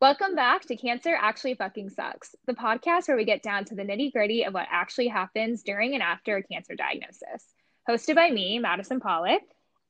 Welcome 0.00 0.34
back 0.34 0.62
to 0.66 0.76
Cancer 0.76 1.14
Actually 1.20 1.54
Fucking 1.54 1.90
Sucks, 1.90 2.34
the 2.46 2.54
podcast 2.54 3.08
where 3.08 3.18
we 3.18 3.26
get 3.26 3.42
down 3.42 3.66
to 3.66 3.74
the 3.74 3.82
nitty 3.82 4.12
gritty 4.12 4.44
of 4.44 4.54
what 4.54 4.66
actually 4.70 5.08
happens 5.08 5.62
during 5.62 5.92
and 5.92 6.02
after 6.02 6.36
a 6.36 6.42
cancer 6.42 6.74
diagnosis. 6.74 7.44
Hosted 7.86 8.14
by 8.14 8.30
me, 8.30 8.58
Madison 8.58 8.98
Pollock. 8.98 9.42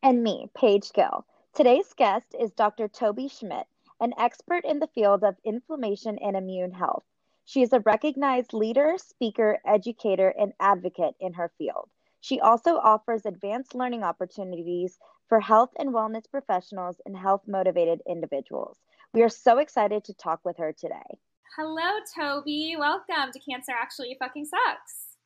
And 0.03 0.25
me, 0.25 0.51
Paige 0.57 0.93
Gill. 0.93 1.25
Today's 1.55 1.93
guest 1.97 2.35
is 2.41 2.51
Dr. 2.53 2.89
Toby 2.89 3.29
Schmidt, 3.29 3.67
an 4.01 4.15
expert 4.19 4.65
in 4.65 4.81
the 4.81 4.89
field 4.89 5.23
of 5.23 5.37
inflammation 5.45 6.19
and 6.19 6.37
immune 6.37 6.73
health. 6.73 7.05
She 7.45 7.63
is 7.63 7.73
a 7.73 7.81
recognized 7.81 8.53
leader, 8.53 8.95
speaker, 8.99 9.61
educator, 9.65 10.35
and 10.37 10.53
advocate 10.59 11.15
in 11.21 11.35
her 11.35 11.53
field. 11.57 11.89
She 12.25 12.41
also 12.41 12.77
offers 12.77 13.27
advanced 13.27 13.75
learning 13.75 14.03
opportunities 14.03 14.99
for 15.29 15.41
health 15.41 15.69
and 15.79 15.91
wellness 15.91 16.25
professionals 16.31 16.97
and 17.05 17.15
health 17.15 17.43
motivated 17.47 18.01
individuals. 18.09 18.79
We 19.13 19.23
are 19.23 19.29
so 19.29 19.59
excited 19.59 20.05
to 20.05 20.15
talk 20.15 20.41
with 20.43 20.57
her 20.57 20.73
today. 20.73 21.19
Hello, 21.55 22.01
Toby. 22.19 22.77
Welcome 22.79 23.31
to 23.31 23.39
Cancer 23.41 23.73
Actually 23.79 24.17
Fucking 24.19 24.47
Sucks. 24.47 25.19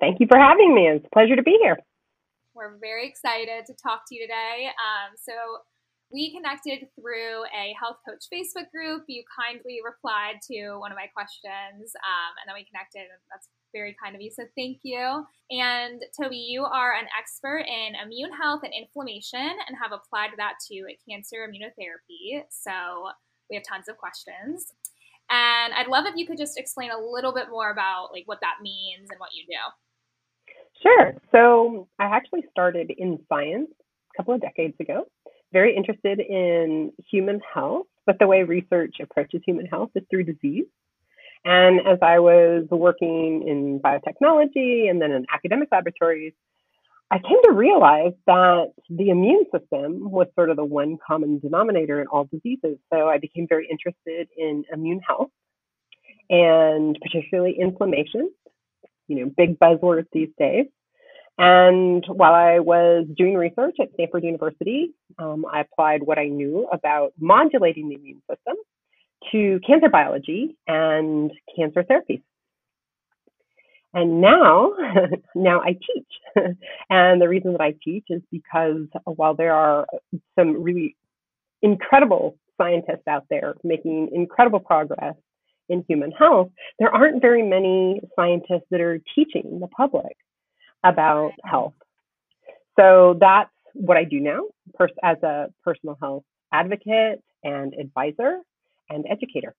Thank 0.00 0.20
you 0.20 0.26
for 0.30 0.38
having 0.38 0.74
me. 0.74 0.86
It's 0.86 1.06
a 1.06 1.14
pleasure 1.14 1.34
to 1.34 1.42
be 1.42 1.56
here. 1.62 1.78
We're 2.54 2.76
very 2.76 3.08
excited 3.08 3.64
to 3.64 3.72
talk 3.82 4.02
to 4.08 4.14
you 4.14 4.20
today. 4.20 4.66
Um, 4.66 5.16
so, 5.16 5.32
we 6.12 6.34
connected 6.34 6.88
through 6.94 7.44
a 7.56 7.74
health 7.80 7.96
coach 8.06 8.28
Facebook 8.32 8.70
group. 8.70 9.04
You 9.08 9.24
kindly 9.32 9.80
replied 9.84 10.40
to 10.50 10.76
one 10.78 10.92
of 10.92 10.96
my 10.96 11.08
questions, 11.08 11.92
um, 11.96 12.32
and 12.38 12.44
then 12.46 12.54
we 12.54 12.68
connected. 12.68 13.08
That's 13.30 13.48
very 13.72 13.96
kind 14.02 14.14
of 14.14 14.20
you. 14.20 14.30
So 14.30 14.44
thank 14.56 14.80
you. 14.82 15.24
And 15.50 16.02
Toby, 16.20 16.36
you 16.36 16.64
are 16.64 16.92
an 16.92 17.06
expert 17.18 17.64
in 17.66 17.94
immune 18.04 18.32
health 18.32 18.60
and 18.62 18.72
inflammation 18.72 19.40
and 19.40 19.76
have 19.80 19.92
applied 19.92 20.30
that 20.36 20.54
to 20.70 20.84
cancer 21.08 21.48
immunotherapy. 21.48 22.44
So 22.50 23.08
we 23.48 23.56
have 23.56 23.64
tons 23.64 23.88
of 23.88 23.96
questions. 23.96 24.72
And 25.30 25.72
I'd 25.72 25.88
love 25.88 26.04
if 26.06 26.16
you 26.16 26.26
could 26.26 26.36
just 26.36 26.58
explain 26.58 26.90
a 26.90 26.98
little 26.98 27.32
bit 27.32 27.48
more 27.50 27.70
about 27.70 28.10
like 28.12 28.24
what 28.26 28.40
that 28.42 28.56
means 28.62 29.08
and 29.10 29.18
what 29.18 29.30
you 29.32 29.44
do. 29.48 30.52
Sure. 30.82 31.14
So 31.30 31.88
I 31.98 32.04
actually 32.04 32.44
started 32.50 32.92
in 32.98 33.18
science 33.28 33.70
a 34.12 34.16
couple 34.16 34.34
of 34.34 34.40
decades 34.40 34.74
ago, 34.80 35.06
very 35.52 35.76
interested 35.76 36.20
in 36.20 36.92
human 37.10 37.40
health, 37.54 37.86
but 38.06 38.18
the 38.18 38.26
way 38.26 38.42
research 38.42 38.96
approaches 39.00 39.42
human 39.46 39.66
health 39.66 39.90
is 39.94 40.02
through 40.10 40.24
disease. 40.24 40.66
And 41.44 41.80
as 41.86 41.98
I 42.02 42.20
was 42.20 42.66
working 42.70 43.46
in 43.46 43.80
biotechnology 43.80 44.88
and 44.88 45.02
then 45.02 45.10
in 45.10 45.26
academic 45.32 45.68
laboratories, 45.72 46.34
I 47.10 47.18
came 47.18 47.42
to 47.44 47.52
realize 47.52 48.12
that 48.26 48.72
the 48.88 49.10
immune 49.10 49.44
system 49.52 50.10
was 50.10 50.28
sort 50.34 50.48
of 50.50 50.56
the 50.56 50.64
one 50.64 50.96
common 51.06 51.40
denominator 51.40 52.00
in 52.00 52.06
all 52.06 52.24
diseases. 52.32 52.78
So 52.92 53.08
I 53.08 53.18
became 53.18 53.46
very 53.48 53.68
interested 53.70 54.28
in 54.36 54.64
immune 54.72 55.00
health 55.06 55.30
and 56.30 56.98
particularly 57.02 57.56
inflammation, 57.60 58.30
you 59.08 59.16
know, 59.16 59.32
big 59.36 59.58
buzzword 59.58 60.06
these 60.12 60.30
days. 60.38 60.66
And 61.38 62.04
while 62.06 62.34
I 62.34 62.58
was 62.58 63.06
doing 63.16 63.34
research 63.34 63.76
at 63.80 63.92
Stanford 63.94 64.24
University, 64.24 64.92
um, 65.18 65.46
I 65.50 65.60
applied 65.60 66.02
what 66.02 66.18
I 66.18 66.26
knew 66.26 66.68
about 66.72 67.12
modulating 67.18 67.88
the 67.88 67.94
immune 67.94 68.22
system 68.30 68.56
to 69.30 69.60
cancer 69.66 69.88
biology 69.88 70.56
and 70.66 71.30
cancer 71.56 71.84
therapies. 71.84 72.22
And 73.94 74.20
now, 74.20 74.72
now 75.34 75.60
I 75.60 75.72
teach. 75.72 76.56
and 76.90 77.20
the 77.20 77.28
reason 77.28 77.52
that 77.52 77.60
I 77.60 77.74
teach 77.82 78.04
is 78.08 78.22
because 78.30 78.86
while 79.04 79.34
there 79.34 79.54
are 79.54 79.86
some 80.38 80.62
really 80.62 80.96
incredible 81.62 82.36
scientists 82.58 83.06
out 83.08 83.24
there 83.30 83.54
making 83.64 84.10
incredible 84.12 84.60
progress 84.60 85.14
in 85.68 85.84
human 85.88 86.10
health, 86.10 86.50
there 86.78 86.94
aren't 86.94 87.22
very 87.22 87.42
many 87.42 88.00
scientists 88.16 88.66
that 88.70 88.80
are 88.80 89.00
teaching 89.14 89.60
the 89.60 89.68
public 89.68 90.16
about 90.84 91.32
health. 91.44 91.74
So 92.78 93.16
that's 93.20 93.50
what 93.74 93.96
I 93.96 94.04
do 94.04 94.20
now 94.20 94.44
as 95.02 95.22
a 95.22 95.46
personal 95.64 95.96
health 96.00 96.24
advocate 96.52 97.22
and 97.42 97.74
advisor 97.74 98.40
and 98.88 99.04
educator. 99.10 99.54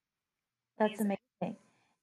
That's 0.77 0.99
amazing. 0.99 1.57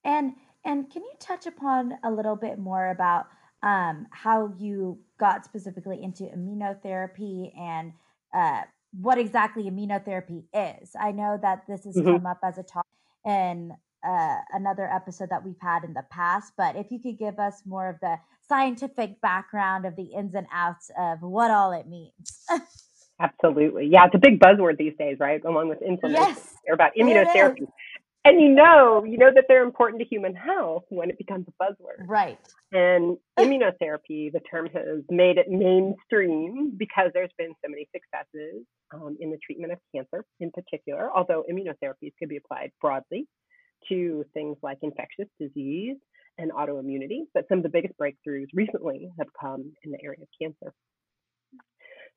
And 0.04 0.34
and 0.64 0.90
can 0.90 1.02
you 1.02 1.12
touch 1.18 1.46
upon 1.46 1.94
a 2.04 2.10
little 2.10 2.36
bit 2.36 2.58
more 2.58 2.90
about 2.90 3.26
um, 3.62 4.06
how 4.10 4.52
you 4.58 4.98
got 5.18 5.44
specifically 5.44 6.02
into 6.02 6.24
immunotherapy 6.24 7.56
and 7.58 7.92
uh, 8.34 8.62
what 9.00 9.18
exactly 9.18 9.64
immunotherapy 9.64 10.44
is? 10.52 10.90
I 10.98 11.12
know 11.12 11.38
that 11.40 11.64
this 11.68 11.84
has 11.84 11.96
mm-hmm. 11.96 12.12
come 12.12 12.26
up 12.26 12.40
as 12.42 12.58
a 12.58 12.62
talk 12.62 12.86
in 13.24 13.72
uh, 14.06 14.38
another 14.52 14.90
episode 14.90 15.28
that 15.30 15.44
we've 15.44 15.60
had 15.60 15.84
in 15.84 15.92
the 15.94 16.04
past, 16.10 16.52
but 16.56 16.76
if 16.76 16.90
you 16.90 16.98
could 17.00 17.18
give 17.18 17.38
us 17.38 17.62
more 17.66 17.88
of 17.88 17.96
the 18.00 18.16
scientific 18.48 19.20
background 19.20 19.86
of 19.86 19.96
the 19.96 20.04
ins 20.04 20.34
and 20.34 20.46
outs 20.52 20.90
of 20.98 21.22
what 21.22 21.50
all 21.50 21.72
it 21.72 21.86
means. 21.86 22.44
Absolutely. 23.20 23.86
Yeah, 23.86 24.06
it's 24.06 24.14
a 24.14 24.18
big 24.18 24.40
buzzword 24.40 24.78
these 24.78 24.94
days, 24.98 25.18
right? 25.20 25.44
Along 25.44 25.68
with 25.68 25.82
inflammation. 25.82 26.24
Yes. 26.24 26.54
They're 26.64 26.74
about 26.74 26.92
immunotherapy. 26.98 27.66
And 28.24 28.40
you 28.40 28.50
know, 28.50 29.02
you 29.04 29.16
know 29.16 29.30
that 29.34 29.44
they're 29.48 29.62
important 29.62 30.02
to 30.02 30.08
human 30.08 30.34
health 30.34 30.84
when 30.90 31.08
it 31.08 31.16
becomes 31.16 31.46
a 31.48 31.62
buzzword. 31.62 32.06
Right. 32.06 32.38
And 32.72 33.16
immunotherapy, 33.38 34.32
the 34.32 34.40
term 34.50 34.68
has 34.74 35.02
made 35.08 35.38
it 35.38 35.48
mainstream 35.48 36.72
because 36.76 37.10
there's 37.14 37.30
been 37.38 37.54
so 37.64 37.70
many 37.70 37.88
successes 37.94 38.64
um, 38.92 39.16
in 39.20 39.30
the 39.30 39.38
treatment 39.44 39.72
of 39.72 39.78
cancer 39.94 40.24
in 40.38 40.50
particular, 40.50 41.08
although 41.14 41.44
immunotherapies 41.50 42.12
could 42.18 42.28
be 42.28 42.36
applied 42.36 42.72
broadly 42.80 43.26
to 43.88 44.24
things 44.34 44.56
like 44.62 44.78
infectious 44.82 45.28
disease 45.38 45.96
and 46.38 46.52
autoimmunity. 46.52 47.22
But 47.34 47.46
some 47.48 47.58
of 47.58 47.62
the 47.64 47.68
biggest 47.68 47.94
breakthroughs 47.98 48.48
recently 48.54 49.10
have 49.18 49.28
come 49.38 49.72
in 49.84 49.92
the 49.92 50.02
area 50.02 50.22
of 50.22 50.28
cancer. 50.40 50.72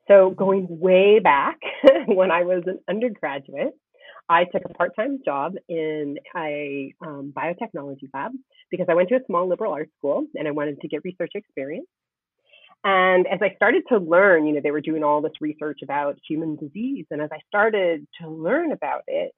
So 0.08 0.32
going 0.32 0.68
way 0.70 1.20
back 1.20 1.60
when 2.08 2.32
I 2.32 2.44
was 2.44 2.64
an 2.66 2.80
undergraduate, 2.90 3.74
I 4.30 4.46
took 4.46 4.64
a 4.66 4.74
part-time 4.74 5.20
job 5.24 5.56
in 5.68 6.18
a 6.36 6.94
um, 7.02 7.34
biotechnology 7.36 8.10
lab 8.14 8.32
because 8.72 8.88
I 8.90 8.94
went 8.94 9.10
to 9.10 9.16
a 9.16 9.26
small 9.28 9.48
liberal 9.48 9.74
arts 9.74 9.92
school 9.98 10.26
and 10.36 10.48
I 10.48 10.52
wanted 10.52 10.80
to 10.82 10.88
get 10.88 11.04
research 11.04 11.32
experience. 11.36 11.88
And 12.86 13.28
as 13.28 13.40
I 13.42 13.56
started 13.56 13.84
to 13.90 13.98
learn, 13.98 14.46
you 14.46 14.54
know, 14.54 14.62
they 14.62 14.72
were 14.72 14.82
doing 14.82 15.04
all 15.04 15.22
this 15.22 15.34
research 15.40 15.80
about 15.84 16.18
human 16.28 16.58
disease. 16.58 17.06
And 17.12 17.22
as 17.22 17.30
I 17.32 17.40
started 17.48 18.06
to 18.22 18.30
learn 18.30 18.72
about 18.74 19.04
it, 19.08 19.34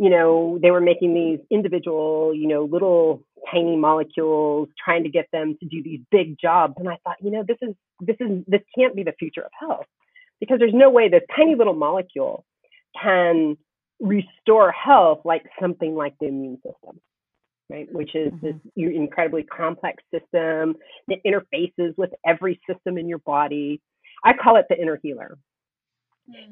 you 0.00 0.08
know, 0.08 0.58
they 0.62 0.70
were 0.70 0.80
making 0.80 1.12
these 1.12 1.40
individual, 1.50 2.32
you 2.34 2.48
know, 2.48 2.64
little 2.64 3.22
tiny 3.52 3.76
molecules, 3.76 4.70
trying 4.82 5.02
to 5.02 5.10
get 5.10 5.26
them 5.30 5.58
to 5.60 5.68
do 5.68 5.82
these 5.82 6.00
big 6.10 6.38
jobs. 6.40 6.72
And 6.78 6.88
I 6.88 6.96
thought, 7.04 7.16
you 7.20 7.30
know, 7.30 7.44
this 7.46 7.58
is 7.60 7.74
this 8.00 8.16
is 8.18 8.42
this 8.48 8.62
can't 8.74 8.96
be 8.96 9.02
the 9.02 9.12
future 9.18 9.42
of 9.42 9.50
health 9.60 9.84
because 10.40 10.58
there's 10.58 10.72
no 10.74 10.88
way 10.88 11.10
this 11.10 11.20
tiny 11.36 11.54
little 11.54 11.74
molecule 11.74 12.46
can 13.00 13.58
restore 14.00 14.72
health 14.72 15.20
like 15.26 15.42
something 15.60 15.94
like 15.94 16.14
the 16.18 16.28
immune 16.28 16.56
system 16.56 16.98
right 17.68 17.86
which 17.92 18.14
is 18.14 18.32
mm-hmm. 18.32 18.46
this 18.46 18.54
incredibly 18.74 19.42
complex 19.42 20.02
system 20.10 20.74
that 21.06 21.18
interfaces 21.26 21.92
with 21.98 22.08
every 22.26 22.58
system 22.66 22.96
in 22.96 23.06
your 23.06 23.18
body 23.18 23.78
i 24.24 24.32
call 24.32 24.56
it 24.56 24.64
the 24.70 24.80
inner 24.80 24.98
healer 25.02 25.36
mm-hmm. 25.36 25.49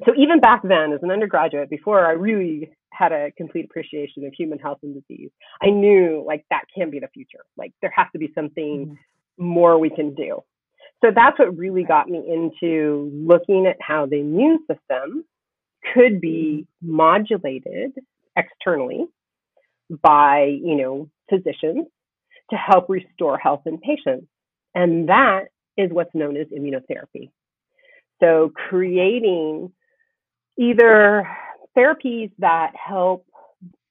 So 0.04 0.12
even 0.16 0.40
back 0.40 0.62
then 0.62 0.92
as 0.92 1.02
an 1.02 1.10
undergraduate 1.10 1.70
before 1.70 2.06
i 2.06 2.12
really 2.12 2.70
had 2.90 3.12
a 3.12 3.30
complete 3.36 3.64
appreciation 3.64 4.24
of 4.24 4.32
human 4.32 4.58
health 4.58 4.78
and 4.82 4.94
disease 4.94 5.30
i 5.62 5.70
knew 5.70 6.22
like 6.26 6.44
that 6.50 6.64
can 6.74 6.90
be 6.90 6.98
the 6.98 7.08
future 7.08 7.44
like 7.56 7.72
there 7.80 7.92
has 7.94 8.06
to 8.12 8.18
be 8.18 8.30
something 8.34 8.86
mm-hmm. 8.86 9.44
more 9.44 9.78
we 9.78 9.90
can 9.90 10.14
do 10.14 10.42
so 11.04 11.10
that's 11.14 11.38
what 11.38 11.56
really 11.56 11.84
got 11.84 12.08
me 12.08 12.18
into 12.18 13.10
looking 13.14 13.66
at 13.66 13.76
how 13.80 14.06
the 14.06 14.16
immune 14.16 14.58
system 14.60 15.24
could 15.94 16.20
be 16.20 16.66
mm-hmm. 16.84 16.96
modulated 16.96 17.92
externally 18.36 19.06
by, 20.02 20.44
you 20.44 20.76
know, 20.76 21.08
physicians 21.28 21.86
to 22.50 22.56
help 22.56 22.88
restore 22.88 23.38
health 23.38 23.62
in 23.66 23.78
patients. 23.78 24.26
And 24.74 25.08
that 25.08 25.44
is 25.76 25.90
what's 25.90 26.14
known 26.14 26.36
as 26.36 26.46
immunotherapy. 26.48 27.30
So 28.20 28.52
creating 28.54 29.72
either 30.58 31.28
therapies 31.76 32.32
that 32.38 32.72
help 32.74 33.26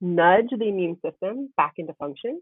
nudge 0.02 0.50
the 0.52 0.68
immune 0.68 0.98
system 1.04 1.50
back 1.58 1.74
into 1.78 1.94
function 1.94 2.42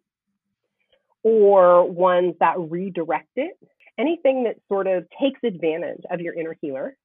or 1.23 1.89
ones 1.89 2.35
that 2.39 2.55
redirect 2.57 3.29
it 3.35 3.57
anything 3.97 4.43
that 4.43 4.55
sort 4.67 4.87
of 4.87 5.05
takes 5.21 5.39
advantage 5.43 6.01
of 6.11 6.19
your 6.19 6.33
inner 6.33 6.55
healer 6.61 6.97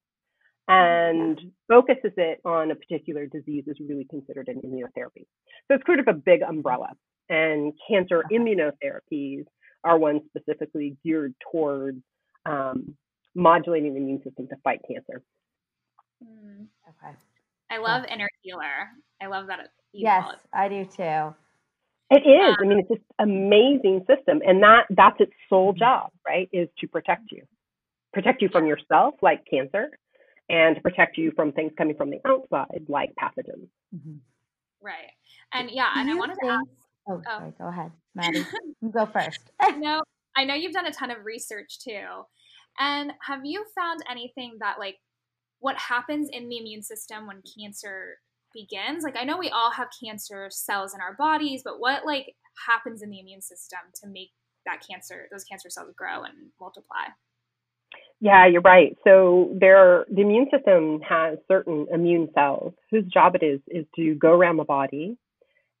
and 0.67 1.39
focuses 1.67 2.11
it 2.17 2.39
on 2.45 2.71
a 2.71 2.75
particular 2.75 3.25
disease 3.25 3.63
is 3.67 3.77
really 3.79 4.05
considered 4.09 4.47
an 4.47 4.61
immunotherapy. 4.65 5.25
So 5.67 5.75
it's 5.75 5.85
sort 5.85 5.99
of 5.99 6.07
a 6.07 6.13
big 6.13 6.41
umbrella. 6.41 6.89
And 7.29 7.73
cancer 7.89 8.23
immunotherapies 8.31 9.45
are 9.83 9.97
ones 9.97 10.21
specifically 10.29 10.97
geared 11.03 11.33
towards 11.51 12.01
um, 12.45 12.95
modulating 13.35 13.93
the 13.93 13.99
immune 13.99 14.21
system 14.23 14.47
to 14.47 14.55
fight 14.63 14.81
cancer. 14.87 15.21
Mm. 16.23 16.67
Okay. 16.89 17.15
I 17.69 17.77
love 17.77 18.03
inner 18.11 18.27
healer. 18.41 18.89
I 19.21 19.27
love 19.27 19.47
that. 19.47 19.59
you 19.93 20.03
Yes, 20.03 20.23
call 20.23 20.31
it. 20.33 20.39
I 20.53 20.67
do 20.69 20.85
too. 20.85 21.35
It 22.13 22.27
is. 22.27 22.57
I 22.59 22.65
mean, 22.65 22.79
it's 22.79 22.89
this 22.89 22.99
amazing 23.19 24.05
system, 24.05 24.41
and 24.45 24.61
that 24.63 24.85
that's 24.89 25.15
its 25.21 25.31
sole 25.49 25.71
job, 25.71 26.09
right? 26.27 26.49
Is 26.51 26.67
to 26.79 26.87
protect 26.87 27.31
you, 27.31 27.43
protect 28.13 28.41
you 28.41 28.49
from 28.49 28.65
yourself, 28.67 29.13
like 29.21 29.45
cancer, 29.49 29.89
and 30.49 30.75
to 30.75 30.81
protect 30.81 31.17
you 31.17 31.31
from 31.37 31.53
things 31.53 31.71
coming 31.77 31.95
from 31.95 32.09
the 32.09 32.19
outside, 32.27 32.83
like 32.89 33.11
pathogens. 33.15 33.69
Mhm. 33.95 34.19
Right. 34.81 35.11
And 35.53 35.71
yeah, 35.71 35.87
and 35.95 36.09
I 36.09 36.13
you 36.13 36.19
wanted 36.19 36.35
to 36.43 36.47
ask. 36.47 36.67
Oh, 37.09 37.13
Oh. 37.13 37.21
sorry. 37.23 37.53
Go 37.57 37.67
ahead, 37.67 37.91
Maddie. 38.13 38.45
you 38.81 38.89
go 38.89 39.05
first. 39.05 39.39
I 39.61 39.71
know 39.71 40.01
I 40.35 40.43
know 40.43 40.53
you've 40.53 40.73
done 40.73 40.87
a 40.87 40.91
ton 40.91 41.11
of 41.11 41.23
research 41.23 41.79
too. 41.79 42.25
And 42.79 43.11
have 43.27 43.41
you 43.43 43.65
found 43.75 44.01
anything 44.09 44.57
that 44.59 44.79
like 44.79 44.97
what 45.59 45.77
happens 45.77 46.29
in 46.31 46.49
the 46.49 46.57
immune 46.57 46.83
system 46.83 47.27
when 47.27 47.41
cancer 47.57 48.17
begins? 48.53 49.03
Like 49.03 49.17
I 49.17 49.23
know 49.23 49.37
we 49.37 49.49
all 49.49 49.71
have 49.71 49.89
cancer 50.03 50.49
cells 50.49 50.93
in 50.93 51.01
our 51.01 51.15
bodies, 51.15 51.61
but 51.63 51.79
what 51.79 52.05
like 52.05 52.35
happens 52.67 53.01
in 53.01 53.09
the 53.09 53.19
immune 53.19 53.41
system 53.41 53.79
to 54.01 54.09
make 54.09 54.31
that 54.65 54.81
cancer 54.89 55.27
those 55.31 55.43
cancer 55.43 55.69
cells 55.69 55.93
grow 55.95 56.23
and 56.23 56.51
multiply? 56.59 57.05
Yeah, 58.21 58.45
you're 58.45 58.61
right. 58.61 58.95
So 59.03 59.51
there, 59.59 60.05
the 60.07 60.21
immune 60.21 60.47
system 60.55 61.01
has 61.01 61.39
certain 61.47 61.87
immune 61.91 62.29
cells 62.35 62.73
whose 62.91 63.03
job 63.05 63.33
it 63.35 63.43
is 63.43 63.59
is 63.67 63.85
to 63.95 64.13
go 64.13 64.29
around 64.31 64.57
the 64.57 64.63
body 64.63 65.17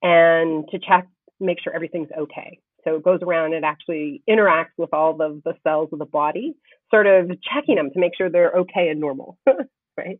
and 0.01 0.67
to 0.71 0.79
check, 0.79 1.07
make 1.39 1.59
sure 1.61 1.73
everything's 1.73 2.09
okay. 2.17 2.59
So 2.83 2.95
it 2.95 3.03
goes 3.03 3.19
around 3.21 3.53
and 3.53 3.63
actually 3.63 4.23
interacts 4.27 4.73
with 4.77 4.91
all 4.91 5.21
of 5.21 5.43
the 5.43 5.53
cells 5.63 5.89
of 5.93 5.99
the 5.99 6.05
body, 6.05 6.55
sort 6.91 7.07
of 7.07 7.31
checking 7.41 7.75
them 7.75 7.89
to 7.91 7.99
make 7.99 8.15
sure 8.15 8.29
they're 8.29 8.51
okay 8.51 8.89
and 8.89 8.99
normal, 8.99 9.37
right? 9.97 10.19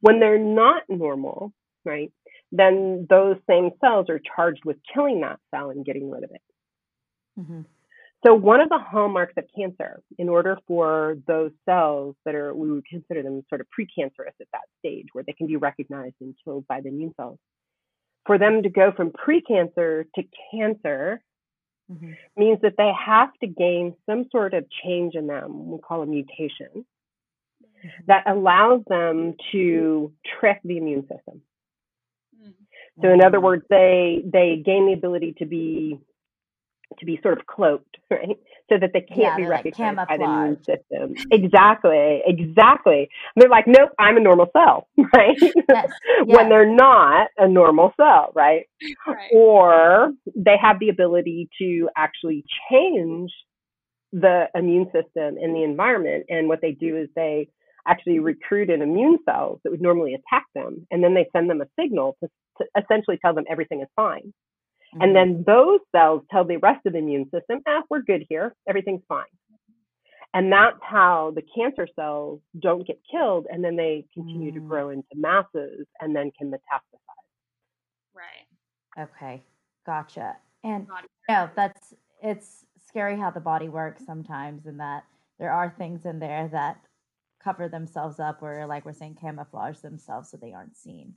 When 0.00 0.20
they're 0.20 0.38
not 0.38 0.82
normal, 0.88 1.52
right, 1.84 2.12
then 2.50 3.06
those 3.10 3.36
same 3.48 3.70
cells 3.80 4.06
are 4.08 4.20
charged 4.34 4.64
with 4.64 4.76
killing 4.92 5.20
that 5.20 5.38
cell 5.54 5.70
and 5.70 5.84
getting 5.84 6.10
rid 6.10 6.24
of 6.24 6.30
it. 6.30 6.42
Mhm. 7.40 7.64
So 8.24 8.34
one 8.34 8.60
of 8.60 8.68
the 8.68 8.78
hallmarks 8.78 9.34
of 9.36 9.44
cancer, 9.56 10.00
in 10.16 10.28
order 10.28 10.56
for 10.68 11.16
those 11.26 11.50
cells 11.64 12.14
that 12.24 12.36
are, 12.36 12.54
we 12.54 12.70
would 12.70 12.86
consider 12.86 13.22
them 13.22 13.44
sort 13.48 13.60
of 13.60 13.66
precancerous 13.76 14.34
at 14.40 14.46
that 14.52 14.68
stage, 14.78 15.06
where 15.12 15.24
they 15.24 15.32
can 15.32 15.48
be 15.48 15.56
recognized 15.56 16.14
and 16.20 16.36
killed 16.44 16.66
by 16.68 16.80
the 16.80 16.88
immune 16.88 17.12
cells, 17.16 17.38
for 18.24 18.38
them 18.38 18.62
to 18.62 18.68
go 18.68 18.92
from 18.92 19.10
precancer 19.10 20.04
to 20.14 20.22
cancer 20.52 21.20
Mhm. 21.92 22.16
means 22.36 22.60
that 22.62 22.76
they 22.78 22.92
have 22.92 23.32
to 23.40 23.46
gain 23.46 23.94
some 24.06 24.28
sort 24.30 24.54
of 24.54 24.68
change 24.70 25.14
in 25.14 25.26
them, 25.26 25.70
we 25.70 25.78
call 25.78 26.02
a 26.02 26.06
mutation, 26.06 26.86
that 28.06 28.24
allows 28.26 28.82
them 28.86 29.34
to 29.52 30.12
trick 30.38 30.60
the 30.64 30.78
immune 30.78 31.02
system. 31.08 31.42
Mm. 32.40 32.54
So 33.02 33.12
in 33.12 33.22
other 33.22 33.38
Mhm. 33.38 33.42
words, 33.42 33.66
they 33.68 34.22
they 34.24 34.56
gain 34.58 34.86
the 34.86 34.92
ability 34.92 35.32
to 35.34 35.46
be 35.46 35.98
to 36.98 37.06
be 37.06 37.18
sort 37.22 37.38
of 37.38 37.46
cloaked, 37.46 37.96
right? 38.10 38.38
So 38.68 38.78
that 38.78 38.90
they 38.92 39.00
can't 39.02 39.20
Yeah, 39.20 39.36
be 39.36 39.42
they're 39.42 39.50
like 39.50 39.64
recognized 39.64 40.08
by 40.08 40.16
the 40.16 40.24
immune 40.24 40.56
system. 40.64 41.14
Exactly, 41.30 42.22
exactly. 42.26 43.08
They're 43.36 43.48
like, 43.48 43.66
nope, 43.66 43.90
I'm 43.98 44.16
a 44.16 44.20
normal 44.20 44.46
cell, 44.52 44.88
right? 45.14 45.36
Yes, 45.68 45.88
when 46.24 46.28
yes. 46.28 46.48
they're 46.48 46.74
not 46.74 47.28
a 47.38 47.48
normal 47.48 47.92
cell, 47.96 48.32
right? 48.34 48.66
Right. 49.06 49.30
Or 49.34 50.12
they 50.34 50.56
have 50.60 50.78
the 50.80 50.88
ability 50.88 51.48
to 51.60 51.88
actually 51.96 52.44
change 52.70 53.30
the 54.12 54.46
immune 54.54 54.86
system 54.86 55.38
in 55.38 55.52
the 55.54 55.62
environment. 55.62 56.24
And 56.28 56.48
what 56.48 56.60
they 56.60 56.72
do 56.72 56.96
is 56.96 57.08
they 57.14 57.48
actually 57.86 58.18
recruit 58.18 58.70
in 58.70 58.82
immune 58.82 59.18
cells 59.24 59.60
that 59.64 59.70
would 59.70 59.80
normally 59.80 60.14
attack 60.14 60.46
them, 60.54 60.86
and 60.90 61.02
then 61.02 61.14
they 61.14 61.26
send 61.32 61.50
them 61.50 61.60
a 61.60 61.66
signal 61.80 62.16
to, 62.22 62.28
to 62.58 62.64
essentially 62.82 63.18
tell 63.24 63.34
them 63.34 63.44
everything 63.50 63.80
is 63.80 63.88
fine. 63.96 64.32
Mhm. 64.94 65.02
And 65.04 65.16
then 65.16 65.44
those 65.46 65.80
cells 65.94 66.22
tell 66.30 66.44
the 66.44 66.58
rest 66.58 66.84
of 66.86 66.92
the 66.92 66.98
immune 66.98 67.30
system, 67.30 67.62
ah, 67.66 67.82
we're 67.90 68.00
good 68.02 68.26
here, 68.28 68.54
everything's 68.68 69.04
fine. 69.08 69.24
And 70.34 70.50
that's 70.52 70.78
how 70.82 71.32
the 71.32 71.42
cancer 71.42 71.86
cells 71.94 72.40
don't 72.58 72.86
get 72.86 73.00
killed, 73.10 73.46
and 73.50 73.62
then 73.62 73.76
they 73.76 74.06
continue 74.14 74.50
to 74.52 74.60
Mm. 74.60 74.68
grow 74.68 74.88
into 74.90 75.08
masses 75.14 75.86
and 76.00 76.16
then 76.16 76.30
can 76.32 76.50
metastasize. 76.50 76.98
Right. 78.14 78.46
Okay, 78.98 79.42
gotcha. 79.84 80.36
And 80.64 80.86
Body- 80.86 81.08
no, 81.28 81.50
that's 81.54 81.94
it's 82.22 82.64
scary 82.78 83.16
how 83.16 83.30
the 83.30 83.40
body 83.40 83.68
works 83.68 84.04
sometimes, 84.04 84.66
and 84.66 84.78
that 84.80 85.04
there 85.38 85.52
are 85.52 85.70
things 85.70 86.04
in 86.06 86.18
there 86.18 86.48
that 86.48 86.78
cover 87.40 87.68
themselves 87.68 88.20
up, 88.20 88.42
or 88.42 88.66
like 88.66 88.84
we're 88.84 88.92
saying, 88.92 89.16
camouflage 89.16 89.80
themselves 89.80 90.28
so 90.30 90.36
they 90.36 90.52
aren't 90.52 90.76
seen. 90.76 91.16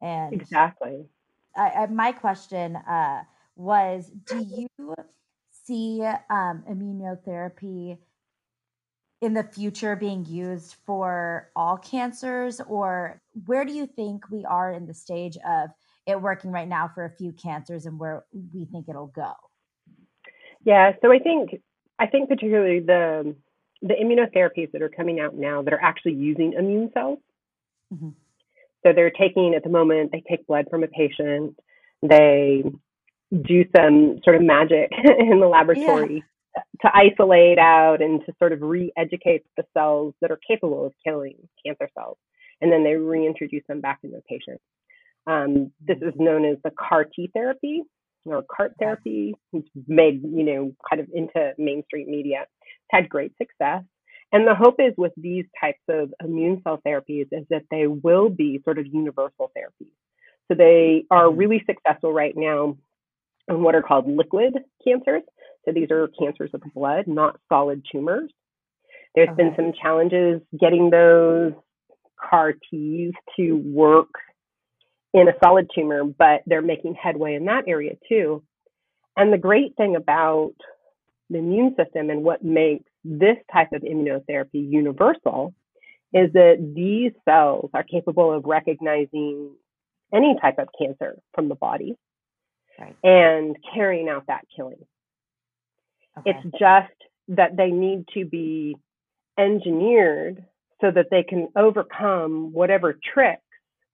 And 0.00 0.32
Exactly. 0.32 1.08
I, 1.56 1.70
I, 1.70 1.86
my 1.86 2.12
question 2.12 2.76
uh, 2.76 3.22
was 3.56 4.10
do 4.26 4.38
you 4.38 4.94
see 5.64 6.02
um, 6.30 6.64
immunotherapy 6.68 7.98
in 9.20 9.34
the 9.34 9.44
future 9.44 9.96
being 9.96 10.24
used 10.26 10.76
for 10.86 11.50
all 11.54 11.76
cancers 11.76 12.60
or 12.68 13.20
where 13.46 13.64
do 13.64 13.72
you 13.72 13.86
think 13.86 14.30
we 14.30 14.44
are 14.46 14.72
in 14.72 14.86
the 14.86 14.94
stage 14.94 15.36
of 15.46 15.70
it 16.06 16.20
working 16.20 16.50
right 16.50 16.68
now 16.68 16.90
for 16.94 17.04
a 17.04 17.10
few 17.10 17.32
cancers 17.32 17.86
and 17.86 17.98
where 17.98 18.24
we 18.54 18.64
think 18.66 18.88
it'll 18.88 19.08
go 19.08 19.32
Yeah, 20.64 20.92
so 21.02 21.12
I 21.12 21.18
think 21.18 21.60
I 21.98 22.06
think 22.06 22.28
particularly 22.28 22.80
the 22.80 23.36
the 23.82 23.94
immunotherapies 23.94 24.72
that 24.72 24.82
are 24.82 24.90
coming 24.90 25.20
out 25.20 25.34
now 25.34 25.62
that 25.62 25.72
are 25.72 25.82
actually 25.82 26.14
using 26.14 26.52
immune 26.54 26.90
cells. 26.92 27.18
Mhm. 27.92 28.14
So 28.84 28.92
they're 28.94 29.10
taking 29.10 29.54
at 29.54 29.62
the 29.62 29.70
moment 29.70 30.12
they 30.12 30.22
take 30.28 30.46
blood 30.46 30.66
from 30.70 30.82
a 30.82 30.88
patient, 30.88 31.56
they 32.02 32.64
do 33.30 33.64
some 33.76 34.20
sort 34.24 34.36
of 34.36 34.42
magic 34.42 34.90
in 35.18 35.40
the 35.40 35.46
laboratory 35.46 36.24
to 36.82 36.90
isolate 36.92 37.58
out 37.58 38.00
and 38.00 38.20
to 38.26 38.32
sort 38.38 38.52
of 38.52 38.62
re-educate 38.62 39.44
the 39.56 39.64
cells 39.74 40.14
that 40.20 40.30
are 40.30 40.40
capable 40.48 40.86
of 40.86 40.92
killing 41.04 41.36
cancer 41.64 41.88
cells, 41.96 42.16
and 42.60 42.72
then 42.72 42.82
they 42.82 42.94
reintroduce 42.94 43.62
them 43.68 43.80
back 43.80 44.00
in 44.02 44.10
the 44.10 44.22
patient. 44.28 44.60
Um, 45.26 45.72
this 45.86 45.98
is 45.98 46.14
known 46.16 46.44
as 46.44 46.56
the 46.64 46.70
CAR 46.70 47.04
T 47.04 47.30
therapy 47.32 47.82
or 48.24 48.42
CART 48.54 48.74
therapy. 48.78 49.34
It's 49.52 49.68
made, 49.86 50.22
you 50.24 50.42
know, 50.42 50.72
kind 50.88 51.00
of 51.00 51.08
into 51.12 51.52
mainstream 51.58 52.10
media. 52.10 52.42
It's 52.42 52.88
had 52.90 53.08
great 53.08 53.32
success. 53.38 53.82
And 54.32 54.46
the 54.46 54.54
hope 54.54 54.76
is 54.78 54.94
with 54.96 55.12
these 55.16 55.44
types 55.60 55.80
of 55.88 56.14
immune 56.22 56.62
cell 56.62 56.80
therapies 56.86 57.28
is 57.32 57.46
that 57.50 57.64
they 57.70 57.86
will 57.86 58.28
be 58.28 58.60
sort 58.64 58.78
of 58.78 58.86
universal 58.86 59.50
therapies. 59.56 59.92
So 60.48 60.54
they 60.54 61.04
are 61.10 61.26
Mhm. 61.26 61.38
really 61.38 61.64
successful 61.64 62.12
right 62.12 62.36
now 62.36 62.76
on 63.48 63.62
what 63.62 63.74
are 63.74 63.82
called 63.82 64.06
liquid 64.08 64.64
cancers. 64.84 65.22
So 65.64 65.72
these 65.72 65.90
are 65.90 66.08
cancers 66.08 66.54
of 66.54 66.60
the 66.60 66.70
blood, 66.70 67.06
not 67.06 67.40
solid 67.48 67.84
tumors. 67.90 68.32
There's 69.14 69.34
been 69.36 69.54
some 69.56 69.72
challenges 69.72 70.42
getting 70.58 70.90
those 70.90 71.52
CAR 72.16 72.52
Ts 72.52 73.14
to 73.36 73.56
work 73.56 74.10
in 75.12 75.28
a 75.28 75.38
solid 75.42 75.68
tumor, 75.74 76.04
but 76.04 76.42
they're 76.46 76.62
making 76.62 76.94
headway 76.94 77.34
in 77.34 77.46
that 77.46 77.66
area 77.66 77.96
too. 78.08 78.42
And 79.16 79.32
the 79.32 79.38
great 79.38 79.76
thing 79.76 79.96
about 79.96 80.54
the 81.28 81.38
immune 81.38 81.74
system 81.76 82.10
and 82.10 82.22
what 82.22 82.44
makes 82.44 82.89
this 83.04 83.36
type 83.52 83.72
of 83.72 83.82
immunotherapy 83.82 84.68
universal 84.70 85.54
is 86.12 86.32
that 86.32 86.72
these 86.74 87.12
cells 87.24 87.70
are 87.72 87.84
capable 87.84 88.32
of 88.32 88.44
recognizing 88.44 89.50
any 90.12 90.36
type 90.40 90.58
of 90.58 90.68
cancer 90.78 91.16
from 91.34 91.48
the 91.48 91.54
body 91.54 91.96
right 92.78 92.96
and 93.04 93.56
carrying 93.74 94.08
out 94.08 94.26
that 94.26 94.44
killing. 94.54 94.84
okay 96.18 96.30
It's 96.30 96.58
just 96.58 96.92
that 97.28 97.56
they 97.56 97.70
need 97.70 98.06
to 98.14 98.24
be 98.24 98.76
engineered 99.38 100.44
so 100.80 100.90
that 100.90 101.06
they 101.10 101.22
can 101.22 101.48
overcome 101.56 102.52
whatever 102.52 102.98
tricks 103.14 103.42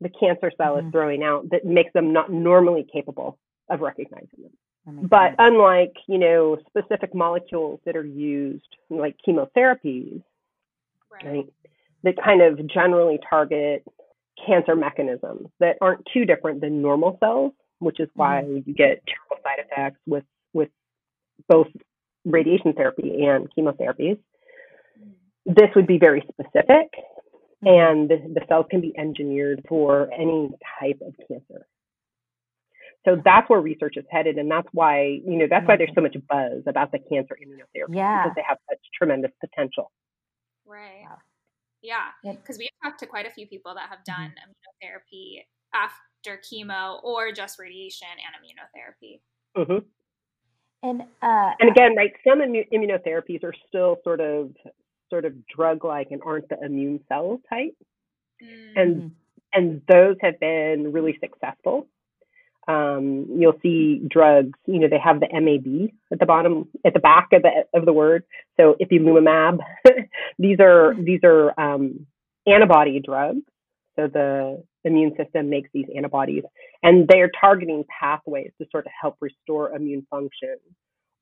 the 0.01 0.09
cancer 0.09 0.51
cell 0.57 0.77
Mhm. 0.77 0.87
is 0.87 0.93
throwing 0.93 1.23
out 1.23 1.49
that 1.51 1.65
makes 1.65 1.93
them 1.93 2.13
not 2.13 2.31
normally 2.31 2.85
capable 2.85 3.39
of 3.69 3.81
recognizing 3.81 4.43
them. 4.43 4.53
That 4.87 4.93
makes 4.95 5.09
But 5.09 5.29
sense. 5.31 5.37
unlike, 5.39 5.95
you 6.07 6.19
know, 6.19 6.57
specific 6.69 7.15
molecules 7.15 7.81
that 7.85 7.97
are 7.97 8.05
used 8.07 8.77
like 8.89 9.17
chemotherapies, 9.27 10.23
Right. 11.11 11.25
right, 11.27 11.53
that 12.03 12.17
kind 12.23 12.43
of 12.43 12.65
generally 12.69 13.19
target 13.29 13.85
cancer 14.45 14.77
mechanisms 14.77 15.49
that 15.61 15.79
aren't 15.81 16.05
too 16.07 16.25
different 16.25 16.61
than 16.61 16.83
normal 16.83 17.17
cells, 17.21 17.53
which 17.79 18.01
is 18.01 18.09
why 18.15 18.43
you 18.43 18.61
get 18.75 19.03
terrible 19.07 19.43
side 19.43 19.59
effects 19.59 20.01
with 20.07 20.25
with 20.53 20.71
both 21.49 21.69
radiation 22.25 22.73
therapy 22.75 23.25
and 23.27 23.49
chemotherapies. 23.55 24.19
Mm. 25.01 25.15
This 25.47 25.75
would 25.75 25.87
be 25.87 25.99
very 25.99 26.21
specific, 26.23 26.93
Mhm. 27.63 27.67
and 27.67 28.09
the 28.11 28.45
cells 28.49 28.67
can 28.71 28.81
be 28.81 28.97
engineered 28.99 29.65
for 29.69 30.11
any 30.13 30.51
type 30.79 31.01
of 31.01 31.15
cancer. 31.29 31.67
So 33.07 33.21
that's 33.25 33.49
where 33.49 33.61
research 33.61 33.97
is 33.97 34.05
headed, 34.11 34.37
and 34.37 34.51
that's 34.51 34.69
why 34.73 35.21
you 35.25 35.37
know 35.37 35.47
that's 35.49 35.67
why 35.67 35.77
there's 35.77 35.91
so 35.95 36.01
much 36.01 36.17
buzz 36.29 36.63
about 36.67 36.91
the 36.91 36.99
cancer 36.99 37.37
immunotherapy 37.41 37.95
Yeah. 37.97 38.25
because 38.25 38.35
they 38.35 38.43
have 38.47 38.59
such 38.69 38.81
tremendous 38.99 39.31
potential. 39.41 39.93
Right. 40.67 41.05
Wow. 41.09 41.19
Yeah, 41.83 42.09
because 42.25 42.59
we've 42.59 42.69
talked 42.83 42.99
to 43.01 43.07
quite 43.07 43.27
a 43.27 43.31
few 43.31 43.47
people 43.47 43.75
that 43.75 43.89
have 43.89 44.01
mm-hmm. 44.01 44.23
done 44.23 44.31
mm-hmm. 44.33 44.89
immunotherapy 44.89 45.45
after 45.73 46.41
chemo 46.43 47.03
or 47.05 47.31
just 47.31 47.61
radiation 47.61 48.09
and 48.11 48.35
immunotherapy. 48.43 49.21
Mm-hmm. 49.57 49.87
And 50.89 51.03
uh, 51.23 51.53
and 51.61 51.71
again, 51.71 51.95
right, 51.97 52.13
some 52.27 52.41
immu- 52.41 52.69
immunotherapies 52.73 53.45
are 53.45 53.55
still 53.69 53.99
sort 54.03 54.21
of 54.21 54.51
sort 55.11 55.25
of 55.25 55.35
drug-like 55.47 56.09
and 56.11 56.21
aren't 56.27 56.49
the 56.49 56.59
immune 56.61 57.01
cell 57.09 57.41
type, 57.49 57.77
mm-hmm. 58.43 58.79
and 58.79 59.13
and 59.53 59.83
those 59.89 60.17
have 60.23 60.41
been 60.41 60.93
really 60.93 61.17
successful. 61.21 61.87
Um, 62.69 63.27
you'll 63.39 63.59
see 63.63 64.03
drugs, 64.09 64.59
you 64.67 64.81
know, 64.81 64.89
they 64.89 64.99
have 64.99 65.21
the 65.21 65.29
MAB 65.33 65.91
at 66.13 66.19
the 66.19 66.27
bottom, 66.27 66.69
at 66.85 66.95
the 66.95 67.01
back 67.01 67.29
of 67.33 67.43
the 67.43 67.51
of 67.73 67.87
the 67.87 67.93
word. 67.93 68.25
So 68.59 68.75
ipilimumab, 68.83 69.59
these 70.39 70.59
are 70.61 70.95
these 70.99 71.21
are 71.23 71.59
um, 71.61 72.07
antibody 72.47 73.01
drugs. 73.05 73.43
So 73.95 74.09
the 74.09 74.63
immune 74.85 75.15
system 75.17 75.49
makes 75.49 75.71
these 75.73 75.87
antibodies, 75.97 76.43
and 76.83 77.07
they're 77.09 77.31
targeting 77.41 77.85
pathways 78.01 78.51
to 78.61 78.67
sort 78.71 78.87
of 78.87 78.93
help 79.01 79.17
restore 79.21 79.71
immune 79.71 80.07
function 80.11 80.57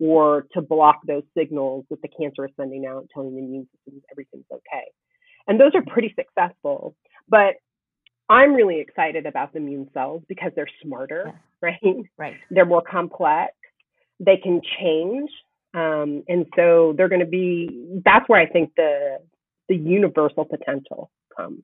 or 0.00 0.46
to 0.52 0.60
block 0.60 1.00
those 1.06 1.22
signals 1.36 1.84
that 1.90 2.02
the 2.02 2.08
cancer 2.08 2.46
is 2.46 2.50
sending 2.56 2.86
out, 2.86 3.08
telling 3.12 3.34
the 3.34 3.42
immune 3.42 3.68
system 3.76 4.02
everything's 4.10 4.44
okay. 4.52 4.90
And 5.46 5.60
those 5.60 5.72
are 5.74 5.82
pretty 5.82 6.14
successful. 6.18 6.96
But 7.28 7.54
I'm 8.28 8.54
really 8.54 8.80
excited 8.80 9.26
about 9.26 9.52
the 9.52 9.58
immune 9.58 9.90
cells 9.92 10.22
because 10.28 10.52
they're 10.56 10.68
smarter, 10.82 11.24
yeah. 11.26 11.32
right? 11.60 11.96
Right. 12.16 12.36
They're 12.50 12.64
more 12.64 12.82
complex. 12.82 13.52
They 14.18 14.38
can 14.42 14.60
change. 14.80 15.30
Um, 15.74 16.22
and 16.28 16.46
so 16.56 16.94
they're 16.96 17.08
going 17.08 17.20
to 17.20 17.26
be, 17.26 18.00
that's 18.04 18.28
where 18.28 18.40
I 18.40 18.46
think 18.46 18.72
the, 18.76 19.18
the 19.68 19.76
universal 19.76 20.44
potential 20.44 21.10
comes. 21.36 21.62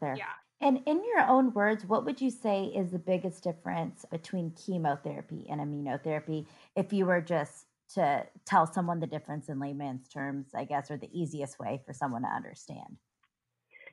There. 0.00 0.14
Yeah. 0.16 0.24
And 0.60 0.80
in 0.86 1.02
your 1.04 1.26
own 1.26 1.52
words, 1.54 1.84
what 1.86 2.04
would 2.04 2.20
you 2.20 2.30
say 2.30 2.66
is 2.66 2.92
the 2.92 2.98
biggest 2.98 3.42
difference 3.42 4.04
between 4.10 4.52
chemotherapy 4.52 5.46
and 5.50 5.60
immunotherapy 5.60 6.46
if 6.76 6.92
you 6.92 7.06
were 7.06 7.20
just 7.20 7.66
to 7.94 8.24
tell 8.46 8.66
someone 8.66 9.00
the 9.00 9.06
difference 9.06 9.48
in 9.48 9.58
layman's 9.58 10.06
terms, 10.08 10.50
I 10.54 10.64
guess, 10.64 10.90
or 10.90 10.96
the 10.96 11.10
easiest 11.12 11.58
way 11.58 11.80
for 11.84 11.92
someone 11.92 12.22
to 12.22 12.28
understand? 12.28 12.96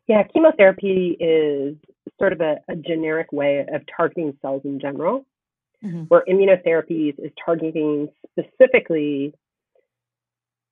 Yeah, 0.10 0.24
chemotherapy 0.24 1.16
is 1.20 1.76
sort 2.18 2.34
of 2.34 2.42
a, 2.42 2.56
a 2.68 2.76
generic 2.76 3.32
way 3.32 3.64
of 3.72 3.84
targeting 3.96 4.36
cells 4.42 4.64
in 4.66 4.80
general, 4.80 5.24
mm-hmm. 5.86 6.06
where 6.08 6.24
immunotherapies 6.28 7.14
is 7.20 7.32
targeting 7.46 8.10
specifically 8.32 9.36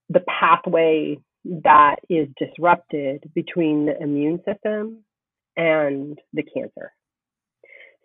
the 0.10 0.22
pathway 0.22 1.20
that 1.46 1.98
is 2.10 2.28
disrupted 2.40 3.30
between 3.36 3.86
the 3.86 4.02
immune 4.02 4.42
system 4.44 5.04
and 5.56 6.18
the 6.34 6.42
cancer. 6.42 6.92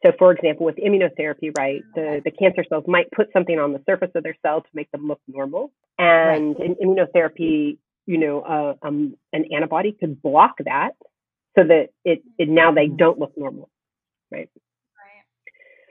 So, 0.04 0.12
for 0.18 0.32
example, 0.32 0.66
with 0.66 0.76
immunotherapy, 0.76 1.56
right, 1.56 1.80
the, 1.94 2.20
the 2.22 2.30
cancer 2.30 2.62
cells 2.68 2.84
might 2.86 3.10
put 3.10 3.28
something 3.32 3.58
on 3.58 3.72
the 3.72 3.80
surface 3.86 4.10
of 4.14 4.22
their 4.22 4.36
cell 4.44 4.60
to 4.60 4.68
make 4.74 4.90
them 4.90 5.08
look 5.08 5.20
normal. 5.26 5.72
And 5.98 6.56
right. 6.58 6.66
in 6.66 6.74
immunotherapy, 6.74 7.78
you 8.04 8.18
know, 8.18 8.42
uh, 8.42 8.86
um, 8.86 9.16
an 9.32 9.46
antibody 9.50 9.92
could 9.98 10.20
block 10.20 10.56
that 10.66 10.92
so 11.56 11.64
that 11.64 11.88
it, 12.04 12.22
it 12.38 12.48
now 12.48 12.72
they 12.72 12.86
mm-hmm. 12.86 12.96
don't 12.96 13.18
look 13.18 13.32
normal, 13.36 13.68
right? 14.30 14.48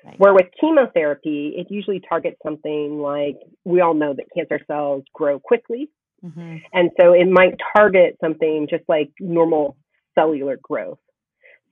Right. 0.03 0.20
Where 0.20 0.34
with 0.34 0.48
chemotherapy, 0.60 1.53
it 1.56 1.68
usually 1.70 2.00
targets 2.00 2.38
something 2.44 3.00
like 3.00 3.38
we 3.65 3.82
all 3.82 3.94
know 3.94 4.13
that 4.13 4.25
cancer 4.36 4.60
cells 4.65 5.03
grow 5.13 5.39
quickly. 5.39 5.91
Mm-hmm. 6.25 6.58
And 6.74 6.89
so 7.00 7.13
it 7.13 7.27
might 7.30 7.56
target 7.75 8.18
something 8.20 8.68
just 8.70 8.84
like 8.88 9.12
normal 9.20 9.77
cellular 10.15 10.58
growth. 10.62 10.98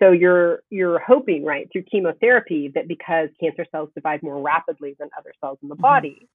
So 0.01 0.11
you're 0.11 0.61
you're 0.69 0.99
hoping, 0.99 1.43
right, 1.43 1.67
through 1.71 1.83
chemotherapy 1.91 2.71
that 2.75 2.87
because 2.87 3.29
cancer 3.39 3.65
cells 3.71 3.89
divide 3.95 4.21
more 4.23 4.41
rapidly 4.41 4.95
than 4.99 5.09
other 5.17 5.33
cells 5.41 5.57
in 5.63 5.69
the 5.69 5.75
mm-hmm. 5.75 5.81
body, 5.81 6.29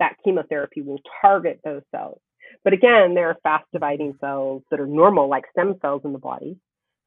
that 0.00 0.16
chemotherapy 0.22 0.82
will 0.82 1.00
target 1.22 1.60
those 1.64 1.82
cells. 1.90 2.20
But 2.62 2.74
again, 2.74 3.14
there 3.14 3.30
are 3.30 3.36
fast 3.42 3.64
dividing 3.72 4.16
cells 4.20 4.62
that 4.70 4.78
are 4.78 4.86
normal, 4.86 5.28
like 5.28 5.44
stem 5.52 5.74
cells 5.80 6.02
in 6.04 6.12
the 6.12 6.18
body 6.18 6.58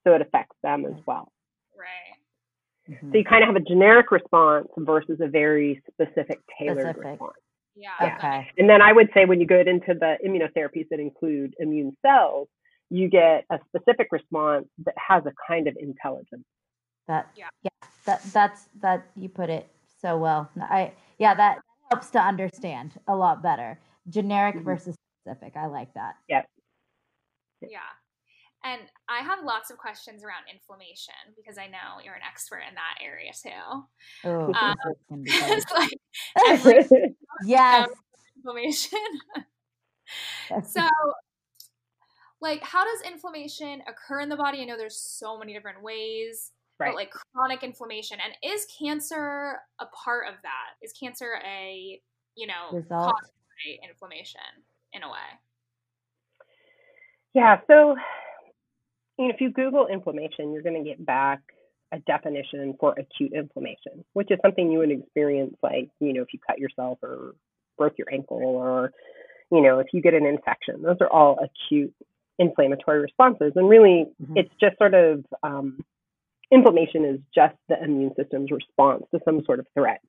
so 0.05 0.13
it 0.13 0.21
affects 0.21 0.55
them 0.63 0.85
as 0.85 0.99
well. 1.05 1.31
Right. 1.77 2.95
Mm-hmm. 2.95 3.11
So 3.11 3.17
you 3.17 3.23
kind 3.23 3.43
of 3.43 3.47
have 3.47 3.55
a 3.55 3.65
generic 3.65 4.11
response 4.11 4.67
versus 4.77 5.19
a 5.21 5.27
very 5.27 5.81
specific 5.91 6.39
tailored 6.57 6.95
specific. 6.95 7.11
response. 7.11 7.33
Yeah. 7.75 8.15
Okay. 8.17 8.47
And 8.57 8.69
then 8.69 8.81
I 8.81 8.91
would 8.91 9.09
say 9.13 9.25
when 9.25 9.39
you 9.39 9.45
go 9.45 9.59
into 9.59 9.93
the 9.93 10.17
immunotherapies 10.25 10.87
that 10.89 10.99
include 10.99 11.53
immune 11.59 11.95
cells, 12.05 12.47
you 12.89 13.09
get 13.09 13.45
a 13.51 13.59
specific 13.67 14.07
response 14.11 14.65
that 14.85 14.95
has 14.97 15.23
a 15.25 15.33
kind 15.47 15.67
of 15.67 15.75
intelligence. 15.79 16.45
That 17.07 17.29
yeah, 17.35 17.49
yeah 17.61 17.87
that 18.05 18.21
that's 18.33 18.67
that 18.81 19.05
you 19.15 19.29
put 19.29 19.49
it 19.49 19.69
so 20.01 20.17
well. 20.17 20.49
I 20.59 20.93
yeah, 21.19 21.35
that 21.35 21.59
helps 21.91 22.09
to 22.11 22.19
understand 22.19 22.93
a 23.07 23.15
lot 23.15 23.43
better. 23.43 23.79
Generic 24.09 24.55
mm-hmm. 24.55 24.65
versus 24.65 24.95
specific. 25.21 25.55
I 25.55 25.67
like 25.67 25.93
that. 25.93 26.15
Yeah. 26.27 26.43
Yeah. 27.61 27.79
And 28.67 28.81
I 29.07 29.19
have 29.19 29.45
lots 29.45 29.71
of 29.71 29.77
questions 29.77 30.23
around 30.23 30.43
inflammation 30.51 31.13
because 31.37 31.57
I 31.57 31.67
know 31.67 32.03
you're 32.03 32.15
an 32.15 32.21
expert 32.27 32.63
in 32.67 32.75
that 32.75 32.97
area 33.01 33.31
too. 33.31 33.85
Oh, 34.25 34.53
um, 34.53 34.75
it's 35.25 35.71
like 35.71 35.93
every 36.49 37.15
yes, 37.45 37.87
inflammation. 38.35 38.99
so, 40.63 40.85
like, 42.41 42.61
how 42.61 42.83
does 42.83 43.09
inflammation 43.09 43.83
occur 43.87 44.19
in 44.19 44.27
the 44.27 44.35
body? 44.35 44.61
I 44.61 44.65
know 44.65 44.77
there's 44.77 44.99
so 44.99 45.39
many 45.39 45.53
different 45.53 45.81
ways, 45.81 46.51
right. 46.77 46.89
but 46.89 46.95
like 46.95 47.11
chronic 47.33 47.63
inflammation, 47.63 48.17
and 48.21 48.53
is 48.53 48.67
cancer 48.77 49.59
a 49.79 49.85
part 49.85 50.27
of 50.27 50.35
that? 50.43 50.75
Is 50.81 50.91
cancer 50.91 51.39
a 51.47 52.01
you 52.35 52.47
know 52.47 52.73
result 52.73 53.15
inflammation 53.81 54.41
in 54.91 55.03
a 55.03 55.07
way? 55.07 55.39
Yeah. 57.33 57.61
So 57.67 57.95
if 59.17 59.41
you 59.41 59.51
Google 59.51 59.87
inflammation, 59.87 60.53
you're 60.53 60.63
going 60.63 60.81
to 60.81 60.87
get 60.87 61.03
back 61.05 61.41
a 61.91 61.99
definition 61.99 62.75
for 62.79 62.93
acute 62.97 63.33
inflammation, 63.33 64.03
which 64.13 64.29
is 64.29 64.37
something 64.43 64.71
you 64.71 64.79
would 64.79 64.91
experience 64.91 65.55
like, 65.63 65.89
you 65.99 66.13
know, 66.13 66.21
if 66.21 66.33
you 66.33 66.39
cut 66.45 66.59
yourself 66.59 66.99
or 67.01 67.33
broke 67.77 67.93
your 67.97 68.07
ankle 68.11 68.37
or, 68.37 68.91
you 69.51 69.61
know, 69.61 69.79
if 69.79 69.87
you 69.93 70.01
get 70.01 70.13
an 70.13 70.25
infection. 70.25 70.81
Those 70.81 70.97
are 70.99 71.09
all 71.09 71.39
acute 71.39 71.93
inflammatory 72.39 72.99
responses. 72.99 73.53
And 73.55 73.69
really, 73.69 74.05
mm-hmm. 74.21 74.37
it's 74.37 74.51
just 74.61 74.77
sort 74.77 74.93
of 74.93 75.25
um, 75.43 75.83
inflammation 76.51 77.05
is 77.05 77.19
just 77.33 77.55
the 77.69 77.81
immune 77.81 78.11
system's 78.15 78.51
response 78.51 79.03
to 79.13 79.19
some 79.23 79.41
sort 79.45 79.59
of 79.59 79.67
threat. 79.73 80.01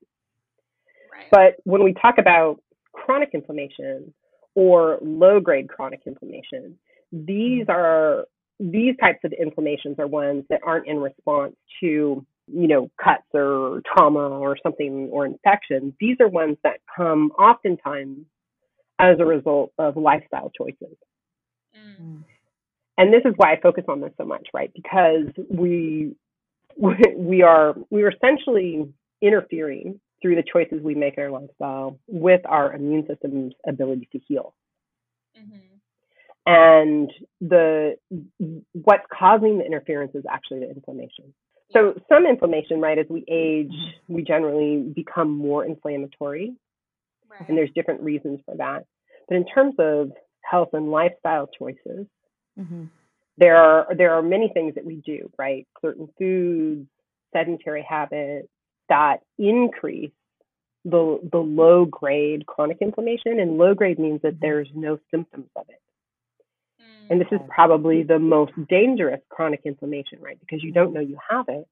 Right. 1.12 1.26
But 1.30 1.56
when 1.64 1.82
we 1.82 1.94
talk 1.94 2.18
about 2.18 2.60
chronic 2.92 3.30
inflammation 3.34 4.12
or 4.54 4.98
low 5.00 5.40
grade 5.40 5.68
chronic 5.68 6.00
inflammation, 6.06 6.78
these 7.12 7.66
mm-hmm. 7.66 7.70
are 7.70 8.24
these 8.60 8.96
types 9.00 9.20
of 9.24 9.32
inflammations 9.32 9.96
are 9.98 10.06
ones 10.06 10.44
that 10.50 10.60
aren't 10.64 10.86
in 10.86 10.98
response 10.98 11.54
to 11.80 12.24
you 12.50 12.66
know 12.66 12.90
cuts 13.02 13.24
or 13.34 13.82
trauma 13.86 14.20
or 14.20 14.56
something 14.62 15.08
or 15.12 15.26
infection. 15.26 15.94
These 16.00 16.16
are 16.20 16.28
ones 16.28 16.56
that 16.64 16.80
come 16.96 17.30
oftentimes 17.32 18.24
as 18.98 19.16
a 19.20 19.24
result 19.24 19.72
of 19.78 19.96
lifestyle 19.96 20.50
choices. 20.56 20.96
Mm. 21.76 22.24
and 22.96 23.12
this 23.12 23.20
is 23.24 23.32
why 23.36 23.52
i 23.52 23.60
focus 23.60 23.84
on 23.88 24.00
this 24.00 24.10
so 24.16 24.24
much 24.24 24.48
right? 24.52 24.72
Because 24.74 25.26
we 25.48 26.16
we 26.76 27.42
are 27.42 27.76
we 27.90 28.02
are 28.02 28.10
essentially 28.10 28.88
interfering 29.20 30.00
through 30.20 30.34
the 30.34 30.42
choices 30.42 30.82
we 30.82 30.94
make 30.94 31.16
in 31.16 31.24
our 31.24 31.30
lifestyle 31.30 31.98
with 32.08 32.40
our 32.46 32.72
immune 32.72 33.06
system's 33.06 33.54
ability 33.66 34.08
to 34.12 34.18
heal. 34.18 34.54
Mm-hmm 35.38 35.77
and 36.48 37.10
the 37.42 37.96
what's 38.72 39.04
causing 39.12 39.58
the 39.58 39.66
interference 39.66 40.12
is 40.14 40.24
actually 40.30 40.60
the 40.60 40.70
inflammation. 40.70 41.34
So 41.74 41.92
some 42.08 42.24
inflammation, 42.24 42.80
right, 42.80 42.98
as 42.98 43.04
we 43.10 43.22
age, 43.28 43.74
we 44.08 44.22
generally 44.22 44.78
become 44.94 45.30
more 45.30 45.66
inflammatory, 45.66 46.54
right. 47.30 47.46
and 47.46 47.58
there's 47.58 47.68
different 47.74 48.00
reasons 48.00 48.40
for 48.46 48.56
that. 48.56 48.86
But 49.28 49.36
in 49.36 49.44
terms 49.46 49.74
of 49.78 50.12
health 50.40 50.70
and 50.72 50.90
lifestyle 50.90 51.50
choices, 51.58 52.06
mm-hmm. 52.58 52.84
there 53.36 53.56
are 53.56 53.94
there 53.94 54.14
are 54.14 54.22
many 54.22 54.50
things 54.54 54.76
that 54.76 54.86
we 54.86 55.02
do, 55.04 55.30
right? 55.38 55.66
Certain 55.82 56.08
foods, 56.18 56.88
sedentary 57.34 57.84
habits 57.86 58.48
that 58.88 59.18
increase 59.38 60.12
the 60.86 61.20
the 61.30 61.36
low 61.36 61.84
grade 61.84 62.46
chronic 62.46 62.78
inflammation, 62.80 63.38
and 63.38 63.58
low 63.58 63.74
grade 63.74 63.98
means 63.98 64.22
that 64.22 64.36
mm-hmm. 64.36 64.46
there's 64.46 64.68
no 64.74 64.98
symptoms 65.10 65.50
of 65.54 65.66
it. 65.68 65.82
And 67.10 67.20
this 67.20 67.28
is 67.32 67.40
probably 67.48 68.02
the 68.02 68.18
most 68.18 68.52
dangerous 68.68 69.20
chronic 69.30 69.62
inflammation, 69.64 70.20
right? 70.20 70.38
Because 70.40 70.62
you 70.62 70.72
don't 70.72 70.92
know 70.92 71.00
you 71.00 71.18
have 71.28 71.46
it. 71.48 71.66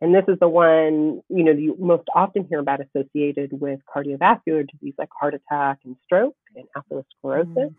And 0.00 0.14
this 0.14 0.24
is 0.28 0.38
the 0.38 0.48
one, 0.48 1.22
you 1.28 1.44
know, 1.44 1.52
you 1.52 1.76
most 1.78 2.06
often 2.14 2.46
hear 2.48 2.58
about 2.58 2.80
associated 2.80 3.50
with 3.52 3.80
cardiovascular 3.94 4.68
disease 4.68 4.94
like 4.98 5.08
heart 5.18 5.34
attack 5.34 5.78
and 5.84 5.96
stroke 6.04 6.36
and 6.54 6.66
atherosclerosis. 6.76 7.54
Mm. 7.54 7.74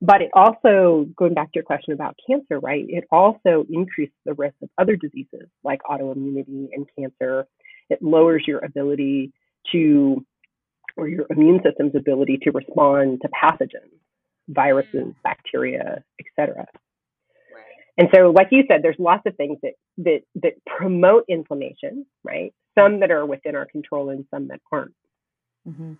but 0.00 0.22
it 0.22 0.30
also, 0.32 1.06
going 1.16 1.34
back 1.34 1.46
to 1.52 1.56
your 1.56 1.64
question 1.64 1.92
about 1.92 2.16
cancer, 2.28 2.58
right? 2.60 2.84
It 2.88 3.04
also 3.10 3.64
increases 3.70 4.14
the 4.24 4.34
risk 4.34 4.54
of 4.62 4.70
other 4.78 4.96
diseases 4.96 5.48
like 5.64 5.80
autoimmunity 5.90 6.68
and 6.72 6.86
cancer. 6.96 7.46
It 7.90 8.02
lowers 8.02 8.44
your 8.46 8.64
ability 8.64 9.32
to, 9.72 10.24
or 10.96 11.08
your 11.08 11.26
immune 11.30 11.60
system's 11.64 11.94
ability 11.94 12.38
to 12.42 12.50
respond 12.50 13.22
to 13.22 13.28
pathogens, 13.28 13.98
viruses, 14.48 15.14
bacteria, 15.22 16.02
etc. 16.20 16.66
And 17.96 18.08
so, 18.14 18.30
like 18.30 18.48
you 18.50 18.64
said, 18.68 18.82
there's 18.82 18.96
lots 18.98 19.22
of 19.26 19.36
things 19.36 19.58
that 19.62 19.74
that 19.98 20.20
that 20.42 20.54
promote 20.66 21.24
inflammation, 21.28 22.06
right? 22.24 22.52
Some 22.76 23.00
that 23.00 23.10
are 23.10 23.24
within 23.24 23.54
our 23.54 23.66
control 23.66 24.10
and 24.10 24.24
some 24.30 24.48
that 24.48 24.60
aren't. 24.72 24.94
Mm-hmm. 25.68 25.92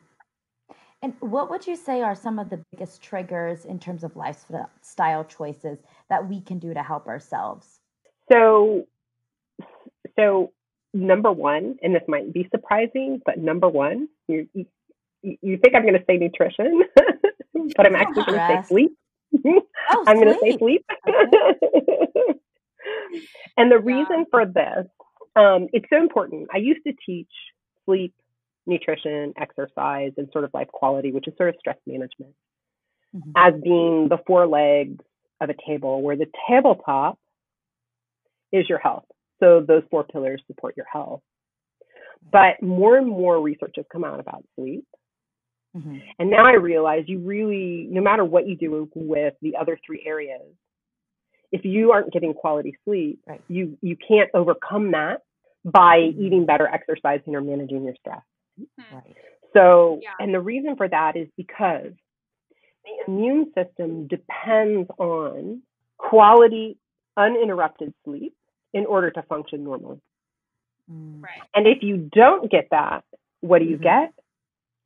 And 1.02 1.14
what 1.20 1.50
would 1.50 1.66
you 1.66 1.76
say 1.76 2.00
are 2.00 2.14
some 2.14 2.38
of 2.38 2.48
the 2.48 2.64
biggest 2.72 3.02
triggers 3.02 3.66
in 3.66 3.78
terms 3.78 4.04
of 4.04 4.16
lifestyle 4.16 5.24
choices 5.24 5.78
that 6.08 6.26
we 6.26 6.40
can 6.40 6.58
do 6.58 6.72
to 6.72 6.82
help 6.82 7.06
ourselves? 7.06 7.80
So, 8.32 8.86
so 10.16 10.52
number 10.94 11.30
one, 11.30 11.76
and 11.82 11.94
this 11.94 12.02
might 12.08 12.32
be 12.32 12.48
surprising, 12.50 13.20
but 13.26 13.38
number 13.38 13.68
one, 13.68 14.08
you 14.28 14.48
you, 14.54 14.66
you 15.22 15.58
think 15.58 15.74
I'm 15.74 15.82
going 15.82 15.94
to 15.94 16.04
say 16.08 16.16
nutrition, 16.16 16.84
but 17.76 17.86
I'm 17.86 17.94
actually 17.94 18.24
going 18.24 18.38
to 18.38 18.62
say 18.62 18.68
sleep. 18.68 18.92
Oh, 19.46 20.04
I'm 20.06 20.20
going 20.20 20.34
to 20.34 20.38
say 20.40 20.58
sleep. 20.58 20.84
Okay. 21.08 21.18
and 23.56 23.70
the 23.70 23.76
yeah. 23.76 23.82
reason 23.82 24.26
for 24.30 24.46
this, 24.46 24.86
um, 25.36 25.68
it's 25.72 25.86
so 25.90 25.98
important. 25.98 26.48
I 26.54 26.58
used 26.58 26.80
to 26.86 26.92
teach 27.04 27.30
sleep, 27.84 28.14
nutrition, 28.66 29.34
exercise, 29.38 30.12
and 30.16 30.28
sort 30.32 30.44
of 30.44 30.50
life 30.54 30.68
quality, 30.68 31.12
which 31.12 31.28
is 31.28 31.34
sort 31.36 31.50
of 31.50 31.56
stress 31.58 31.76
management, 31.86 32.34
mm-hmm. 33.14 33.30
as 33.36 33.60
being 33.62 34.08
the 34.08 34.18
four 34.26 34.46
legs 34.46 35.04
of 35.40 35.50
a 35.50 35.54
table, 35.66 36.02
where 36.02 36.16
the 36.16 36.26
tabletop 36.48 37.18
is 38.52 38.68
your 38.68 38.78
health. 38.78 39.04
So 39.40 39.64
those 39.66 39.82
four 39.90 40.04
pillars 40.04 40.42
support 40.46 40.76
your 40.76 40.86
health. 40.90 41.20
But 42.32 42.62
more 42.62 42.96
and 42.96 43.06
more 43.06 43.40
research 43.40 43.74
has 43.76 43.84
come 43.92 44.04
out 44.04 44.20
about 44.20 44.44
sleep 44.56 44.86
Mm-hmm. 45.76 45.96
And 46.18 46.30
now 46.30 46.46
I 46.46 46.54
realize 46.54 47.04
you 47.06 47.18
really, 47.18 47.88
no 47.90 48.00
matter 48.00 48.24
what 48.24 48.46
you 48.46 48.56
do 48.56 48.88
with 48.94 49.34
the 49.42 49.56
other 49.56 49.78
three 49.84 50.04
areas, 50.06 50.42
if 51.50 51.64
you 51.64 51.92
aren't 51.92 52.12
getting 52.12 52.34
quality 52.34 52.76
sleep, 52.84 53.20
right. 53.26 53.40
you 53.48 53.76
you 53.80 53.96
can't 53.96 54.30
overcome 54.34 54.92
that 54.92 55.22
by 55.64 55.98
mm-hmm. 55.98 56.22
eating 56.22 56.46
better, 56.46 56.68
exercising, 56.68 57.34
or 57.34 57.40
managing 57.40 57.84
your 57.84 57.94
stress. 58.00 58.22
Mm-hmm. 58.60 58.94
Right. 58.94 59.16
So, 59.52 60.00
yeah. 60.02 60.10
and 60.18 60.34
the 60.34 60.40
reason 60.40 60.76
for 60.76 60.88
that 60.88 61.16
is 61.16 61.28
because 61.36 61.92
the 62.84 63.04
immune 63.06 63.52
system 63.54 64.08
depends 64.08 64.90
on 64.98 65.62
quality, 65.96 66.76
uninterrupted 67.16 67.94
sleep 68.04 68.34
in 68.72 68.86
order 68.86 69.10
to 69.12 69.22
function 69.22 69.64
normally. 69.64 70.00
Mm. 70.90 71.22
Right. 71.22 71.40
And 71.54 71.66
if 71.66 71.82
you 71.82 72.10
don't 72.12 72.50
get 72.50 72.68
that, 72.72 73.04
what 73.40 73.60
do 73.60 73.64
you 73.64 73.76
mm-hmm. 73.76 73.84
get? 73.84 74.14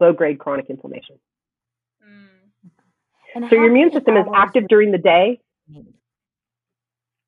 Low 0.01 0.13
grade 0.13 0.39
chronic 0.39 0.67
inflammation. 0.71 1.19
Mm. 2.03 3.49
So 3.49 3.55
your 3.55 3.67
immune 3.67 3.93
system 3.93 4.17
is 4.17 4.27
active 4.35 4.69
during 4.69 4.91
the 4.93 4.99
day. 4.99 5.41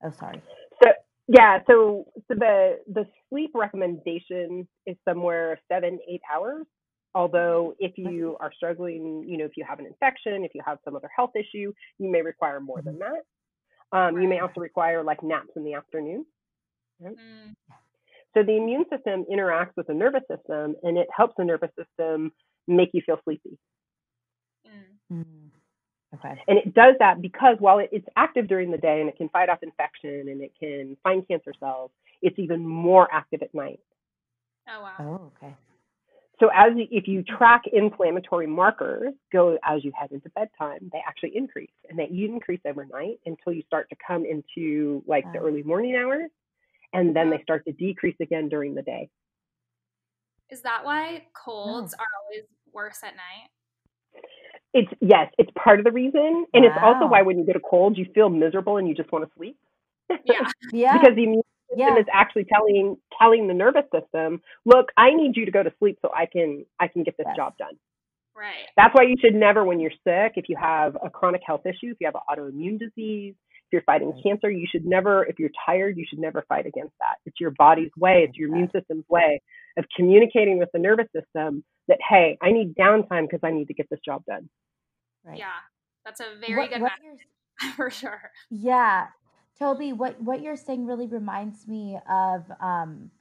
Oh, 0.02 0.10
sorry. 0.18 0.40
So 0.82 0.90
yeah, 1.28 1.58
so 1.66 2.06
so 2.26 2.34
the 2.34 2.78
the 2.92 3.06
sleep 3.28 3.50
recommendation 3.54 4.66
is 4.86 4.96
somewhere 5.06 5.60
seven 5.70 5.98
eight 6.08 6.22
hours. 6.32 6.66
Although 7.14 7.74
if 7.78 7.92
you 7.96 8.36
are 8.40 8.52
struggling, 8.56 9.24
you 9.26 9.36
know, 9.36 9.44
if 9.44 9.56
you 9.56 9.64
have 9.68 9.78
an 9.78 9.86
infection, 9.86 10.44
if 10.44 10.52
you 10.54 10.62
have 10.64 10.78
some 10.84 10.96
other 10.96 11.10
health 11.14 11.32
issue, 11.34 11.72
you 11.98 12.10
may 12.10 12.22
require 12.22 12.60
more 12.60 12.80
than 12.82 12.94
mm-hmm. 12.94 13.14
that. 13.92 13.98
Um. 13.98 14.20
You 14.20 14.28
may 14.28 14.40
also 14.40 14.61
require 14.61 15.02
like 15.02 15.22
naps 15.22 15.50
in 15.56 15.64
the 15.64 15.74
afternoon. 15.74 16.24
Right? 17.00 17.14
Mm. 17.14 17.54
So 18.35 18.44
the 18.44 18.56
immune 18.56 18.85
system 18.88 19.24
interacts 19.30 19.72
with 19.76 19.88
the 19.88 19.94
nervous 19.94 20.22
system, 20.30 20.76
and 20.85 20.96
it 20.96 21.09
helps 21.14 21.35
the 21.37 21.44
nervous 21.44 21.70
system 21.76 22.33
make 22.66 22.90
you 22.92 23.03
feel 23.05 23.18
sleepy. 23.25 23.59
Mm. 24.66 25.16
mm. 25.16 25.51
Okay. 26.12 26.42
And 26.49 26.59
it 26.59 26.75
does 26.75 26.94
that 26.99 27.23
because 27.23 27.57
while 27.61 27.79
it's 27.79 28.07
active 28.16 28.49
during 28.49 28.73
the 28.73 28.79
day 28.79 29.01
and 29.01 29.09
it 29.09 29.16
can 29.16 29.29
fight 29.29 29.49
off 29.49 29.62
infection 29.62 30.29
and 30.29 30.42
it 30.42 30.53
can 30.59 30.96
find 31.05 31.27
cancer 31.29 31.53
cells, 31.61 31.92
it's 32.20 32.38
even 32.38 32.66
more 32.66 33.09
active 33.12 33.42
at 33.42 33.55
night. 33.55 33.79
Oh 34.68 34.83
wow. 34.83 34.94
Oh, 34.99 35.33
okay. 35.37 35.55
So 36.40 36.49
as 36.49 36.73
if 36.77 37.07
you 37.07 37.23
track 37.23 37.62
inflammatory 37.73 38.46
markers 38.46 39.12
go 39.31 39.59
as 39.62 39.85
you 39.85 39.92
head 39.94 40.11
into 40.11 40.31
bedtime, 40.31 40.90
they 40.92 41.01
actually 41.07 41.37
increase 41.37 41.70
and 41.88 41.99
they 41.99 42.09
increase 42.11 42.61
overnight 42.66 43.20
until 43.27 43.53
you 43.53 43.62
start 43.66 43.88
to 43.90 43.96
come 44.05 44.25
into 44.25 45.05
like 45.07 45.25
oh. 45.29 45.33
the 45.33 45.38
early 45.38 45.62
morning 45.62 45.94
hours 45.96 46.31
and 46.92 47.14
then 47.14 47.31
they 47.31 47.40
start 47.42 47.64
to 47.66 47.73
decrease 47.73 48.16
again 48.20 48.49
during 48.49 48.75
the 48.75 48.83
day. 48.83 49.09
Is 50.50 50.62
that 50.62 50.84
why 50.84 51.26
colds 51.32 51.94
are 51.94 52.06
always 52.24 52.44
worse 52.72 52.98
at 53.04 53.14
night? 53.14 53.50
It's 54.72 54.90
yes, 55.00 55.32
it's 55.38 55.50
part 55.56 55.78
of 55.78 55.84
the 55.84 55.92
reason, 55.92 56.46
and 56.54 56.64
wow. 56.64 56.70
it's 56.70 56.78
also 56.82 57.06
why 57.06 57.22
when 57.22 57.38
you 57.38 57.44
get 57.44 57.56
a 57.56 57.60
cold, 57.60 57.98
you 57.98 58.06
feel 58.14 58.28
miserable 58.28 58.76
and 58.76 58.88
you 58.88 58.94
just 58.94 59.10
want 59.12 59.24
to 59.24 59.30
sleep. 59.36 59.56
Yeah, 60.24 60.48
yeah. 60.72 60.98
because 60.98 61.14
the 61.14 61.22
immune 61.22 61.42
system 61.70 61.94
yeah. 61.94 62.00
is 62.00 62.06
actually 62.12 62.44
telling 62.52 62.96
telling 63.16 63.46
the 63.46 63.54
nervous 63.54 63.84
system, 63.94 64.42
"Look, 64.64 64.90
I 64.96 65.14
need 65.14 65.36
you 65.36 65.44
to 65.44 65.52
go 65.52 65.62
to 65.62 65.72
sleep 65.78 65.98
so 66.02 66.10
I 66.12 66.26
can 66.26 66.64
I 66.80 66.88
can 66.88 67.04
get 67.04 67.16
this 67.16 67.26
yes. 67.28 67.36
job 67.36 67.56
done." 67.58 67.78
Right. 68.36 68.66
That's 68.76 68.94
why 68.94 69.02
you 69.02 69.16
should 69.20 69.34
never, 69.34 69.64
when 69.64 69.80
you're 69.80 69.90
sick, 69.90 70.32
if 70.36 70.48
you 70.48 70.56
have 70.56 70.96
a 71.04 71.10
chronic 71.10 71.42
health 71.46 71.66
issue, 71.66 71.92
if 71.92 71.98
you 72.00 72.06
have 72.06 72.14
an 72.14 72.22
autoimmune 72.30 72.78
disease, 72.78 73.34
if 73.70 73.74
you're 73.74 73.83
fighting 73.83 74.12
cancer, 74.20 74.50
you 74.50 74.66
should 74.68 74.85
never, 74.85 75.24
if 75.26 75.38
you're 75.38 75.50
tired, 75.64 75.96
you 75.96 76.04
should 76.09 76.18
never 76.18 76.44
fight 76.48 76.66
against 76.66 76.92
that. 76.98 77.18
It's 77.24 77.38
your 77.38 77.52
body's 77.52 77.92
way, 77.96 78.26
it's 78.28 78.37
your 78.37 78.48
immune 78.48 78.68
system's 78.74 79.04
way 79.09 79.40
of 79.76 79.85
communicating 79.96 80.59
with 80.59 80.70
the 80.72 80.80
nervous 80.80 81.06
system 81.14 81.62
that, 81.87 81.98
hey, 82.06 82.37
I 82.42 82.50
need 82.50 82.74
downtime 82.74 83.28
because 83.30 83.40
I 83.44 83.52
need 83.52 83.68
to 83.68 83.74
get 83.74 83.87
this 83.88 84.00
job 84.04 84.24
done. 84.26 84.48
Right. 85.24 85.38
Yeah, 85.38 85.46
that's 86.04 86.18
a 86.20 86.24
very 86.40 86.62
what, 86.62 86.70
good 86.70 86.83
what 86.83 86.92
message 87.00 87.26
for 87.76 87.90
sure. 87.90 88.33
Yeah. 88.50 89.06
Toby, 89.56 89.92
what, 89.92 90.20
what 90.20 90.42
you're 90.42 90.56
saying 90.56 90.87
really 90.87 91.06
reminds 91.06 91.68
me 91.68 91.96
of 92.11 92.50
um, 92.61 93.12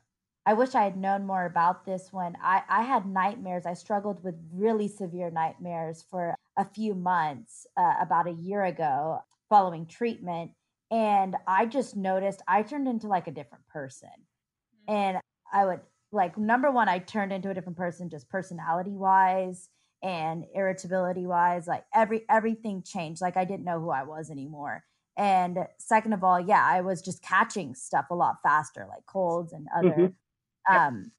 I 0.47 0.53
wish 0.53 0.73
I 0.73 0.83
had 0.83 0.97
known 0.97 1.27
more 1.27 1.45
about 1.45 1.85
this 1.85 2.11
one. 2.11 2.35
I, 2.41 2.63
I 2.67 2.81
had 2.81 3.05
nightmares. 3.05 3.67
I 3.67 3.75
struggled 3.75 4.23
with 4.23 4.33
really 4.51 4.87
severe 4.87 5.29
nightmares 5.29 6.03
for 6.09 6.33
a 6.57 6.65
few 6.65 6.95
months, 6.95 7.67
uh, 7.77 7.93
about 8.01 8.25
a 8.25 8.31
year 8.31 8.63
ago 8.63 9.21
following 9.49 9.85
treatment 9.85 10.51
and 10.91 11.35
I 11.47 11.65
just 11.65 11.95
noticed 11.95 12.41
I 12.47 12.63
turned 12.63 12.87
into 12.87 13.07
like 13.07 13.27
a 13.27 13.31
different 13.31 13.67
person. 13.67 14.09
Mm-hmm. 14.09 14.93
And 14.95 15.17
I 15.51 15.65
would 15.65 15.81
like 16.11 16.37
number 16.37 16.71
one, 16.71 16.89
I 16.89 16.99
turned 16.99 17.31
into 17.31 17.49
a 17.49 17.53
different 17.53 17.77
person 17.77 18.09
just 18.09 18.29
personality 18.29 18.91
wise 18.91 19.69
and 20.01 20.45
irritability 20.55 21.27
wise. 21.27 21.67
Like 21.67 21.83
every 21.93 22.23
everything 22.29 22.83
changed. 22.83 23.21
Like 23.21 23.37
I 23.37 23.45
didn't 23.45 23.65
know 23.65 23.79
who 23.79 23.91
I 23.91 24.03
was 24.03 24.31
anymore. 24.31 24.83
And 25.17 25.59
second 25.77 26.13
of 26.13 26.23
all, 26.23 26.39
yeah, 26.39 26.65
I 26.65 26.81
was 26.81 27.01
just 27.01 27.21
catching 27.21 27.75
stuff 27.75 28.05
a 28.09 28.15
lot 28.15 28.37
faster, 28.41 28.87
like 28.89 29.05
colds 29.05 29.51
and 29.51 29.67
other 29.77 29.89
mm-hmm. 29.89 30.75
um, 30.75 31.11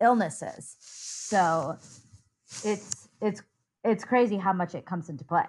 illnesses. 0.00 0.76
So 0.80 1.76
it's 2.64 3.08
it's 3.20 3.42
it's 3.84 4.04
crazy 4.04 4.36
how 4.36 4.52
much 4.52 4.74
it 4.74 4.86
comes 4.86 5.08
into 5.08 5.24
play. 5.24 5.46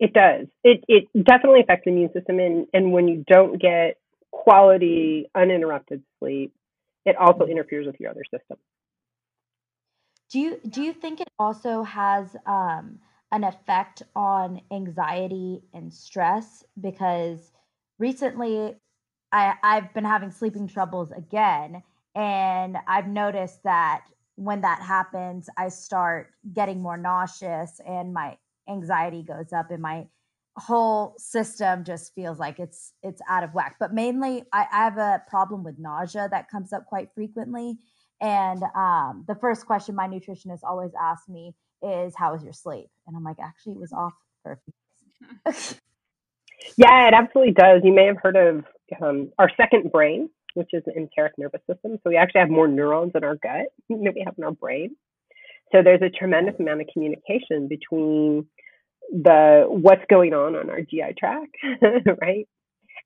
It 0.00 0.12
does. 0.12 0.46
It 0.62 0.84
it 0.86 1.08
definitely 1.24 1.60
affects 1.60 1.84
the 1.84 1.90
immune 1.90 2.12
system, 2.12 2.38
and 2.38 2.66
and 2.72 2.92
when 2.92 3.08
you 3.08 3.24
don't 3.26 3.60
get 3.60 3.98
quality 4.30 5.28
uninterrupted 5.34 6.02
sleep, 6.18 6.52
it 7.04 7.16
also 7.16 7.40
mm-hmm. 7.40 7.52
interferes 7.52 7.86
with 7.86 7.96
your 7.98 8.10
other 8.10 8.24
systems. 8.30 8.60
Do 10.30 10.38
you 10.38 10.60
do 10.68 10.82
you 10.82 10.92
think 10.92 11.20
it 11.20 11.28
also 11.38 11.82
has 11.82 12.36
um, 12.46 12.98
an 13.32 13.44
effect 13.44 14.02
on 14.14 14.60
anxiety 14.70 15.62
and 15.72 15.92
stress? 15.92 16.64
Because 16.80 17.50
recently, 17.98 18.76
I 19.32 19.54
I've 19.62 19.92
been 19.94 20.04
having 20.04 20.30
sleeping 20.30 20.68
troubles 20.68 21.10
again, 21.10 21.82
and 22.14 22.76
I've 22.86 23.08
noticed 23.08 23.64
that 23.64 24.04
when 24.36 24.60
that 24.60 24.80
happens, 24.80 25.48
I 25.56 25.70
start 25.70 26.30
getting 26.52 26.80
more 26.80 26.96
nauseous, 26.96 27.80
and 27.84 28.12
my 28.12 28.36
anxiety 28.68 29.22
goes 29.22 29.52
up 29.52 29.70
and 29.70 29.82
my 29.82 30.06
whole 30.56 31.14
system 31.18 31.84
just 31.84 32.14
feels 32.14 32.38
like 32.38 32.58
it's 32.58 32.92
it's 33.02 33.22
out 33.28 33.44
of 33.44 33.54
whack. 33.54 33.76
But 33.78 33.94
mainly 33.94 34.44
I, 34.52 34.66
I, 34.72 34.84
have 34.84 34.98
a 34.98 35.22
problem 35.28 35.62
with 35.62 35.78
nausea 35.78 36.28
that 36.30 36.50
comes 36.50 36.72
up 36.72 36.86
quite 36.86 37.10
frequently. 37.14 37.78
And 38.20 38.62
um, 38.74 39.24
the 39.28 39.36
first 39.40 39.66
question 39.66 39.94
my 39.94 40.08
nutritionist 40.08 40.60
always 40.64 40.90
asks 41.00 41.28
me 41.28 41.54
is 41.80 42.14
how 42.16 42.32
was 42.32 42.42
your 42.42 42.52
sleep? 42.52 42.88
And 43.06 43.16
i'm 43.16 43.22
like 43.24 43.38
actually 43.40 43.74
it 43.74 43.78
was 43.78 43.92
off 43.92 44.14
for 44.42 44.60
yeah 46.76 47.08
it 47.08 47.14
absolutely 47.14 47.54
does. 47.54 47.82
You 47.84 47.92
may 47.92 48.06
have 48.06 48.18
heard 48.20 48.36
of 48.36 48.64
um, 49.00 49.30
our 49.38 49.50
second 49.56 49.92
brain 49.92 50.28
which 50.54 50.70
is 50.72 50.82
the 50.84 50.92
enteric 50.92 51.32
nervous 51.38 51.60
system. 51.70 51.98
So 52.02 52.10
we 52.10 52.16
actually 52.16 52.40
have 52.40 52.50
more 52.50 52.66
neurons 52.66 53.12
in 53.14 53.22
our 53.22 53.36
gut 53.36 53.66
than 53.88 54.00
we 54.00 54.22
have 54.24 54.34
in 54.36 54.44
our 54.44 54.52
brain. 54.52 54.96
So 55.72 55.82
there's 55.82 56.02
a 56.02 56.10
tremendous 56.10 56.54
amount 56.58 56.80
of 56.80 56.88
communication 56.92 57.68
between 57.68 58.46
the 59.10 59.64
what's 59.68 60.04
going 60.08 60.34
on 60.34 60.54
on 60.54 60.70
our 60.70 60.80
GI 60.80 61.14
tract, 61.18 61.56
right? 62.20 62.48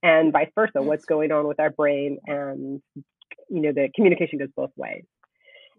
And 0.02 0.32
vice 0.32 0.50
versa, 0.54 0.82
what's 0.82 1.04
going 1.04 1.30
on 1.30 1.46
with 1.46 1.60
our 1.60 1.70
brain 1.70 2.18
and 2.26 2.82
you 3.48 3.60
know 3.60 3.72
the 3.72 3.88
communication 3.94 4.38
goes 4.38 4.48
both 4.56 4.72
ways. 4.76 5.04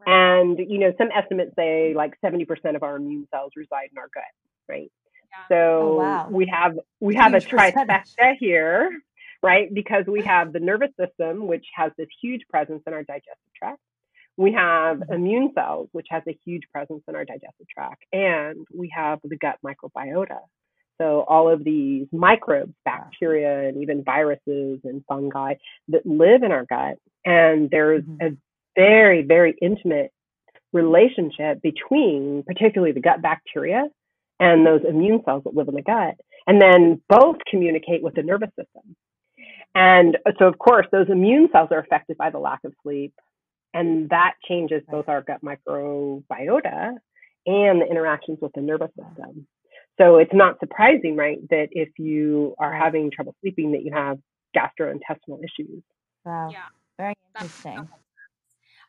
Right. 0.06 0.40
And 0.40 0.58
you 0.58 0.80
know 0.80 0.94
some 0.98 1.10
estimates 1.14 1.52
say 1.58 1.94
like 1.96 2.14
70% 2.24 2.48
of 2.76 2.84
our 2.84 2.96
immune 2.96 3.28
cells 3.32 3.52
reside 3.56 3.90
in 3.92 3.98
our 3.98 4.10
gut, 4.14 4.24
right? 4.70 4.92
Yeah. 5.32 5.48
So 5.50 5.56
oh, 5.56 5.96
wow. 5.98 6.28
we 6.30 6.48
have 6.52 6.80
we 7.00 7.16
have 7.16 7.34
huge 7.34 7.46
a 7.46 7.48
trifecta 7.48 8.36
here, 8.40 8.92
right? 9.42 9.74
Because 9.74 10.06
we 10.08 10.22
have 10.26 10.54
the 10.54 10.60
nervous 10.60 10.92
system, 11.00 11.48
which 11.48 11.66
has 11.76 11.92
this 11.98 12.08
huge 12.22 12.42
presence 12.50 12.84
in 12.88 12.94
our 12.94 13.04
digestive 13.04 13.54
tract. 13.58 13.80
We 14.38 14.54
have 14.54 14.98
mm-hmm. 14.98 15.14
immune 15.14 15.52
cells, 15.56 15.90
which 15.92 16.08
has 16.10 16.24
a 16.28 16.38
huge 16.46 16.64
presence 16.72 17.04
in 17.08 17.16
our 17.16 17.26
digestive 17.26 17.68
tract, 17.70 18.04
and 18.12 18.66
we 18.74 18.92
have 18.96 19.20
the 19.24 19.38
gut 19.38 19.58
microbiota. 19.66 20.40
So 21.02 21.26
all 21.28 21.50
of 21.50 21.64
these 21.64 22.08
microbes, 22.12 22.74
bacteria, 22.86 23.68
and 23.68 23.82
even 23.82 24.04
viruses 24.04 24.80
and 24.84 25.04
fungi 25.08 25.56
that 25.90 26.06
live 26.06 26.44
in 26.44 26.52
our 26.52 26.66
gut, 26.66 26.98
and 27.26 27.70
there's 27.70 28.04
mm-hmm. 28.04 28.34
a 28.34 28.38
very, 28.76 29.24
very 29.24 29.56
intimate 29.62 30.12
relationship 30.72 31.62
between 31.62 32.44
particularly 32.46 32.94
the 32.94 33.02
gut 33.02 33.22
bacteria 33.22 33.86
and 34.40 34.66
those 34.66 34.82
immune 34.88 35.22
cells 35.24 35.44
that 35.46 35.56
live 35.56 35.68
in 35.68 35.76
the 35.76 35.82
gut. 35.82 36.16
And 36.46 36.62
then 36.62 37.02
both 37.08 37.38
communicate 37.50 38.04
with 38.04 38.16
the 38.16 38.24
nervous 38.24 38.50
system. 38.50 38.96
And 39.76 40.18
so, 40.40 40.48
of 40.48 40.58
course, 40.58 40.86
those 40.92 41.08
immune 41.10 41.50
cells 41.52 41.70
are 41.72 41.80
affected 41.80 42.18
by 42.18 42.30
the 42.30 42.40
lack 42.40 42.60
of 42.66 42.74
sleep. 42.84 43.14
And 43.74 44.10
that 44.10 44.34
changes 44.48 44.82
both 44.90 45.10
our 45.10 45.22
gut 45.22 45.42
microbiota 45.44 46.92
and 47.46 47.82
the 47.82 47.88
interactions 47.90 48.38
with 48.42 48.52
the 48.54 48.62
nervous 48.62 48.90
system. 48.90 49.48
So 50.00 50.18
it's 50.18 50.34
not 50.34 50.60
surprising, 50.60 51.16
right, 51.16 51.38
that 51.50 51.68
if 51.72 51.90
you 51.98 52.56
are 52.58 52.74
having 52.74 53.12
trouble 53.12 53.36
sleeping, 53.42 53.72
that 53.74 53.84
you 53.84 53.92
have 53.94 54.18
gastrointestinal 54.56 55.40
issues. 55.40 55.84
Wow. 56.26 56.50
Yeah. 56.52 56.60
Very 56.98 57.14
interesting. 57.36 57.88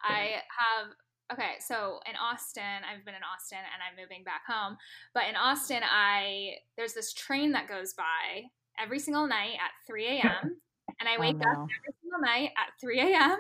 I 0.03 0.43
have 0.51 0.93
okay, 1.33 1.55
so 1.59 2.01
in 2.09 2.15
Austin, 2.17 2.85
I've 2.85 3.05
been 3.05 3.15
in 3.15 3.23
Austin 3.23 3.59
and 3.59 3.81
I'm 3.83 4.01
moving 4.01 4.25
back 4.25 4.43
home. 4.47 4.77
But 5.15 5.25
in 5.29 5.37
Austin, 5.37 5.81
I 5.83 6.57
there's 6.77 6.93
this 6.93 7.13
train 7.13 7.53
that 7.53 7.69
goes 7.69 7.95
by 7.95 8.49
every 8.79 8.99
single 8.99 9.27
night 9.27 9.55
at 9.55 9.73
3 9.87 10.07
a.m. 10.07 10.57
And 11.01 11.09
I 11.09 11.17
oh, 11.17 11.21
wake 11.21 11.37
oh, 11.37 11.53
no. 11.53 11.63
up 11.63 11.69
every 11.79 11.95
single 12.03 12.21
night 12.21 12.51
at 12.57 12.79
3 12.81 13.01
a.m. 13.01 13.39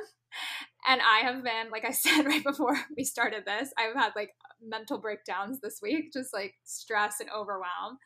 And 0.87 1.01
I 1.01 1.21
have 1.21 1.43
been, 1.43 1.71
like 1.71 1.85
I 1.85 1.91
said 1.93 2.27
right 2.27 2.45
before 2.45 2.77
we 2.97 3.05
started 3.05 3.45
this, 3.47 3.73
I've 3.79 3.95
had 3.95 4.13
like 4.17 4.31
mental 4.63 4.99
breakdowns 4.99 5.61
this 5.61 5.81
week, 5.83 6.13
just 6.13 6.33
like 6.33 6.55
stress 6.65 7.21
and 7.21 7.31
overwhelm. 7.31 7.99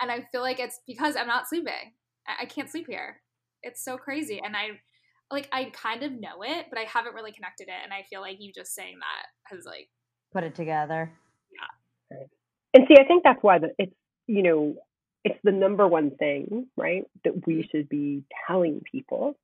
And 0.00 0.10
I 0.10 0.26
feel 0.32 0.42
like 0.42 0.60
it's 0.60 0.80
because 0.86 1.16
I'm 1.16 1.26
not 1.26 1.48
sleeping. 1.48 1.94
I 2.40 2.44
can't 2.46 2.70
sleep 2.70 2.86
here. 2.88 3.20
It's 3.62 3.84
so 3.84 3.96
crazy. 3.96 4.40
And 4.44 4.56
I 4.56 4.80
like 5.30 5.48
I 5.52 5.70
kind 5.72 6.02
of 6.02 6.12
know 6.12 6.42
it, 6.42 6.66
but 6.70 6.78
I 6.78 6.84
haven't 6.84 7.14
really 7.14 7.32
connected 7.32 7.68
it. 7.68 7.80
And 7.82 7.92
I 7.92 8.04
feel 8.08 8.20
like 8.20 8.36
you 8.40 8.52
just 8.52 8.74
saying 8.74 8.96
that 8.98 9.54
has 9.54 9.64
like 9.64 9.88
put 10.32 10.44
it 10.44 10.54
together. 10.54 11.10
Yeah. 12.10 12.18
And 12.74 12.84
see, 12.88 12.96
I 13.00 13.04
think 13.04 13.22
that's 13.24 13.42
why 13.42 13.58
the, 13.58 13.70
it's 13.78 13.94
you 14.26 14.42
know 14.42 14.76
it's 15.24 15.38
the 15.42 15.52
number 15.52 15.88
one 15.88 16.12
thing, 16.16 16.68
right, 16.76 17.02
that 17.24 17.46
we 17.46 17.54
mm-hmm. 17.54 17.62
should 17.70 17.88
be 17.88 18.22
telling 18.46 18.80
people. 18.90 19.36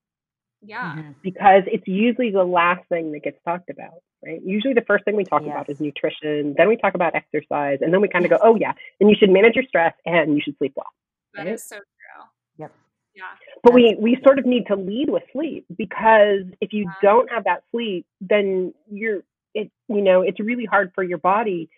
Yeah. 0.63 0.95
Mm-hmm. 0.95 1.13
Because 1.23 1.63
it's 1.67 1.87
usually 1.87 2.31
the 2.31 2.45
last 2.45 2.89
thing 2.89 3.13
that 3.13 3.23
gets 3.23 3.39
talked 3.45 3.69
about, 3.69 4.03
right? 4.25 4.41
Usually 4.45 4.75
the 4.75 4.85
first 4.87 5.05
thing 5.05 5.17
we 5.17 5.25
talk 5.25 5.43
yes. 5.43 5.51
about 5.51 5.69
is 5.69 5.81
nutrition, 5.81 6.55
then 6.57 6.69
we 6.69 6.77
talk 6.77 6.95
about 6.95 7.15
exercise, 7.15 7.79
and 7.81 7.93
then 7.93 8.01
we 8.01 8.09
kind 8.09 8.25
of 8.25 8.31
go, 8.31 8.39
oh, 8.43 8.55
yeah, 8.55 8.73
and 9.01 9.11
you 9.11 9.17
should 9.19 9.31
manage 9.31 9.55
your 9.55 9.65
stress 9.65 9.95
and 10.07 10.35
you 10.35 10.41
should 10.43 10.57
sleep 10.59 10.73
well. 10.77 10.87
That 11.35 11.47
right? 11.47 11.55
is 11.55 11.65
so 11.65 11.77
true. 11.77 12.25
Yep. 12.59 12.73
Yeah. 13.15 13.23
But 13.63 13.75
we, 13.75 13.97
we 13.99 14.19
sort 14.25 14.39
of 14.39 14.47
need 14.47 14.67
to 14.69 14.77
lead 14.77 15.11
with 15.11 15.25
sleep 15.33 15.67
because 15.77 16.45
if 16.61 16.73
you 16.73 16.85
yeah. 16.85 16.93
don't 17.03 17.31
have 17.31 17.45
that 17.45 17.65
sleep, 17.71 18.07
then 18.21 18.73
you're, 18.91 19.23
it, 19.55 19.71
you 19.89 20.01
know, 20.01 20.23
it's 20.23 20.41
really 20.41 20.65
hard 20.65 20.93
for 20.95 21.03
your 21.03 21.19
body 21.19 21.69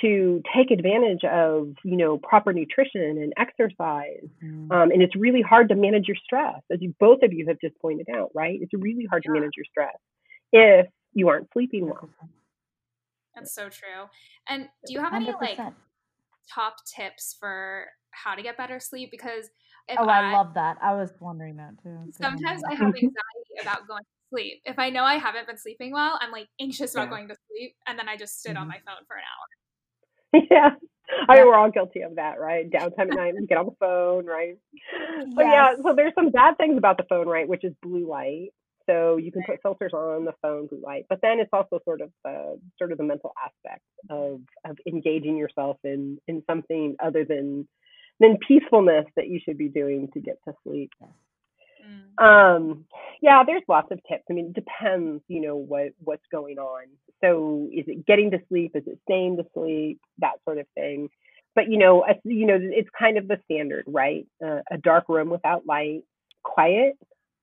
to 0.00 0.42
take 0.54 0.70
advantage 0.70 1.24
of 1.24 1.74
you 1.84 1.96
know 1.96 2.18
proper 2.18 2.52
nutrition 2.52 3.02
and 3.02 3.32
exercise 3.36 4.26
mm. 4.42 4.70
um, 4.70 4.90
and 4.90 5.02
it's 5.02 5.16
really 5.16 5.42
hard 5.42 5.68
to 5.68 5.74
manage 5.74 6.06
your 6.06 6.16
stress 6.24 6.60
as 6.70 6.80
you 6.80 6.94
both 7.00 7.22
of 7.22 7.32
you 7.32 7.46
have 7.46 7.56
just 7.60 7.76
pointed 7.80 8.06
out 8.16 8.30
right 8.34 8.60
it's 8.62 8.72
really 8.72 9.04
hard 9.06 9.22
yeah. 9.24 9.32
to 9.32 9.40
manage 9.40 9.52
your 9.56 9.64
stress 9.68 9.96
if 10.52 10.86
you 11.12 11.28
aren't 11.28 11.48
sleeping 11.52 11.86
well 11.86 12.08
that's 13.34 13.52
so 13.52 13.68
true 13.68 14.08
and 14.48 14.68
do 14.86 14.92
you 14.92 15.00
have 15.00 15.14
any 15.14 15.26
100%. 15.26 15.40
like 15.40 15.58
top 16.52 16.76
tips 16.84 17.36
for 17.38 17.86
how 18.12 18.34
to 18.34 18.42
get 18.42 18.56
better 18.56 18.78
sleep 18.78 19.10
because 19.10 19.46
oh 19.98 20.04
I, 20.04 20.30
I, 20.30 20.32
love 20.32 20.54
that 20.54 20.78
i 20.82 20.94
was 20.94 21.10
wondering 21.20 21.56
that 21.56 21.82
too 21.82 22.12
sometimes 22.12 22.62
i 22.68 22.74
have 22.74 22.94
anxiety 22.94 23.12
about 23.60 23.88
going 23.88 24.02
to 24.02 24.28
sleep 24.30 24.62
if 24.64 24.78
i 24.78 24.88
know 24.88 25.02
i 25.02 25.14
haven't 25.14 25.46
been 25.46 25.58
sleeping 25.58 25.92
well 25.92 26.16
i'm 26.20 26.30
like 26.30 26.46
anxious 26.60 26.94
about 26.94 27.04
yeah. 27.04 27.10
going 27.10 27.28
to 27.28 27.36
sleep 27.48 27.74
and 27.86 27.98
then 27.98 28.08
i 28.08 28.16
just 28.16 28.40
sit 28.40 28.52
mm-hmm. 28.52 28.62
on 28.62 28.68
my 28.68 28.78
phone 28.86 29.04
for 29.06 29.16
an 29.16 29.22
hour 29.22 29.46
yeah. 30.50 30.70
I 31.28 31.36
mean, 31.36 31.46
we're 31.46 31.56
all 31.56 31.70
guilty 31.70 32.02
of 32.02 32.16
that, 32.16 32.38
right? 32.38 32.70
Downtime 32.70 33.10
at 33.10 33.16
night, 33.16 33.34
we 33.34 33.46
get 33.46 33.58
on 33.58 33.66
the 33.66 33.76
phone, 33.80 34.26
right? 34.26 34.56
But 35.34 35.46
yes. 35.46 35.74
yeah, 35.76 35.82
so 35.82 35.94
there's 35.94 36.14
some 36.14 36.30
bad 36.30 36.56
things 36.56 36.78
about 36.78 36.98
the 36.98 37.04
phone, 37.08 37.26
right? 37.26 37.48
Which 37.48 37.64
is 37.64 37.72
blue 37.82 38.08
light. 38.08 38.50
So 38.86 39.18
you 39.18 39.30
can 39.30 39.42
put 39.44 39.60
filters 39.62 39.92
on 39.92 40.24
the 40.24 40.34
phone, 40.42 40.66
blue 40.66 40.80
light, 40.82 41.06
but 41.08 41.20
then 41.22 41.38
it's 41.38 41.50
also 41.52 41.80
sort 41.84 42.00
of 42.00 42.10
the 42.24 42.58
sort 42.78 42.92
of 42.92 42.98
the 42.98 43.04
mental 43.04 43.32
aspect 43.44 43.84
of 44.08 44.40
of 44.64 44.78
engaging 44.86 45.36
yourself 45.36 45.76
in 45.84 46.18
in 46.26 46.42
something 46.48 46.96
other 47.00 47.24
than 47.24 47.68
than 48.18 48.38
peacefulness 48.46 49.06
that 49.16 49.28
you 49.28 49.38
should 49.44 49.58
be 49.58 49.68
doing 49.68 50.08
to 50.14 50.20
get 50.20 50.38
to 50.46 50.54
sleep. 50.64 50.90
Mm. 51.80 52.24
Um, 52.24 52.84
yeah, 53.22 53.42
there's 53.46 53.62
lots 53.68 53.90
of 53.90 54.00
tips. 54.08 54.24
I 54.30 54.32
mean, 54.32 54.46
it 54.46 54.54
depends, 54.54 55.22
you 55.28 55.40
know, 55.40 55.56
what 55.56 55.92
what's 55.98 56.24
going 56.30 56.58
on. 56.58 56.84
So, 57.22 57.68
is 57.72 57.84
it 57.86 58.06
getting 58.06 58.30
to 58.32 58.38
sleep? 58.48 58.72
Is 58.74 58.84
it 58.86 58.98
staying 59.04 59.36
to 59.38 59.46
sleep? 59.54 60.00
That 60.18 60.34
sort 60.44 60.58
of 60.58 60.66
thing. 60.74 61.08
But 61.54 61.68
you 61.68 61.78
know, 61.78 62.04
a, 62.04 62.14
you 62.24 62.46
know, 62.46 62.58
it's 62.60 62.88
kind 62.98 63.18
of 63.18 63.28
the 63.28 63.38
standard, 63.44 63.84
right? 63.86 64.26
Uh, 64.44 64.60
a 64.70 64.78
dark 64.78 65.08
room 65.08 65.30
without 65.30 65.66
light, 65.66 66.02
quiet, 66.42 66.94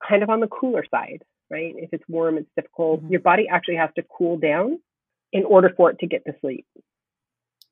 kind 0.08 0.24
of 0.24 0.30
on 0.30 0.40
the 0.40 0.48
cooler 0.48 0.86
side, 0.90 1.24
right? 1.50 1.74
If 1.78 1.90
it's 1.92 2.04
warm, 2.08 2.38
it's 2.38 2.50
difficult. 2.56 3.02
Mm-hmm. 3.02 3.12
Your 3.12 3.22
body 3.22 3.48
actually 3.48 3.76
has 3.78 3.90
to 3.96 4.04
cool 4.18 4.38
down 4.38 4.80
in 5.34 5.44
order 5.44 5.72
for 5.76 5.92
it 5.92 6.00
to 6.00 6.08
get 6.08 6.26
to 6.26 6.34
sleep. 6.42 6.66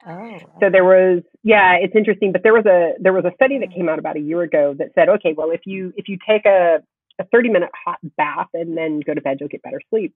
Oh. 0.07 0.37
So 0.59 0.69
there 0.69 0.83
was, 0.83 1.23
yeah, 1.43 1.75
it's 1.81 1.95
interesting, 1.95 2.31
but 2.31 2.43
there 2.43 2.53
was 2.53 2.65
a 2.65 2.93
there 2.99 3.13
was 3.13 3.25
a 3.25 3.31
study 3.35 3.57
that 3.59 3.73
came 3.73 3.89
out 3.89 3.97
about 3.97 4.17
a 4.17 4.19
year 4.19 4.41
ago 4.43 4.75
that 4.77 4.89
said, 4.93 5.09
okay, 5.09 5.33
well, 5.35 5.51
if 5.51 5.61
you 5.65 5.93
if 5.97 6.07
you 6.07 6.17
take 6.27 6.45
a 6.45 6.79
a 7.19 7.25
30 7.25 7.49
minute 7.49 7.69
hot 7.85 7.99
bath 8.17 8.47
and 8.53 8.77
then 8.77 8.99
go 8.99 9.13
to 9.13 9.21
bed, 9.21 9.37
you'll 9.39 9.49
get 9.49 9.63
better 9.63 9.81
sleep. 9.89 10.13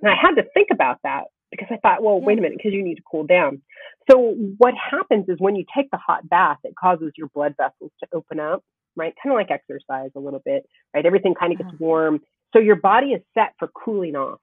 And 0.00 0.10
I 0.10 0.14
had 0.20 0.34
to 0.36 0.48
think 0.54 0.68
about 0.70 0.98
that 1.02 1.24
because 1.50 1.68
I 1.70 1.76
thought, 1.76 2.02
well, 2.02 2.18
yeah. 2.20 2.26
wait 2.26 2.38
a 2.38 2.42
minute, 2.42 2.58
because 2.58 2.72
you 2.72 2.84
need 2.84 2.96
to 2.96 3.02
cool 3.10 3.26
down. 3.26 3.62
So 4.10 4.34
what 4.58 4.74
happens 4.74 5.26
is 5.28 5.36
when 5.38 5.56
you 5.56 5.64
take 5.76 5.90
the 5.90 5.98
hot 5.98 6.28
bath, 6.28 6.58
it 6.64 6.74
causes 6.78 7.12
your 7.16 7.28
blood 7.34 7.54
vessels 7.56 7.90
to 8.00 8.08
open 8.12 8.40
up, 8.40 8.62
right? 8.96 9.14
Kind 9.22 9.32
of 9.32 9.36
like 9.36 9.50
exercise 9.50 10.10
a 10.16 10.20
little 10.20 10.40
bit, 10.44 10.64
right? 10.94 11.04
Everything 11.04 11.34
kind 11.34 11.52
of 11.52 11.58
gets 11.58 11.68
uh-huh. 11.68 11.78
warm. 11.80 12.20
So 12.52 12.60
your 12.60 12.76
body 12.76 13.08
is 13.08 13.22
set 13.34 13.54
for 13.58 13.68
cooling 13.68 14.16
off. 14.16 14.40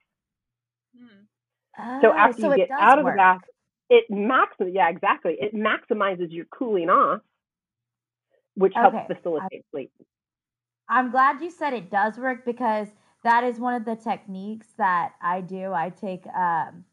Hmm. 1.76 2.00
so 2.00 2.12
after 2.12 2.40
so 2.40 2.50
you 2.52 2.56
get 2.56 2.70
out 2.70 2.98
of 2.98 3.04
the 3.04 3.12
bath, 3.12 3.42
it 3.88 4.04
maximizes 4.10 4.72
yeah 4.72 4.88
exactly 4.88 5.36
it 5.38 5.54
maximizes 5.54 6.30
your 6.30 6.46
cooling 6.46 6.88
off 6.88 7.20
which 8.54 8.72
helps 8.74 8.98
facilitate 9.06 9.64
I, 9.64 9.70
sleep 9.70 9.92
i'm 10.88 11.10
glad 11.10 11.40
you 11.40 11.50
said 11.50 11.72
it 11.72 11.90
does 11.90 12.18
work 12.18 12.44
because 12.44 12.88
that 13.24 13.44
is 13.44 13.58
one 13.58 13.74
of 13.74 13.84
the 13.84 13.96
techniques 13.96 14.68
that 14.78 15.12
i 15.22 15.40
do 15.40 15.72
i 15.72 15.90
take 15.90 16.26
um, 16.28 16.84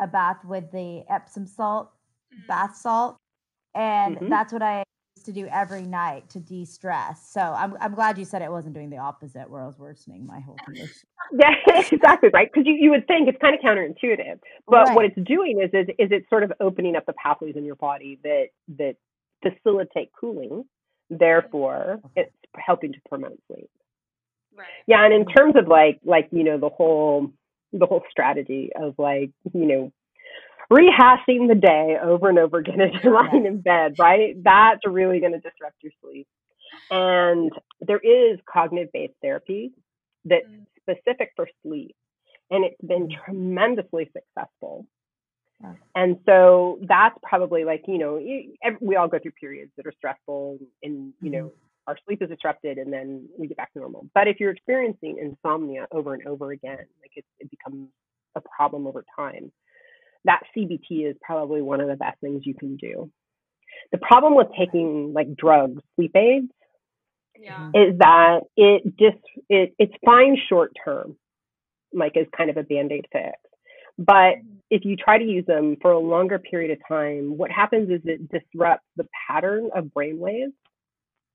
a 0.00 0.06
bath 0.06 0.44
with 0.44 0.70
the 0.72 1.04
epsom 1.10 1.46
salt 1.46 1.90
mm-hmm. 2.32 2.46
bath 2.46 2.76
salt 2.76 3.16
and 3.74 4.16
mm-hmm. 4.16 4.28
that's 4.28 4.52
what 4.52 4.62
i 4.62 4.84
to 5.24 5.32
do 5.32 5.46
every 5.52 5.82
night 5.82 6.28
to 6.30 6.40
de-stress. 6.40 7.30
So 7.30 7.40
I'm 7.40 7.76
I'm 7.80 7.94
glad 7.94 8.18
you 8.18 8.24
said 8.24 8.42
it 8.42 8.50
wasn't 8.50 8.74
doing 8.74 8.90
the 8.90 8.98
opposite 8.98 9.50
where 9.50 9.62
I 9.62 9.66
was 9.66 9.78
worsening 9.78 10.26
my 10.26 10.40
whole 10.40 10.56
condition. 10.64 10.88
Yeah, 11.32 11.54
exactly 11.92 12.28
right. 12.32 12.50
Because 12.52 12.66
you, 12.66 12.74
you 12.74 12.90
would 12.90 13.06
think 13.06 13.28
it's 13.28 13.38
kind 13.40 13.54
of 13.54 13.60
counterintuitive, 13.60 14.40
but 14.66 14.88
right. 14.88 14.96
what 14.96 15.04
it's 15.04 15.28
doing 15.28 15.60
is, 15.62 15.70
is 15.72 15.86
is 15.96 16.08
it's 16.10 16.28
sort 16.28 16.42
of 16.42 16.52
opening 16.58 16.96
up 16.96 17.06
the 17.06 17.12
pathways 17.12 17.54
in 17.54 17.64
your 17.64 17.76
body 17.76 18.18
that 18.24 18.46
that 18.78 18.96
facilitate 19.40 20.10
cooling. 20.18 20.64
Therefore, 21.08 22.00
okay. 22.04 22.22
it's 22.22 22.34
helping 22.56 22.92
to 22.94 22.98
promote 23.08 23.38
sleep. 23.46 23.70
Right. 24.56 24.66
Yeah, 24.88 25.04
and 25.04 25.14
in 25.14 25.20
mm-hmm. 25.22 25.38
terms 25.38 25.54
of 25.56 25.68
like 25.68 26.00
like 26.04 26.28
you 26.32 26.42
know 26.42 26.58
the 26.58 26.68
whole 26.68 27.30
the 27.72 27.86
whole 27.86 28.02
strategy 28.10 28.70
of 28.74 28.94
like 28.98 29.30
you 29.54 29.66
know 29.66 29.92
rehashing 30.72 31.48
the 31.48 31.58
day 31.60 31.96
over 32.02 32.28
and 32.28 32.38
over 32.38 32.58
again 32.58 32.80
as 32.80 32.90
you're 33.02 33.12
lying 33.12 33.46
in 33.46 33.60
bed, 33.60 33.94
right? 33.98 34.36
That's 34.42 34.80
really 34.86 35.20
going 35.20 35.32
to 35.32 35.38
disrupt 35.38 35.76
your 35.82 35.92
sleep. 36.02 36.28
And 36.90 37.50
there 37.80 37.98
is 37.98 38.38
cognitive 38.50 38.92
based 38.92 39.14
therapy 39.20 39.72
that's 40.24 40.46
mm. 40.46 40.66
specific 40.80 41.32
for 41.34 41.48
sleep, 41.62 41.96
and 42.50 42.64
it's 42.64 42.80
been 42.80 43.08
mm. 43.08 43.24
tremendously 43.24 44.10
successful. 44.12 44.86
And 45.94 46.18
so 46.24 46.78
that's 46.88 47.18
probably 47.22 47.64
like, 47.64 47.84
you 47.86 47.98
know, 47.98 48.18
we 48.80 48.96
all 48.96 49.08
go 49.08 49.18
through 49.18 49.32
periods 49.32 49.70
that 49.76 49.86
are 49.86 49.92
stressful 49.98 50.58
and, 50.82 51.12
you 51.20 51.30
know, 51.30 51.52
our 51.86 51.98
sleep 52.06 52.22
is 52.22 52.30
disrupted 52.30 52.78
and 52.78 52.90
then 52.90 53.28
we 53.38 53.46
get 53.46 53.58
back 53.58 53.70
to 53.74 53.80
normal. 53.80 54.06
But 54.14 54.26
if 54.26 54.40
you're 54.40 54.52
experiencing 54.52 55.18
insomnia 55.20 55.86
over 55.92 56.14
and 56.14 56.26
over 56.26 56.52
again, 56.52 56.78
like 56.78 57.10
it, 57.14 57.26
it 57.40 57.50
becomes 57.50 57.88
a 58.36 58.40
problem 58.56 58.86
over 58.86 59.04
time, 59.14 59.52
that 60.24 60.40
CBT 60.56 61.08
is 61.10 61.16
probably 61.22 61.62
one 61.62 61.80
of 61.80 61.88
the 61.88 61.96
best 61.96 62.20
things 62.20 62.42
you 62.44 62.54
can 62.54 62.76
do. 62.76 63.10
The 63.92 63.98
problem 63.98 64.34
with 64.34 64.48
taking 64.58 65.12
like 65.14 65.34
drugs, 65.36 65.82
sleep 65.96 66.14
aids, 66.16 66.52
Yeah. 67.38 67.56
Mm-hmm. 67.58 67.92
is 67.92 67.98
that 67.98 68.40
it 68.56 68.82
just 68.98 69.24
it 69.48 69.74
it's 69.78 69.94
fine 70.04 70.36
short 70.48 70.72
term, 70.84 71.16
like 71.92 72.16
as 72.16 72.26
kind 72.36 72.50
of 72.50 72.56
a 72.56 72.62
band-aid 72.62 73.06
fix. 73.12 73.38
But 73.98 74.36
mm-hmm. 74.38 74.56
if 74.70 74.84
you 74.84 74.96
try 74.96 75.18
to 75.18 75.24
use 75.24 75.46
them 75.46 75.76
for 75.80 75.92
a 75.92 75.98
longer 75.98 76.38
period 76.38 76.70
of 76.70 76.78
time, 76.86 77.36
what 77.36 77.50
happens 77.50 77.90
is 77.90 78.00
it 78.04 78.30
disrupts 78.30 78.86
the 78.96 79.06
pattern 79.28 79.70
of 79.74 79.92
brain 79.92 80.18
waves. 80.18 80.52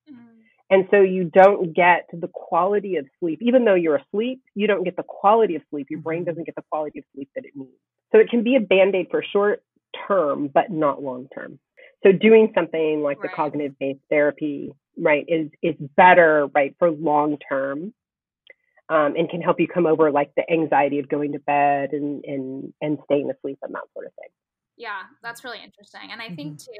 Mhm. 0.10 0.36
And 0.70 0.88
so 0.90 1.02
you 1.02 1.26
don't 1.26 1.74
get 1.74 2.10
the 2.12 2.28
quality 2.28 2.96
of 2.96 3.08
sleep. 3.20 3.40
Even 3.42 3.66
though 3.66 3.76
you're 3.76 3.98
asleep, 3.98 4.42
you 4.56 4.66
don't 4.68 4.84
get 4.84 4.96
the 4.96 5.04
quality 5.04 5.56
of 5.56 5.62
sleep. 5.70 5.88
Your 5.90 6.00
brain 6.00 6.22
mm-hmm. 6.22 6.30
doesn't 6.30 6.46
get 6.46 6.56
the 6.56 6.64
quality 6.72 7.00
of 7.00 7.06
sleep 7.14 7.30
that 7.36 7.46
it 7.46 7.56
needs. 7.56 7.72
So 8.16 8.22
it 8.22 8.30
can 8.30 8.44
be 8.44 8.56
a 8.56 8.62
band-aid 8.62 9.08
for 9.12 9.22
short 9.34 9.62
term, 10.08 10.50
but 10.54 10.72
not 10.72 11.04
long 11.04 11.28
term. 11.36 11.60
So 12.02 12.14
doing 12.14 12.50
something 12.56 13.02
like 13.02 13.22
the 13.22 13.28
cognitive 13.28 13.78
based 13.78 14.00
therapy, 14.10 14.72
right, 14.98 15.26
is 15.28 15.50
is 15.62 15.76
better, 15.98 16.48
right, 16.56 16.74
for 16.80 16.92
long 16.92 17.38
term. 17.50 17.94
Um, 18.88 19.16
and 19.18 19.28
can 19.28 19.42
help 19.42 19.60
you 19.60 19.68
come 19.68 19.88
over 19.88 20.12
like 20.12 20.32
the 20.38 20.50
anxiety 20.50 21.00
of 21.00 21.10
going 21.10 21.34
to 21.34 21.40
bed 21.40 21.90
and 21.92 22.24
and 22.24 22.74
and 22.82 23.00
staying 23.04 23.30
asleep 23.32 23.58
and 23.64 23.74
that 23.74 23.84
sort 23.94 24.06
of 24.06 24.14
thing. 24.14 24.30
Yeah, 24.78 25.02
that's 25.22 25.44
really 25.44 25.60
interesting. 25.62 26.12
And 26.12 26.22
I 26.22 26.30
think 26.36 26.60
too, 26.60 26.72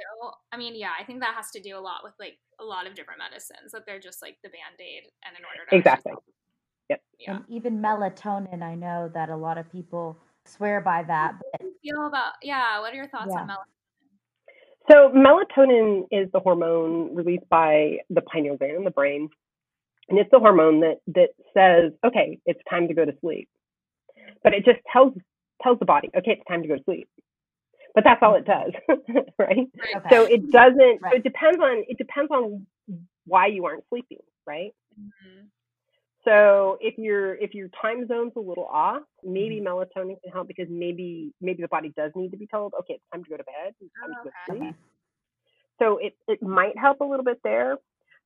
I 0.54 0.58
mean, 0.58 0.76
yeah, 0.76 0.92
I 0.98 1.04
think 1.04 1.20
that 1.22 1.34
has 1.36 1.50
to 1.52 1.62
do 1.62 1.78
a 1.78 1.80
lot 1.80 2.02
with 2.04 2.14
like 2.20 2.38
a 2.62 2.64
lot 2.64 2.88
of 2.88 2.94
different 2.94 3.20
medicines 3.20 3.72
that 3.74 3.86
they're 3.86 4.00
just 4.00 4.22
like 4.22 4.38
the 4.44 4.50
band-aid 4.50 5.10
and 5.26 5.38
in 5.38 5.44
order 5.44 5.70
to 5.70 5.76
Exactly. 5.76 6.14
Yep. 6.90 7.02
Yeah. 7.20 7.36
And 7.38 7.46
even 7.48 7.82
melatonin, 7.82 8.62
I 8.62 8.76
know 8.76 9.10
that 9.14 9.30
a 9.30 9.36
lot 9.36 9.58
of 9.58 9.70
people 9.72 10.18
swear 10.46 10.82
by 10.82 11.04
that, 11.04 11.34
What 11.34 11.52
but 11.52 11.62
do 11.62 11.68
you 11.68 11.94
feel 11.94 12.08
about 12.08 12.34
yeah, 12.42 12.80
what 12.80 12.94
are 12.94 12.96
your 12.96 13.08
thoughts 13.08 13.32
on 13.36 13.48
melatonin? 13.48 13.66
So 14.92 15.10
melatonin 15.10 16.06
is 16.12 16.32
the 16.32 16.40
hormone 16.40 17.16
released 17.16 17.50
by 17.50 17.98
the 18.10 18.22
pineal 18.22 18.58
gland 18.58 18.76
in 18.78 18.84
the 18.84 18.92
brain, 18.92 19.30
and 20.10 20.20
it's 20.20 20.30
the 20.32 20.40
hormone 20.40 20.82
that 20.82 20.98
that 21.08 21.30
says, 21.54 21.92
okay, 22.06 22.40
it's 22.46 22.62
time 22.70 22.88
to 22.88 22.94
go 22.94 23.06
to 23.06 23.14
sleep. 23.22 23.50
But 24.44 24.54
it 24.54 24.66
just 24.66 24.80
tells 24.92 25.14
tells 25.64 25.80
the 25.80 25.86
body, 25.86 26.10
okay, 26.16 26.32
it's 26.32 26.48
time 26.48 26.62
to 26.62 26.68
go 26.68 26.76
to 26.76 26.84
sleep. 26.84 27.08
But 27.96 28.04
that's 28.04 28.22
all 28.22 28.36
it 28.36 28.46
does, 28.46 28.72
right? 29.40 29.40
Right. 29.40 29.68
okay. 29.98 30.10
So 30.12 30.26
it 30.26 30.52
doesn't. 30.52 31.00
So 31.02 31.16
it 31.16 31.24
depends 31.24 31.60
on 31.60 31.84
it 31.88 31.98
depends 31.98 32.32
on 32.32 32.68
why 33.26 33.48
you 33.48 33.66
aren't 33.66 33.86
sleeping, 33.90 34.20
right? 34.46 34.72
Mhm. 35.00 35.48
So 36.26 36.78
if 36.82 36.98
your 36.98 37.36
if 37.36 37.54
your 37.54 37.70
time 37.82 38.08
zone's 38.08 38.34
a 38.36 38.40
little 38.40 38.66
off, 38.66 39.04
maybe 39.24 39.58
mm-hmm. 39.58 39.68
melatonin 39.68 40.20
can 40.24 40.32
help 40.34 40.48
because 40.48 40.68
maybe 40.70 41.34
maybe 41.42 41.62
the 41.62 41.68
body 41.68 41.94
does 41.96 42.12
need 42.16 42.32
to 42.32 42.38
be 42.38 42.48
told, 42.48 42.74
okay, 42.80 42.96
it's 42.96 43.04
time 43.14 43.24
to 43.24 43.30
go 43.30 43.38
to 43.38 43.44
bed, 43.44 43.74
it's 43.80 43.92
time 44.02 44.14
to 44.24 44.30
to 44.30 44.36
Oh, 44.52 44.56
sleep. 44.60 44.76
So 45.80 45.98
it 45.98 46.14
it 46.28 46.42
might 46.42 46.78
help 46.78 47.02
a 47.02 47.06
little 47.06 47.26
bit 47.26 47.40
there, 47.44 47.78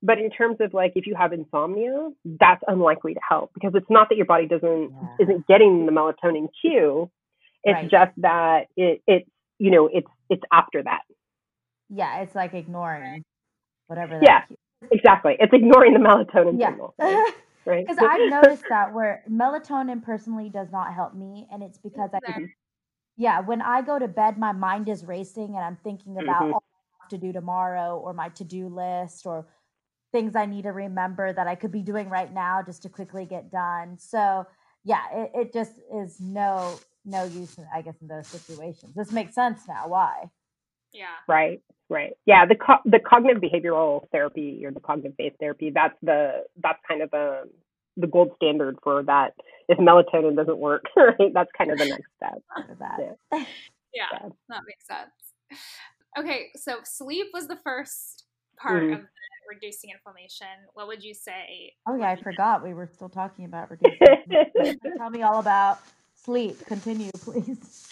but 0.02 0.18
in 0.18 0.30
terms 0.30 0.58
of 0.62 0.74
like 0.74 0.94
if 0.96 1.06
you 1.08 1.16
have 1.16 1.34
insomnia, 1.34 2.10
that's 2.40 2.64
unlikely 2.68 3.16
to 3.16 3.20
help 3.28 3.52
because 3.54 3.72
it's 3.76 3.90
not 3.90 4.08
that 4.10 4.16
your 4.16 4.26
body 4.28 4.48
doesn't 4.48 4.92
Yeah. 4.92 5.16
isn't 5.20 5.48
getting 5.48 5.86
the 5.86 5.92
melatonin 5.92 6.48
cue, 6.62 7.10
it's 7.64 7.76
Right. 7.76 7.92
just 7.92 8.12
that 8.22 8.68
it 8.78 9.02
it's 9.08 9.30
you 9.58 9.72
know 9.72 9.88
it's 9.92 10.08
it's 10.30 10.44
after 10.54 10.82
that. 10.84 11.02
yeah, 11.90 12.20
it's 12.22 12.36
like 12.36 12.54
ignoring 12.54 13.24
whatever. 13.88 14.20
Yeah. 14.24 14.44
That 14.50 14.58
Exactly, 14.92 15.36
it's 15.40 15.52
ignoring 15.54 15.92
the 15.94 16.00
melatonin 16.00 16.58
yeah. 16.58 16.70
signal, 16.70 16.96
right? 17.65 17.76
right? 17.78 17.88
Because 17.88 17.98
I've 18.04 18.30
noticed 18.30 18.67
that 18.69 18.93
where 18.93 19.24
melatonin 19.30 20.02
personally 20.04 20.50
does 20.50 20.72
not 20.72 20.93
help 20.93 21.13
me, 21.15 21.48
and 21.52 21.63
it's 21.63 21.78
because 21.78 22.10
I, 22.13 22.17
Exactly. 22.19 22.56
yeah, 23.17 23.39
when 23.41 23.62
I 23.62 23.82
go 23.82 24.00
to 24.00 24.08
bed, 24.08 24.38
my 24.38 24.52
mind 24.52 24.89
is 24.89 25.06
racing 25.06 25.56
and 25.56 25.63
I'm 25.63 25.78
thinking 25.84 26.17
about 26.17 26.45
Mhm. 26.45 26.54
all 26.54 26.63
I 26.63 27.04
have 27.04 27.10
to 27.10 27.17
do 27.17 27.34
tomorrow 27.34 27.98
or 27.98 28.13
my 28.13 28.30
to 28.30 28.43
do 28.43 28.67
list 28.69 29.26
or 29.26 29.48
things 30.12 30.36
I 30.36 30.45
need 30.45 30.63
to 30.63 30.72
remember 30.72 31.34
that 31.34 31.48
I 31.48 31.56
could 31.56 31.72
be 31.72 31.82
doing 31.84 32.10
right 32.10 32.34
now 32.34 32.63
just 32.63 32.84
to 32.84 32.89
quickly 32.89 33.26
get 33.26 33.52
done. 33.52 33.98
So 33.98 34.48
yeah, 34.84 35.04
it, 35.13 35.32
it 35.36 35.54
just 35.54 35.80
is 35.93 36.19
no 36.19 36.80
no 37.06 37.24
use, 37.26 37.58
in, 37.58 37.65
I 37.74 37.82
guess, 37.82 37.95
in 38.02 38.08
those 38.08 38.28
situations. 38.28 38.93
This 38.95 39.12
makes 39.12 39.34
sense 39.36 39.67
now. 39.67 39.88
Why? 39.88 40.30
Yeah. 40.91 41.15
Right, 41.28 41.62
right. 41.89 42.13
Yeah, 42.25 42.45
the 42.45 42.56
co- 42.56 42.82
the 42.86 42.99
cognitive 42.99 43.41
behavioral 43.41 44.08
therapy 44.12 44.65
or 44.65 44.71
the 44.71 44.80
cognitive 44.80 45.17
based 45.17 45.38
therapy 45.39 45.71
that's 45.73 45.97
the 46.02 46.43
that's 46.62 46.80
kind 46.88 47.02
of 47.02 47.12
the 47.12 47.49
the 47.97 48.08
gold 48.08 48.32
standard 48.38 48.78
for 48.84 49.04
that. 49.04 49.34
If 49.67 49.78
melatonin 49.78 50.36
doesn't 50.36 50.58
work, 50.58 50.84
right, 50.95 51.34
that's 51.34 51.49
kind 51.58 51.71
of 51.71 51.78
the 51.80 51.86
next 51.86 52.08
step. 52.17 52.41
That. 52.80 53.17
Yeah. 53.34 53.43
Yeah. 53.93 54.06
Yeah. 54.13 54.30
That 54.49 54.62
makes 54.67 54.86
sense. 54.88 55.10
Okay, 56.17 56.47
so 56.56 56.78
sleep 56.84 57.28
was 57.34 57.47
the 57.47 57.58
first 57.63 58.25
part 58.58 58.84
Mhm. 58.84 58.93
of 58.93 59.02
the 59.02 59.08
reducing 59.56 59.89
inflammation. 59.89 60.47
What 60.75 60.88
would 60.88 61.04
you 61.04 61.13
say? 61.15 61.73
Oh 61.88 61.95
yeah, 61.95 62.10
I 62.12 62.15
forgot 62.15 62.63
we 62.63 62.73
were 62.75 62.88
still 62.88 63.10
talking 63.10 63.45
about 63.45 63.71
reducing. 63.71 63.97
inflammation. 64.30 64.80
Tell 64.97 65.10
me 65.10 65.23
all 65.23 65.39
about 65.39 65.80
sleep. 66.15 66.63
Continue, 66.67 67.10
please. 67.13 67.88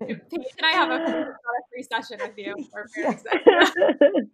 Paige 0.00 0.20
and 0.30 0.64
I 0.66 0.70
have 0.72 0.90
a 0.90 1.04
free, 1.04 1.20
a 1.22 1.34
free 1.72 1.82
session 1.82 2.18
with 2.20 2.36
you. 2.38 2.54
We're 2.72 2.86
very 2.94 3.06
Yes. 3.08 3.24
excited. 3.24 4.30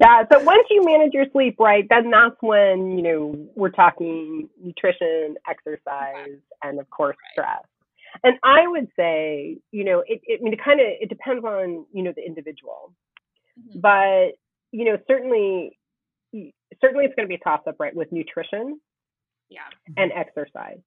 yeah, 0.00 0.24
so 0.32 0.40
once 0.42 0.66
you 0.70 0.84
manage 0.84 1.12
your 1.12 1.26
sleep 1.32 1.56
right, 1.58 1.86
then 1.88 2.10
that's 2.10 2.34
when, 2.40 2.98
you 2.98 3.02
know, 3.02 3.48
we're 3.54 3.70
talking 3.70 4.48
nutrition, 4.60 5.36
exercise, 5.48 6.38
and 6.62 6.80
of 6.80 6.90
course 6.90 7.16
stress. 7.32 7.62
And 8.24 8.36
I 8.42 8.66
would 8.66 8.88
say, 8.96 9.58
you 9.70 9.84
know, 9.84 10.00
it, 10.06 10.20
it 10.24 10.40
I 10.40 10.42
mean 10.42 10.52
it 10.52 10.60
kind 10.64 10.80
of 10.80 10.86
it 10.88 11.08
depends 11.08 11.44
on, 11.44 11.86
you 11.92 12.02
know, 12.02 12.12
the 12.16 12.24
individual. 12.26 12.92
Mhm. 13.60 13.80
But, 13.80 14.36
you 14.72 14.84
know, 14.84 14.98
certainly 15.06 15.78
certainly 16.80 17.04
it's 17.04 17.14
going 17.14 17.26
to 17.26 17.28
be 17.28 17.34
a 17.36 17.38
toss 17.38 17.60
up 17.66 17.76
right 17.78 17.94
with 17.94 18.10
nutrition 18.10 18.80
Yeah. 19.48 19.60
and 19.96 20.10
exercise. 20.12 20.80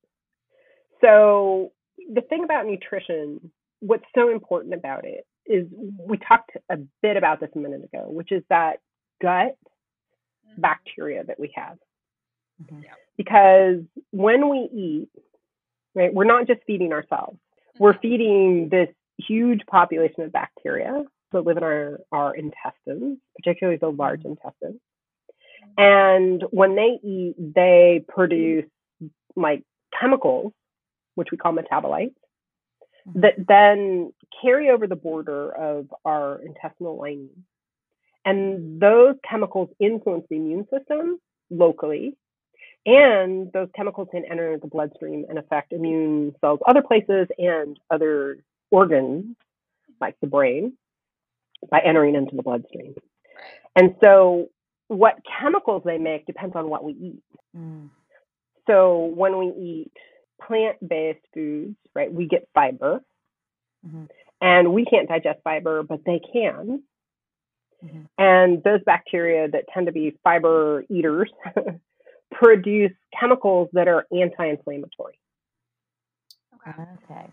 So 1.01 1.71
the 2.13 2.21
thing 2.21 2.43
about 2.43 2.65
nutrition, 2.65 3.51
what's 3.79 4.05
so 4.15 4.29
important 4.29 4.73
about 4.73 5.05
it 5.05 5.25
is 5.45 5.67
we 5.71 6.17
talked 6.17 6.51
a 6.69 6.77
bit 7.01 7.17
about 7.17 7.39
this 7.39 7.49
a 7.55 7.59
minute 7.59 7.83
ago, 7.83 8.05
which 8.09 8.31
is 8.31 8.43
that 8.49 8.79
gut 9.21 9.57
Mhm. 10.47 10.61
bacteria 10.61 11.23
that 11.23 11.39
we 11.39 11.49
have. 11.55 11.77
Mhm. 12.63 12.83
Because 13.17 13.83
when 14.11 14.49
we 14.49 14.59
eat, 14.71 15.09
right, 15.95 16.13
we're 16.13 16.25
not 16.25 16.47
just 16.47 16.63
feeding 16.63 16.93
ourselves. 16.93 17.39
We're 17.79 17.97
feeding 17.99 18.69
this 18.69 18.89
huge 19.17 19.65
population 19.67 20.23
of 20.23 20.31
bacteria 20.31 21.05
that 21.31 21.41
live 21.41 21.57
in 21.57 21.63
our, 21.63 21.99
our 22.11 22.35
intestines, 22.35 23.19
particularly 23.35 23.77
the 23.77 23.91
large 23.91 24.25
intestine. 24.25 24.79
And 25.77 26.43
when 26.51 26.75
they 26.75 26.99
eat, 27.03 27.35
they 27.37 28.03
produce 28.07 28.69
like 29.35 29.63
chemicals, 29.97 30.53
which 31.15 31.29
we 31.31 31.37
call 31.37 31.53
metabolites, 31.53 32.15
that 33.15 33.33
then 33.47 34.13
carry 34.41 34.69
over 34.69 34.87
the 34.87 34.95
border 34.95 35.51
of 35.51 35.87
our 36.05 36.41
intestinal 36.43 36.97
lining. 36.97 37.29
And 38.25 38.79
those 38.79 39.15
chemicals 39.27 39.69
influence 39.79 40.25
the 40.29 40.35
immune 40.35 40.67
system 40.71 41.19
locally. 41.49 42.15
And 42.85 43.51
those 43.53 43.69
chemicals 43.75 44.07
can 44.11 44.25
enter 44.25 44.57
the 44.57 44.67
bloodstream 44.67 45.25
and 45.29 45.37
affect 45.37 45.71
immune 45.71 46.35
cells 46.41 46.59
other 46.67 46.81
places 46.81 47.27
and 47.37 47.79
other 47.91 48.43
organs, 48.71 49.35
like 49.99 50.15
the 50.19 50.27
brain, 50.27 50.73
by 51.69 51.79
entering 51.79 52.15
into 52.15 52.35
the 52.35 52.41
bloodstream. 52.41 52.95
And 53.75 53.95
so, 54.03 54.49
what 54.87 55.15
chemicals 55.39 55.83
they 55.85 55.97
make 55.97 56.25
depends 56.25 56.55
on 56.55 56.69
what 56.69 56.83
we 56.83 56.93
eat. 56.93 57.23
Mm. 57.55 57.89
So, 58.67 59.11
when 59.15 59.37
we 59.37 59.47
eat 59.47 59.91
plant 60.47 60.77
based 60.87 61.25
foods, 61.33 61.75
right, 61.95 62.11
we 62.11 62.27
get 62.27 62.47
fiber. 62.53 63.01
Mhm. 63.85 64.09
And 64.41 64.73
we 64.73 64.85
can't 64.85 65.07
digest 65.09 65.41
fiber, 65.43 65.83
but 65.83 66.03
they 66.05 66.19
can. 66.19 66.83
Mhm. 67.83 68.07
And 68.17 68.63
those 68.63 68.83
bacteria 68.83 69.47
that 69.49 69.67
tend 69.69 69.87
to 69.87 69.91
be 69.91 70.11
fiber 70.23 70.85
eaters 70.89 71.31
produce 72.31 72.93
chemicals 73.19 73.69
that 73.73 73.87
are 73.87 74.05
anti 74.11 74.45
inflammatory. 74.45 75.19
Okay. 76.55 76.81
Okay. 77.05 77.27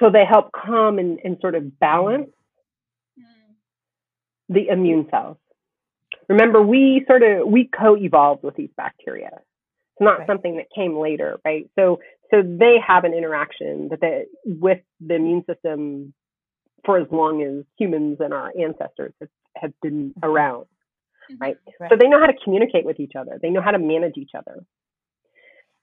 So, 0.00 0.10
they 0.10 0.26
help 0.26 0.52
calm 0.52 0.98
and, 0.98 1.18
and 1.24 1.38
sort 1.40 1.54
of 1.54 1.78
balance 1.78 2.30
Mm. 3.18 3.54
the 4.50 4.68
immune 4.68 5.08
cells. 5.10 5.38
Remember, 6.28 6.60
we 6.60 7.04
sort 7.06 7.22
of 7.22 7.48
we 7.48 7.64
co-evolved 7.68 8.42
with 8.42 8.54
these 8.56 8.70
bacteria. 8.76 9.30
It's 9.34 10.00
not 10.00 10.18
Right. 10.18 10.26
something 10.26 10.56
that 10.56 10.68
came 10.74 10.98
later, 10.98 11.40
right? 11.44 11.70
So 11.78 12.00
so 12.30 12.42
they 12.42 12.76
have 12.86 13.04
an 13.04 13.14
interaction 13.14 13.88
that 13.90 14.00
they 14.00 14.24
with 14.44 14.80
the 15.00 15.14
immune 15.14 15.44
system 15.46 16.12
for 16.84 16.98
as 16.98 17.06
long 17.10 17.42
as 17.42 17.64
humans 17.78 18.18
and 18.20 18.32
our 18.32 18.52
ancestors 18.58 19.12
have, 19.20 19.28
have 19.56 19.72
been 19.82 20.10
Mm-hmm. 20.10 20.24
around, 20.24 20.66
right? 21.40 21.56
Right. 21.80 21.90
So 21.90 21.96
they 21.98 22.08
know 22.08 22.20
how 22.20 22.26
to 22.26 22.36
communicate 22.44 22.84
with 22.84 23.00
each 23.00 23.14
other. 23.18 23.38
They 23.40 23.50
know 23.50 23.60
how 23.62 23.72
to 23.72 23.78
manage 23.78 24.16
each 24.16 24.32
other. 24.36 24.64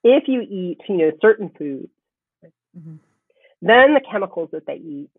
If 0.02 0.28
you 0.28 0.42
eat, 0.42 0.78
you 0.88 0.96
know, 0.96 1.12
certain 1.20 1.50
foods, 1.58 1.88
Mhm. 2.76 2.98
then 3.62 3.94
the 3.94 4.00
chemicals 4.10 4.50
that 4.52 4.66
they 4.66 4.76
eat 4.76 5.10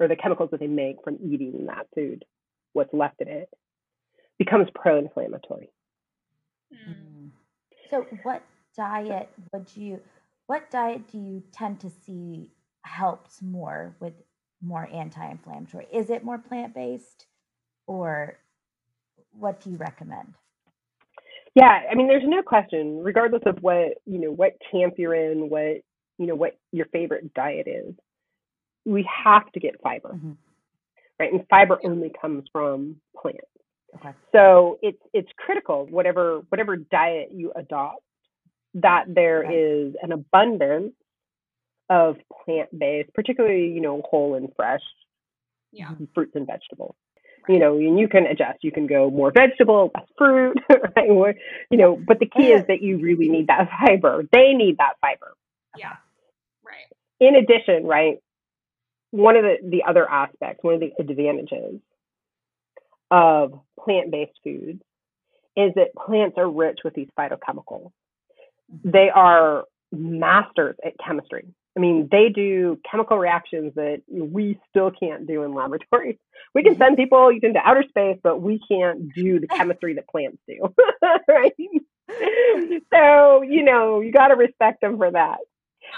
or 0.00 0.08
the 0.08 0.16
chemicals 0.16 0.50
that 0.50 0.60
they 0.60 0.66
make 0.66 0.96
from 1.04 1.18
eating 1.22 1.66
that 1.66 1.86
food, 1.94 2.24
what's 2.72 2.92
left 2.92 3.20
in 3.20 3.28
it, 3.28 3.48
becomes 4.38 4.68
pro-inflammatory. 4.74 5.70
Mm. 6.72 6.94
Mm. 6.94 7.30
So, 7.90 8.02
what 8.22 8.42
diet 8.76 9.28
would 9.52 9.66
you? 9.76 10.00
What 10.46 10.70
diet 10.70 11.08
do 11.10 11.18
you 11.18 11.42
tend 11.52 11.80
to 11.80 11.90
see 11.90 12.50
helps 12.84 13.40
more 13.42 13.96
with 14.00 14.14
more 14.60 14.88
anti-inflammatory? 14.92 15.86
Is 15.92 16.10
it 16.10 16.24
more 16.24 16.38
plant-based, 16.38 17.26
or 17.86 18.38
what 19.38 19.60
do 19.60 19.70
you 19.70 19.76
recommend? 19.76 20.34
Yeah, 21.54 21.82
I 21.90 21.94
mean, 21.94 22.08
there's 22.08 22.22
no 22.26 22.42
question, 22.42 23.02
regardless 23.02 23.42
of 23.46 23.58
what 23.62 23.98
you 24.06 24.18
know, 24.20 24.30
what 24.32 24.54
camp 24.70 24.94
you're 24.98 25.14
in, 25.14 25.48
what 25.50 25.82
you 26.18 26.26
know, 26.26 26.34
what 26.34 26.58
your 26.72 26.86
favorite 26.86 27.32
diet 27.34 27.66
is, 27.66 27.94
we 28.84 29.08
have 29.24 29.50
to 29.52 29.60
get 29.60 29.80
fiber, 29.82 30.10
Mhm. 30.14 30.36
right? 31.18 31.32
And 31.32 31.46
fiber 31.48 31.78
only 31.84 32.10
comes 32.10 32.48
from 32.52 33.00
plants. 33.16 33.46
Okay. 33.96 34.12
So 34.32 34.78
it's 34.82 35.02
it's 35.12 35.30
critical, 35.36 35.86
whatever 35.86 36.40
whatever 36.48 36.76
diet 36.76 37.30
you 37.32 37.52
adopt, 37.54 38.02
that 38.74 39.04
there 39.08 39.40
Right. 39.42 39.54
is 39.54 39.94
an 40.02 40.12
abundance 40.12 40.94
of 41.90 42.16
plant 42.44 42.76
based, 42.78 43.12
particularly 43.14 43.68
you 43.68 43.80
know 43.80 44.02
whole 44.02 44.34
and 44.34 44.54
fresh 44.56 44.82
Yeah. 45.72 45.90
fruits 46.14 46.34
and 46.36 46.46
vegetables. 46.46 46.94
You 47.48 47.58
know, 47.58 47.76
and 47.76 47.98
you 47.98 48.06
can 48.06 48.26
adjust. 48.26 48.62
You 48.62 48.70
can 48.70 48.86
go 48.86 49.10
more 49.10 49.32
vegetable, 49.32 49.90
less 49.96 50.06
fruit, 50.16 50.56
right? 50.96 51.10
Or, 51.10 51.34
You 51.70 51.76
know, 51.76 51.96
but 51.96 52.20
the 52.20 52.26
key 52.26 52.52
is 52.52 52.64
that 52.68 52.82
you 52.82 52.98
really 52.98 53.28
need 53.28 53.48
that 53.48 53.68
fiber. 53.68 54.22
They 54.30 54.52
need 54.54 54.78
that 54.78 54.94
fiber. 55.00 55.34
Yeah. 55.76 55.96
Right. 56.64 56.86
In 57.18 57.34
addition, 57.34 57.84
right, 57.84 58.22
one 59.10 59.34
of 59.36 59.42
the, 59.42 59.56
the 59.68 59.82
other 59.82 60.08
aspects, 60.08 60.62
one 60.62 60.74
of 60.74 60.80
the 60.80 60.92
advantages 61.00 61.80
of 63.10 63.60
plant-based 63.80 64.38
foods 64.44 64.80
is 65.56 65.72
that 65.74 65.94
plants 65.94 66.38
are 66.38 66.48
rich 66.48 66.78
with 66.84 66.94
these 66.94 67.08
phytochemicals. 67.18 67.90
They 68.84 69.10
are 69.14 69.64
masters 69.92 70.76
at 70.84 70.94
chemistry. 71.04 71.46
I 71.76 71.80
mean, 71.80 72.08
they 72.10 72.28
do 72.28 72.78
chemical 72.90 73.18
reactions 73.18 73.72
that 73.76 74.02
we 74.08 74.58
still 74.68 74.90
can't 74.90 75.26
do 75.26 75.42
in 75.42 75.54
laboratories. 75.54 76.18
We 76.54 76.62
can 76.62 76.74
mm-hmm. 76.74 76.82
send 76.82 76.96
people 76.96 77.28
into 77.28 77.60
outer 77.64 77.84
space, 77.88 78.18
but 78.22 78.42
we 78.42 78.60
can't 78.68 79.12
do 79.14 79.40
the 79.40 79.46
chemistry 79.46 79.94
that 79.94 80.08
plants 80.08 80.38
do, 80.46 80.74
right? 81.28 81.52
So, 82.92 83.42
you 83.42 83.62
know, 83.62 84.00
you 84.00 84.12
got 84.12 84.28
to 84.28 84.34
respect 84.34 84.82
them 84.82 84.98
for 84.98 85.10
that. 85.10 85.38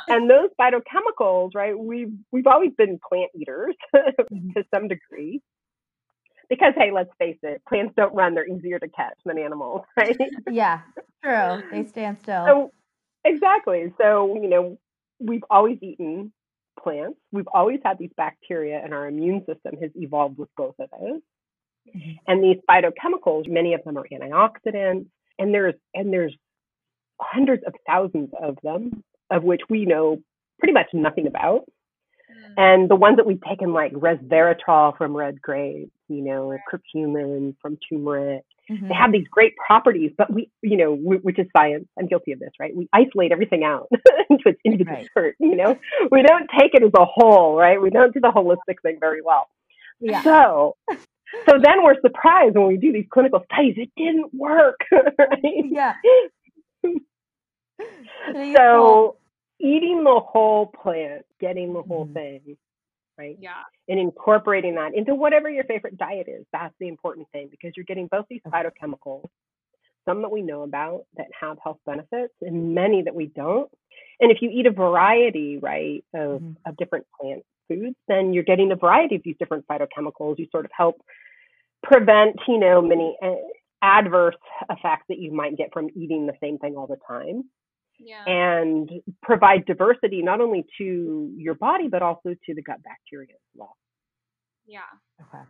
And 0.09 0.29
those 0.31 0.51
phytochemicals, 0.61 1.51
right? 1.55 1.79
We've 1.79 2.13
we've 2.33 2.47
always 2.47 2.73
been 2.77 2.99
plant 3.09 3.31
eaters 3.35 3.75
to 3.95 4.65
some 4.73 4.89
degree, 4.89 5.41
because 6.49 6.75
hey, 6.77 6.91
let's 6.93 7.11
face 7.19 7.39
it, 7.43 7.63
plants 7.69 7.95
don't 7.97 8.15
run; 8.15 8.35
they're 8.35 8.47
easier 8.47 8.79
to 8.79 8.89
catch 8.89 9.17
than 9.25 9.39
animals, 9.39 9.83
right? 9.97 10.17
Yeah, 10.51 10.81
true. 11.23 11.63
They 11.71 11.85
stand 11.89 12.19
still. 12.23 12.45
So 12.47 12.73
exactly. 13.25 13.93
So 14.01 14.39
you 14.41 14.49
know, 14.49 14.79
we've 15.21 15.45
always 15.51 15.79
eaten 15.83 16.33
plants. 16.83 17.19
We've 17.33 17.49
always 17.53 17.81
had 17.85 17.99
these 17.99 18.11
bacteria, 18.17 18.81
and 18.83 18.93
our 18.93 19.07
immune 19.07 19.41
system 19.47 19.77
has 19.81 19.91
evolved 19.95 20.39
with 20.39 20.49
both 20.57 20.75
of 20.79 20.89
those. 20.99 21.21
Mhm. 21.95 22.19
And 22.27 22.43
these 22.43 22.57
phytochemicals, 22.69 23.49
many 23.49 23.75
of 23.75 23.85
them 23.85 23.99
are 23.99 24.07
antioxidants, 24.11 25.07
and 25.39 25.55
there's 25.55 25.75
and 25.95 26.13
there's 26.13 26.35
hundreds 27.21 27.63
of 27.65 27.75
thousands 27.87 28.31
of 28.41 28.59
them, 28.63 29.03
of 29.31 29.45
which 29.45 29.61
we 29.69 29.85
know 29.85 30.19
pretty 30.59 30.73
much 30.73 30.89
nothing 30.93 31.27
about. 31.27 31.65
And 32.57 32.89
the 32.89 32.97
ones 32.97 33.17
that 33.17 33.27
we've 33.27 33.41
taken, 33.43 33.73
like 33.73 33.93
resveratrol 33.93 34.97
from 34.97 35.17
red 35.17 35.41
grapes, 35.43 35.91
you 36.09 36.23
know, 36.23 36.57
curcumin 36.73 37.55
from 37.61 37.79
turmeric, 37.89 38.45
Mhm. 38.71 38.89
they 38.89 38.95
have 38.95 39.13
these 39.13 39.27
great 39.29 39.55
properties, 39.57 40.13
but 40.17 40.33
we, 40.33 40.51
you 40.63 40.77
know, 40.79 40.97
w- 40.97 41.21
which 41.21 41.39
is 41.39 41.47
science. 41.55 41.87
I'm 41.99 42.07
guilty 42.07 42.33
of 42.33 42.39
this, 42.39 42.53
right? 42.59 42.75
We 42.75 42.89
isolate 42.95 43.31
everything 43.31 43.63
out 43.63 43.89
into 44.31 44.49
its 44.49 44.61
individual 44.65 44.97
Right. 44.97 45.09
part, 45.13 45.37
you 45.39 45.55
know. 45.55 45.79
We 46.11 46.23
don't 46.23 46.49
take 46.59 46.75
it 46.75 46.83
as 46.83 46.93
a 46.95 47.05
whole, 47.05 47.57
right? 47.57 47.81
We 47.81 47.91
don't 47.91 48.15
do 48.15 48.21
the 48.21 48.33
holistic 48.33 48.81
thing 48.83 48.97
very 49.01 49.21
well. 49.21 49.49
Yeah. 50.01 50.23
So, 50.23 50.77
so 51.49 51.59
then 51.63 51.83
we're 51.85 52.01
surprised 52.01 52.57
when 52.57 52.67
we 52.67 52.77
do 52.79 52.91
these 52.93 53.07
clinical 53.11 53.45
studies. 53.53 53.75
It 53.77 53.91
didn't 53.97 54.33
work, 54.33 54.81
right? 54.93 55.65
Yeah. 55.71 55.95
So, 58.57 59.17
eating 59.65 60.05
the 60.05 60.21
whole 60.21 60.67
plant, 60.67 61.25
getting 61.41 61.73
the 61.73 61.83
whole 61.83 62.07
Mhm. 62.07 62.13
thing, 62.15 62.57
right? 63.19 63.37
Yeah. 63.41 63.63
and 63.89 64.01
incorporating 64.01 64.75
that 64.75 64.95
into 64.95 65.15
whatever 65.15 65.49
your 65.51 65.65
favorite 65.65 65.97
diet 65.99 66.27
is. 66.27 66.47
That's 66.53 66.75
the 66.79 66.89
important 66.89 67.29
thing 67.33 67.49
because 67.49 67.77
you're 67.77 67.85
getting 67.85 68.07
both 68.07 68.27
these 68.29 68.41
phytochemicals, 68.43 69.29
some 70.07 70.23
that 70.23 70.31
we 70.31 70.41
know 70.43 70.63
about 70.63 71.05
that 71.17 71.29
have 71.39 71.59
health 71.59 71.79
benefits, 71.85 72.35
and 72.41 72.75
many 72.75 73.03
that 73.03 73.15
we 73.15 73.27
don't. 73.27 73.71
And 74.21 74.31
if 74.31 74.41
you 74.41 74.49
eat 74.51 74.67
a 74.67 74.71
variety, 74.71 75.59
right, 75.59 76.03
of, 76.15 76.41
Mhm. 76.41 76.57
of 76.67 76.77
different 76.79 77.07
plant 77.21 77.45
foods, 77.69 77.97
then 78.09 78.33
you're 78.33 78.43
getting 78.43 78.73
a 78.73 78.77
variety 78.77 79.17
of 79.17 79.23
these 79.23 79.37
different 79.39 79.67
phytochemicals. 79.67 80.39
You 80.39 80.47
sort 80.47 80.65
of 80.65 80.73
help 80.73 81.03
prevent, 81.83 82.37
you 82.49 82.59
know, 82.59 82.81
many 82.81 83.17
uh, 83.21 83.37
adverse 83.83 84.37
effects 84.71 85.05
that 85.09 85.19
you 85.19 85.31
might 85.31 85.57
get 85.57 85.73
from 85.75 85.91
eating 85.95 86.27
the 86.27 86.37
same 86.41 86.59
thing 86.59 86.77
all 86.77 86.87
the 86.87 86.97
time 87.07 87.45
Yeah. 87.99 88.25
and 88.27 88.91
provide 89.23 89.65
diversity 89.67 90.23
not 90.23 90.41
only 90.41 90.65
to 90.79 91.33
your 91.37 91.55
body 91.55 91.89
but 91.89 92.03
also 92.03 92.31
to 92.47 92.55
the 92.55 92.63
gut 92.63 92.83
bacteria 92.83 93.33
as 93.35 93.51
well. 93.55 93.77
yeah. 94.67 94.81
Okay. 95.21 95.45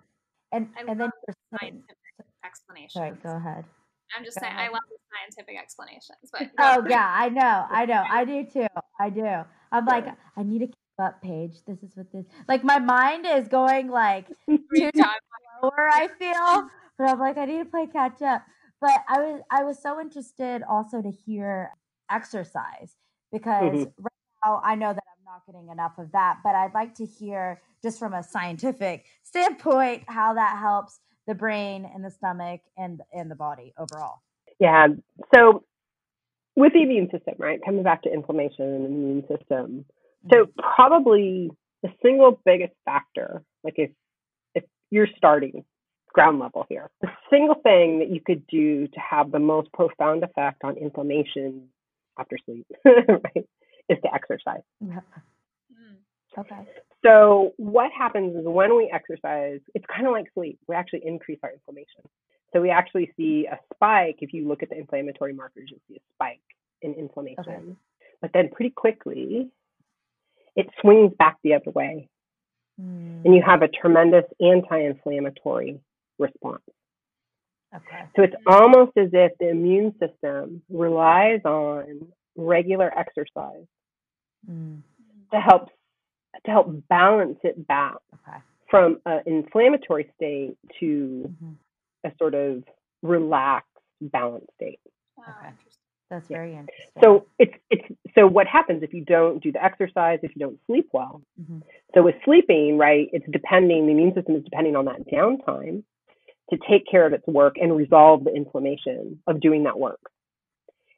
And 0.53 0.69
I 0.77 0.81
and 0.81 1.01
then 1.01 1.07
love 1.07 1.11
you're 1.27 1.35
saying, 1.61 1.83
Scientific 1.83 1.97
explanations. 2.45 2.93
sorry, 2.93 3.13
go 3.23 3.37
ahead. 3.37 3.65
I'm 4.17 4.25
just 4.25 4.39
Go 4.39 4.47
saying, 4.47 4.55
I 4.57 4.69
love 4.69 4.83
the 4.91 4.99
scientific 5.19 5.59
explanations, 5.61 6.31
but 6.33 6.43
Oh 6.59 6.85
yeah, 6.89 7.09
I 7.13 7.29
know, 7.29 7.67
I 7.71 7.87
know, 7.87 8.05
I 8.11 8.25
do 8.25 8.45
too. 8.53 8.67
I 9.01 9.11
do. 9.11 9.27
I'm 9.73 9.87
like, 9.87 10.07
I 10.37 10.43
need 10.43 10.61
to 10.61 10.67
keep 10.67 10.77
up 11.01 11.21
page. 11.23 11.65
This 11.67 11.83
is 11.83 11.97
what 11.97 12.13
this 12.13 12.27
like. 12.49 12.63
My 12.63 12.79
mind 12.79 13.27
is 13.27 13.49
going 13.49 13.89
like 13.89 14.27
two 14.49 14.91
times 14.93 14.95
time. 14.95 15.11
slower. 15.61 15.89
I 15.91 16.09
feel, 16.19 16.69
but 16.99 17.09
I'm 17.11 17.19
like, 17.19 17.37
I 17.39 17.47
need 17.47 17.59
to 17.59 17.65
play 17.65 17.87
catch 17.87 18.23
up. 18.23 18.43
But 18.81 19.03
I 19.09 19.19
was, 19.21 19.41
I 19.51 19.65
was 19.65 19.83
so 19.83 20.01
interested 20.01 20.63
also 20.69 21.01
to 21.03 21.11
hear 21.11 21.71
exercise 22.11 22.95
mm-hmm. 23.33 23.39
because 23.39 23.87
right 23.99 24.13
now 24.45 24.61
I 24.65 24.75
know 24.75 24.93
that 24.93 25.03
I'm 25.03 25.25
not 25.25 25.43
getting 25.47 25.69
enough 25.71 25.99
of 25.99 26.13
that. 26.13 26.39
But 26.43 26.55
I'd 26.55 26.75
like 26.75 26.95
to 26.97 27.07
hear 27.07 27.61
just 27.83 27.99
from 27.99 28.15
a 28.15 28.23
scientific 28.23 29.05
standpoint 29.23 30.05
how 30.09 30.35
that 30.35 30.59
helps 30.59 31.01
the 31.27 31.35
brain 31.35 31.91
and 31.93 32.05
the 32.05 32.11
stomach 32.11 32.61
and 32.77 33.01
and 33.13 33.31
the 33.31 33.35
body 33.35 33.73
overall. 33.79 34.21
Yeah. 34.61 34.89
So 35.35 35.65
with 36.57 36.73
the 36.73 36.83
immune 36.83 37.09
system, 37.11 37.35
right? 37.39 37.61
Coming 37.65 37.83
back 37.83 38.03
to 38.03 38.13
inflammation 38.13 38.65
and 38.65 38.85
the 38.85 38.89
immune 38.89 39.23
system. 39.23 39.85
So 40.33 40.45
mm-hmm. 40.45 40.75
probably 40.75 41.51
the 41.83 41.91
single 42.03 42.41
biggest 42.45 42.73
factor, 42.85 43.43
like 43.63 43.75
if 43.77 43.91
if 44.55 44.65
you're 44.91 45.09
starting 45.17 45.65
ground 46.13 46.39
level 46.39 46.65
here, 46.69 46.91
the 47.01 47.09
single 47.29 47.57
thing 47.57 47.99
that 47.99 48.09
you 48.09 48.21
could 48.25 48.47
do 48.47 48.87
to 48.87 49.01
have 49.01 49.33
the 49.33 49.41
most 49.41 49.73
profound 49.73 50.23
effect 50.23 50.63
on 50.63 50.77
inflammation 50.77 51.69
after 52.19 52.37
sleep, 52.45 52.67
right, 52.85 53.47
is 53.89 53.99
to 54.03 54.15
exercise. 54.15 54.63
Yeah. 54.81 55.01
Mm. 55.73 56.41
Okay. 56.41 56.69
So 57.05 57.53
what 57.57 57.91
happens 57.97 58.37
is 58.37 58.43
when 58.45 58.77
we 58.77 58.91
exercise, 58.93 59.61
it's 59.75 59.85
kind 59.95 60.07
of 60.07 60.13
like 60.13 60.27
sleep. 60.35 60.59
We 60.69 60.75
actually 60.75 61.03
increase 61.05 61.39
our 61.43 61.51
inflammation. 61.53 62.03
So 62.53 62.61
we 62.61 62.71
actually 62.71 63.13
see 63.17 63.47
a 63.51 63.59
spike. 63.75 64.19
If 64.21 64.33
you 64.33 64.49
look 64.49 64.63
at 64.63 64.71
the 64.71 64.79
inflammatory 64.79 65.33
markers, 65.33 65.69
you'll 65.71 65.81
see 65.89 65.97
a 65.97 66.15
spike 66.15 66.41
in 66.83 66.95
inflammation. 66.95 67.77
But 68.23 68.31
then 68.33 68.49
pretty 68.51 68.71
quickly, 68.71 69.51
it 70.57 70.67
swings 70.81 71.13
back 71.19 71.37
the 71.43 71.55
other 71.55 71.71
way, 71.73 72.09
and 73.25 73.35
you 73.35 73.43
have 73.45 73.63
a 73.63 73.69
tremendous 73.69 74.25
anti-inflammatory 74.41 75.81
response. 76.19 76.63
Okay. 77.75 78.05
So 78.17 78.23
it's 78.23 78.35
almost 78.47 78.93
as 78.97 79.09
if 79.13 79.33
the 79.39 79.49
immune 79.51 79.95
system 79.99 80.63
relies 80.69 81.41
on 81.45 82.07
regular 82.37 82.97
exercise 82.97 83.67
Mm, 84.51 84.83
to 85.33 85.41
help 85.41 85.71
to 86.45 86.51
help 86.51 86.87
balance 86.89 87.39
it 87.45 87.67
back 87.67 87.97
okay. 88.13 88.37
from 88.69 89.01
an 89.07 89.23
inflammatory 89.25 90.11
state 90.17 90.57
to 90.81 91.35
Mhm. 91.43 91.55
a 92.05 92.13
sort 92.19 92.35
of 92.35 92.63
relaxed, 93.03 93.71
balanced 94.03 94.53
state. 94.55 94.81
Oh, 95.19 95.23
Okay. 95.39 95.55
That's 96.11 96.29
Yeah. 96.29 96.37
very 96.37 96.55
interesting. 96.55 97.03
So 97.03 97.27
it's 97.39 97.55
it's 97.71 97.89
so 98.15 98.27
what 98.27 98.47
happens 98.47 98.83
if 98.83 98.93
you 98.93 99.03
don't 99.05 99.43
do 99.43 99.51
the 99.51 99.65
exercise, 99.65 100.21
if 100.23 100.37
you 100.37 100.41
don't 100.41 100.61
sleep 100.67 100.89
well? 100.93 101.23
Mhm. 101.41 101.63
So 101.95 102.03
with 102.03 102.17
sleeping, 102.25 102.77
right, 102.77 103.09
it's 103.15 103.27
depending 103.31 103.87
the 103.87 103.93
immune 103.93 104.13
system 104.13 104.37
is 104.37 104.45
depending 104.45 104.77
on 104.77 104.85
that 104.85 105.07
downtime 105.07 105.83
to 106.51 106.59
take 106.69 106.85
care 106.91 107.07
of 107.07 107.13
its 107.13 107.27
work 107.27 107.57
and 107.61 107.77
resolve 107.77 108.25
the 108.25 108.35
inflammation 108.35 109.21
of 109.27 109.41
doing 109.41 109.65
that 109.65 109.79
work. 109.79 110.01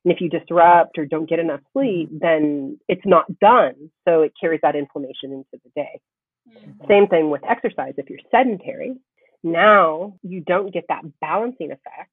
And 0.04 0.12
if 0.12 0.20
you 0.20 0.28
disrupt 0.28 0.98
or 0.98 1.04
don't 1.06 1.28
get 1.28 1.38
enough 1.38 1.60
sleep, 1.72 2.08
then 2.12 2.78
it's 2.88 3.04
not 3.04 3.26
done. 3.40 3.90
So 4.06 4.22
it 4.22 4.32
carries 4.40 4.60
that 4.62 4.76
inflammation 4.76 5.32
into 5.32 5.62
the 5.64 5.70
day. 5.74 6.00
Mm. 6.48 6.88
Same 6.88 7.06
thing 7.08 7.30
with 7.30 7.42
exercise. 7.48 7.94
If 7.96 8.08
you're 8.08 8.20
sedentary, 8.30 8.96
now 9.42 10.16
you 10.22 10.40
don't 10.40 10.72
get 10.72 10.84
that 10.88 11.02
balancing 11.20 11.72
effect 11.72 12.10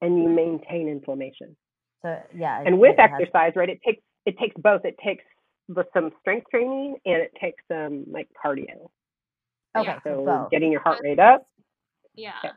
and 0.00 0.18
you 0.22 0.28
maintain 0.28 0.88
inflammation. 0.88 1.56
so 2.02 2.16
yeah. 2.34 2.62
And 2.64 2.78
with 2.78 2.94
it 2.98 3.00
has- 3.00 3.10
exercise, 3.20 3.52
right, 3.56 3.68
it 3.68 3.80
takes 3.84 4.02
it 4.24 4.38
takes 4.38 4.54
both. 4.56 4.84
It 4.84 4.96
takes 5.04 5.24
the, 5.68 5.84
some 5.92 6.10
strength 6.20 6.46
training 6.50 6.96
and 7.04 7.16
it 7.22 7.32
takes 7.40 7.62
some 7.66 8.04
like 8.10 8.28
cardio. 8.44 8.88
okay, 9.76 9.96
so 10.04 10.24
So 10.24 10.48
getting 10.50 10.70
your 10.70 10.80
heart 10.80 11.00
rate 11.02 11.18
up, 11.18 11.46
Yeah. 12.14 12.32
Yeah. 12.44 12.50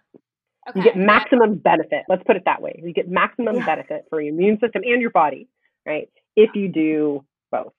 Okay. 0.70 0.80
you 0.80 0.84
get 0.86 0.98
maximum 0.98 1.56
benefit. 1.58 2.04
Let's 2.10 2.24
put 2.24 2.36
it 2.36 2.44
that 2.46 2.62
way. 2.62 2.82
You 2.84 2.94
get 2.94 3.10
maximum 3.10 3.58
Yeah. 3.58 3.66
benefit 3.66 4.06
for 4.10 4.22
your 4.22 4.34
immune 4.34 4.60
system 4.60 4.82
and 4.84 5.02
your 5.02 5.12
body, 5.12 5.48
right? 5.86 6.10
If 6.36 6.56
you 6.56 6.70
do 6.70 7.24
both. 7.52 7.74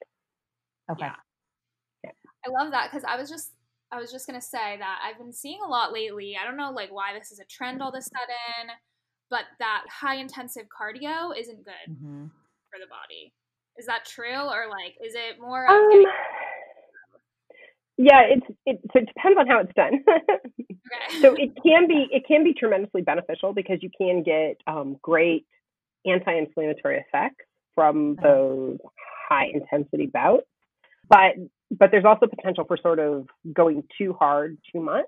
Okay. 0.91 1.07
Yeah. 1.07 1.16
I 2.47 2.51
love 2.51 2.70
that 2.72 2.91
because 2.91 3.05
I 3.05 3.16
was 3.16 3.29
just 3.29 3.53
I 3.91 4.01
was 4.01 4.12
just 4.12 4.27
gonna 4.27 4.41
say 4.41 4.77
that 4.79 5.01
I've 5.05 5.18
been 5.18 5.33
seeing 5.33 5.59
a 5.64 5.68
lot 5.68 5.93
lately. 5.93 6.37
I 6.41 6.45
don't 6.47 6.57
know 6.57 6.70
like 6.70 6.93
why 6.93 7.12
this 7.18 7.33
is 7.33 7.41
a 7.41 7.45
trend 7.45 7.83
all 7.83 7.89
of 7.89 7.95
a 7.95 8.03
sudden, 8.03 8.70
but 9.31 9.45
that 9.59 9.85
high 9.91 10.16
intensive 10.16 10.66
cardio 10.68 11.37
isn't 11.39 11.64
good 11.64 11.97
hmm 11.99 12.27
for 12.70 12.79
the 12.81 12.87
body. 12.89 13.33
Is 13.79 13.87
that 13.87 14.05
true 14.05 14.41
or 14.49 14.68
like 14.70 14.95
is 15.05 15.14
it 15.14 15.41
more 15.41 15.68
Um, 15.68 15.89
getting 15.91 16.07
yeah, 17.99 18.22
it's 18.29 18.47
it 18.66 18.81
so 18.93 19.01
it 19.01 19.07
depends 19.07 19.39
on 19.39 19.47
how 19.47 19.61
it's 19.61 19.72
done. 19.74 20.05
okay? 20.87 21.20
so 21.20 21.34
it 21.39 21.51
can 21.62 21.87
be 21.87 22.07
it 22.11 22.24
can 22.26 22.45
be 22.45 22.55
tremendously 22.55 23.03
beneficial 23.03 23.53
because 23.53 23.78
you 23.82 23.91
can 23.97 24.22
get 24.22 24.57
um, 24.66 24.97
great 25.03 25.47
anti-inflammatory 26.07 26.99
effects 26.99 27.45
from 27.74 28.16
those 28.22 28.78
high 29.28 29.49
intensity 29.53 30.07
bouts 30.07 30.47
but 31.09 31.32
but 31.70 31.91
there's 31.91 32.05
also 32.05 32.26
potential 32.26 32.64
for 32.64 32.76
sort 32.76 32.99
of 32.99 33.26
going 33.53 33.82
too 33.99 34.12
hard 34.18 34.57
too 34.72 34.80
much 34.80 35.05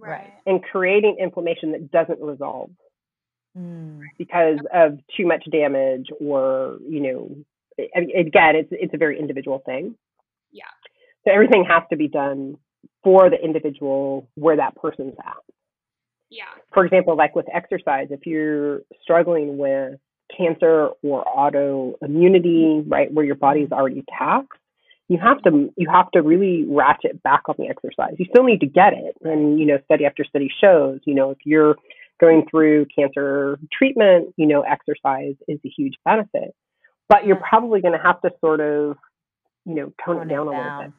right. 0.00 0.32
and 0.46 0.62
creating 0.62 1.16
inflammation 1.20 1.72
that 1.72 1.90
doesn't 1.90 2.20
resolve 2.20 2.70
Mm. 3.56 4.00
because 4.18 4.58
of 4.74 4.98
too 5.16 5.26
much 5.26 5.42
damage 5.50 6.08
or 6.20 6.76
you 6.86 7.00
know 7.00 7.34
I 7.96 8.00
mean, 8.00 8.14
again 8.14 8.54
it's 8.54 8.68
it's 8.70 8.92
a 8.92 8.98
very 8.98 9.18
individual 9.18 9.60
thing 9.64 9.94
Yeah. 10.52 10.64
so 11.24 11.32
everything 11.32 11.64
has 11.64 11.82
to 11.88 11.96
be 11.96 12.06
done 12.06 12.58
for 13.02 13.30
the 13.30 13.36
individual 13.42 14.28
where 14.34 14.56
that 14.56 14.74
person's 14.76 15.14
at 15.24 15.36
Yeah. 16.30 16.44
for 16.72 16.84
example, 16.84 17.16
like 17.16 17.34
with 17.36 17.46
exercise, 17.52 18.08
if 18.10 18.26
you're 18.26 18.82
struggling 19.02 19.58
with 19.58 19.98
cancer 20.36 20.90
or 21.02 21.24
autoimmunity, 21.24 22.84
right, 22.86 23.12
where 23.12 23.24
your 23.24 23.36
body's 23.36 23.70
already 23.70 24.04
taxed, 24.18 24.58
you 25.08 25.18
have 25.18 25.40
to 25.42 25.72
you 25.76 25.88
have 25.88 26.10
to 26.10 26.22
really 26.22 26.64
ratchet 26.68 27.22
back 27.22 27.42
on 27.48 27.54
the 27.58 27.68
exercise. 27.68 28.14
You 28.18 28.26
still 28.28 28.42
need 28.42 28.60
to 28.60 28.66
get 28.66 28.92
it, 28.92 29.16
and 29.22 29.58
you 29.58 29.66
know, 29.66 29.78
study 29.84 30.04
after 30.04 30.24
study 30.24 30.50
shows, 30.60 31.00
you 31.04 31.14
know, 31.14 31.30
if 31.30 31.38
you're 31.44 31.76
going 32.20 32.44
through 32.50 32.86
cancer 32.86 33.58
treatment, 33.72 34.34
you 34.36 34.46
know, 34.46 34.62
exercise 34.62 35.34
is 35.46 35.60
a 35.64 35.68
huge 35.68 35.94
benefit, 36.04 36.54
but 37.08 37.26
you're 37.26 37.36
probably 37.36 37.80
going 37.80 37.92
to 37.92 38.02
have 38.02 38.20
to 38.22 38.30
sort 38.40 38.60
of, 38.60 38.96
you 39.64 39.74
know, 39.74 39.92
tone 40.04 40.16
Tone 40.16 40.26
it 40.26 40.30
down 40.30 40.48
a 40.48 40.50
little 40.50 40.82
bit. 40.82 40.92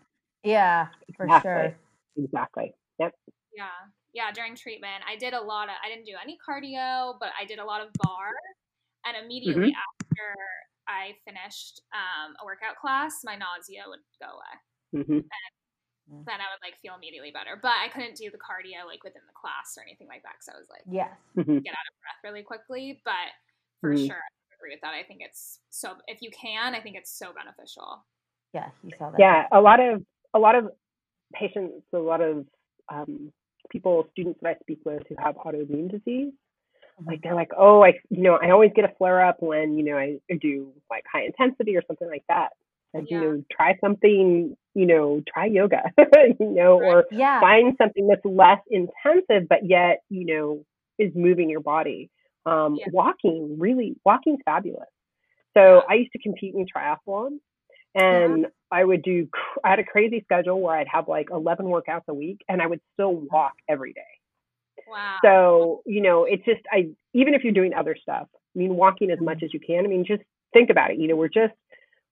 Yeah, 0.44 0.88
for 1.16 1.26
Exactly. 1.26 1.52
sure. 1.52 1.76
Exactly. 2.24 2.74
Yep. 3.00 3.14
Yeah. 3.56 3.66
Yeah, 4.14 4.32
during 4.32 4.56
treatment, 4.56 5.04
I 5.08 5.16
did 5.16 5.34
a 5.34 5.42
lot 5.42 5.70
of 5.70 5.76
I 5.84 5.90
didn't 5.90 6.06
do 6.06 6.16
any 6.22 6.38
cardio, 6.42 7.16
but 7.20 7.30
I 7.40 7.46
did 7.46 7.60
a 7.60 7.66
lot 7.66 7.82
of 7.82 7.90
barre 8.02 8.34
and 9.06 9.16
immediately 9.24 9.76
after 9.76 10.28
I 10.88 11.14
finished 11.26 11.82
um, 11.94 12.34
a 12.42 12.46
workout 12.46 12.78
class, 12.80 13.22
my 13.24 13.36
nausea 13.36 13.84
would 13.88 14.00
go 14.20 14.28
away. 14.40 15.06
hmm 15.06 15.20
Then 16.26 16.40
I 16.40 16.48
would 16.50 16.64
like 16.64 16.80
feel 16.82 16.96
immediately 16.96 17.32
better. 17.32 17.60
But 17.62 17.76
I 17.84 17.90
couldn't 17.90 18.16
do 18.16 18.32
the 18.32 18.40
cardio 18.40 18.88
like 18.88 19.04
within 19.04 19.22
the 19.28 19.36
class 19.36 19.76
or 19.78 19.84
anything 19.84 20.08
like 20.08 20.24
that 20.24 20.40
cuz 20.40 20.50
I 20.50 20.58
was 20.58 20.70
like 20.70 20.84
Yes. 20.90 21.14
hmm 21.36 21.60
get 21.60 21.76
out 21.76 21.88
of 21.92 21.96
breath 22.02 22.22
really 22.24 22.44
quickly, 22.44 23.02
but 23.04 23.30
for 23.82 23.92
Mhm. 23.94 24.08
sure 24.08 24.16
I 24.18 24.56
agree 24.56 24.74
with 24.74 24.82
that. 24.82 24.94
I 24.96 25.04
think 25.04 25.22
it's 25.22 25.60
so 25.70 25.98
if 26.08 26.22
you 26.22 26.32
can, 26.32 26.74
I 26.74 26.82
think 26.82 26.96
it's 26.96 27.12
so 27.12 27.34
beneficial. 27.34 28.06
Yeah, 28.54 28.72
you 28.84 28.96
saw 28.98 29.12
that. 29.12 29.20
yeah 29.20 29.48
a 29.52 29.62
lot 29.62 29.80
of 29.80 30.04
a 30.38 30.40
lot 30.40 30.56
of 30.56 30.70
patients 31.34 31.84
a 31.94 31.98
lot 31.98 32.22
of 32.22 32.46
um, 32.94 33.32
people 33.70 34.08
students 34.12 34.40
that 34.42 34.50
i 34.50 34.56
speak 34.62 34.80
with 34.86 35.04
who 35.10 35.16
have 35.20 35.36
autoimmune 35.36 35.92
disease 35.92 36.34
Mhm. 37.02 37.08
like 37.08 37.22
they're 37.22 37.36
like 37.36 37.52
oh 37.58 37.84
i 37.84 37.94
you 38.10 38.22
know 38.24 38.38
i 38.42 38.50
always 38.52 38.72
get 38.76 38.86
a 38.86 38.94
flare 38.98 39.26
up 39.26 39.38
when 39.42 39.78
you 39.78 39.84
know 39.84 39.98
i 39.98 40.18
do 40.42 40.72
like 40.90 41.04
high 41.12 41.26
intensity 41.26 41.76
or 41.76 41.84
something 41.88 42.10
like 42.10 42.24
that 42.30 42.50
and 42.94 43.08
you 43.10 43.20
know 43.20 43.44
try 43.52 43.78
something 43.82 44.56
you 44.76 44.86
know 44.86 45.22
try 45.32 45.46
yoga 45.46 45.84
you 46.40 46.50
know 46.60 46.80
or 46.80 47.06
Yeah. 47.12 47.40
find 47.42 47.76
something 47.78 48.08
that's 48.08 48.26
less 48.26 48.60
intensive 48.70 49.48
but 49.50 49.66
yet 49.66 50.02
you 50.10 50.26
know 50.26 50.64
is 50.98 51.12
moving 51.16 51.50
your 51.50 51.62
body 51.62 52.10
um, 52.46 52.78
Yeah. 52.78 52.88
walking 52.94 53.58
really 53.60 53.96
walking's 54.06 54.40
fabulous 54.46 54.88
so 55.56 55.84
i 55.90 55.96
used 55.96 56.12
to 56.14 56.20
compete 56.20 56.56
in 56.56 56.66
triathlon 56.66 57.38
and 57.96 58.48
i 58.72 58.84
would 58.84 59.02
do 59.02 59.28
i 59.64 59.70
had 59.70 59.80
a 59.80 59.84
crazy 59.84 60.22
schedule 60.24 60.60
where 60.62 60.76
i'd 60.76 60.88
have 60.88 61.08
like 61.08 61.28
11 61.32 61.66
workouts 61.66 62.04
a 62.08 62.14
week 62.14 62.42
and 62.50 62.62
i 62.62 62.68
would 62.68 62.82
still 62.94 63.14
walk 63.32 63.54
every 63.70 63.94
day 63.94 64.02
Wow. 64.88 65.18
so 65.24 65.82
you 65.86 66.02
know 66.02 66.24
it's 66.26 66.46
just 66.46 66.62
i 66.72 66.90
even 67.14 67.34
if 67.34 67.44
you're 67.44 67.54
doing 67.54 67.74
other 67.74 67.96
stuff 68.02 68.28
i 68.34 68.60
mean 68.60 68.76
walking 68.76 69.12
as 69.12 69.20
much 69.20 69.44
as 69.44 69.54
you 69.54 69.60
can 69.60 69.86
i 69.86 69.88
mean 69.88 70.06
just 70.06 70.24
think 70.54 70.70
about 70.70 70.92
it 70.92 71.00
you 71.00 71.08
know 71.08 71.16
we're 71.16 71.28
just 71.28 71.54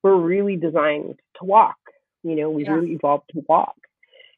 we're 0.04 0.16
really 0.18 0.56
designed 0.58 1.16
to 1.40 1.46
walk 1.46 1.78
you 2.24 2.36
know 2.36 2.50
we've 2.50 2.66
Yeah. 2.68 2.74
really 2.74 2.92
evolved 2.92 3.30
to 3.34 3.44
walk 3.48 3.76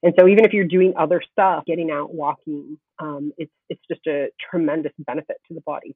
and 0.04 0.14
so 0.20 0.28
even 0.28 0.46
if 0.46 0.54
you're 0.54 0.66
doing 0.66 0.94
other 0.98 1.22
stuff 1.32 1.64
getting 1.66 1.90
out 1.92 2.14
walking 2.14 2.78
um, 3.00 3.32
it's 3.38 3.52
it's 3.70 3.82
just 3.90 4.06
a 4.08 4.28
tremendous 4.52 4.92
benefit 5.00 5.38
to 5.48 5.54
the 5.54 5.62
body 5.62 5.96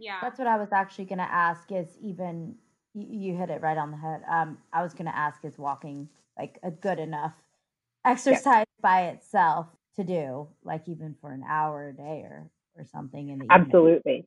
yeah. 0.00 0.18
That's 0.22 0.38
what 0.38 0.46
I 0.46 0.56
was 0.56 0.68
actually 0.70 1.06
going 1.06 1.18
to 1.18 1.24
ask 1.24 1.72
is 1.72 1.98
even 2.00 2.54
you, 3.02 3.36
hit 3.36 3.50
it 3.50 3.60
right 3.62 3.78
on 3.78 3.90
the 3.90 3.96
head. 3.96 4.22
Um 4.30 4.58
I 4.72 4.82
was 4.82 4.94
going 4.94 5.06
to 5.06 5.16
ask 5.16 5.44
is 5.44 5.58
walking 5.58 6.08
like 6.38 6.58
a 6.62 6.70
good 6.70 6.98
enough 6.98 7.34
exercise 8.04 8.66
by 8.80 9.08
itself 9.08 9.66
to 9.96 10.04
do 10.04 10.48
like 10.64 10.88
even 10.88 11.14
for 11.20 11.32
an 11.32 11.44
hour 11.48 11.88
a 11.88 11.92
day 11.92 12.22
or 12.24 12.50
or 12.76 12.84
something 12.84 13.28
in 13.30 13.40
the 13.40 13.46
evening. 13.46 13.94
absolutely. 14.04 14.26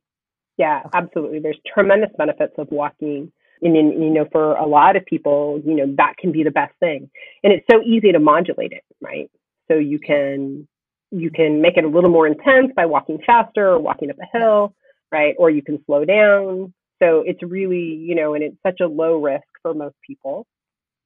Yeah 0.58 0.82
Okay. 0.86 0.98
absolutely. 0.98 1.40
There's 1.40 1.58
tremendous 1.72 2.10
benefits 2.18 2.54
of 2.58 2.68
walking. 2.70 3.32
And 3.62 3.76
in, 3.76 4.02
you 4.02 4.10
know 4.10 4.26
for 4.32 4.54
a 4.54 4.66
lot 4.66 4.96
of 4.96 5.06
people 5.06 5.60
you 5.64 5.74
know 5.74 5.94
that 5.96 6.14
can 6.18 6.32
be 6.32 6.42
the 6.44 6.50
best 6.50 6.74
thing. 6.80 7.10
And 7.44 7.52
it's 7.52 7.66
so 7.70 7.82
easy 7.84 8.12
to 8.12 8.18
modulate 8.18 8.72
it 8.72 8.84
right? 9.00 9.30
So 9.68 9.78
you 9.78 9.98
can 9.98 10.68
you 11.10 11.30
can 11.30 11.60
make 11.60 11.76
it 11.76 11.84
a 11.84 11.88
little 11.88 12.10
more 12.10 12.26
intense 12.26 12.72
by 12.74 12.86
walking 12.86 13.18
faster 13.24 13.68
or 13.68 13.78
walking 13.78 14.10
up 14.10 14.16
a 14.20 14.38
hill 14.38 14.74
right? 15.12 15.34
Or 15.38 15.50
you 15.50 15.62
can 15.62 15.82
slow 15.86 16.04
down 16.04 16.72
so 17.02 17.22
it's 17.26 17.42
really 17.42 17.82
you 18.08 18.14
know 18.14 18.34
and 18.34 18.42
it's 18.44 18.56
such 18.64 18.80
a 18.80 18.86
low 18.86 19.16
risk 19.20 19.44
for 19.62 19.74
most 19.74 19.96
people 20.06 20.46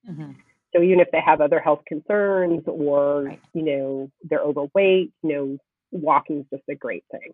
Mhm. 0.09 0.36
so 0.74 0.82
even 0.82 1.01
if 1.01 1.09
they 1.12 1.20
have 1.20 1.40
other 1.40 1.59
health 1.61 1.82
concerns 1.86 2.62
or 2.66 3.22
Right. 3.24 3.40
you 3.55 3.62
know 3.62 4.11
they're 4.24 4.40
overweight 4.42 5.12
you 5.22 5.28
know 5.32 5.59
walking 5.90 6.40
is 6.40 6.47
just 6.53 6.68
a 6.68 6.74
great 6.74 7.05
thing 7.11 7.32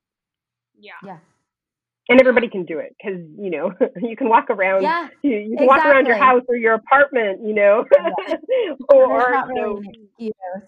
Yeah. 0.78 0.92
Yeah. 1.04 1.18
and 2.08 2.20
everybody 2.20 2.48
can 2.48 2.64
do 2.64 2.78
it 2.78 2.94
because 2.98 3.20
you 3.38 3.50
know 3.50 3.72
you 4.02 4.16
can 4.16 4.28
walk 4.28 4.48
around 4.50 4.82
Yeah. 4.82 5.08
you, 5.22 5.36
you 5.36 5.56
can 5.56 5.66
walk 5.66 5.84
around 5.84 6.06
your 6.06 6.16
house 6.16 6.42
or 6.48 6.56
your 6.56 6.74
apartment 6.74 7.40
you 7.46 7.54
know 7.54 7.84
Yeah. 7.92 8.10
or, 8.94 9.08
There's 9.08 9.50
or 9.58 9.82
you 10.18 10.32
know, 10.40 10.62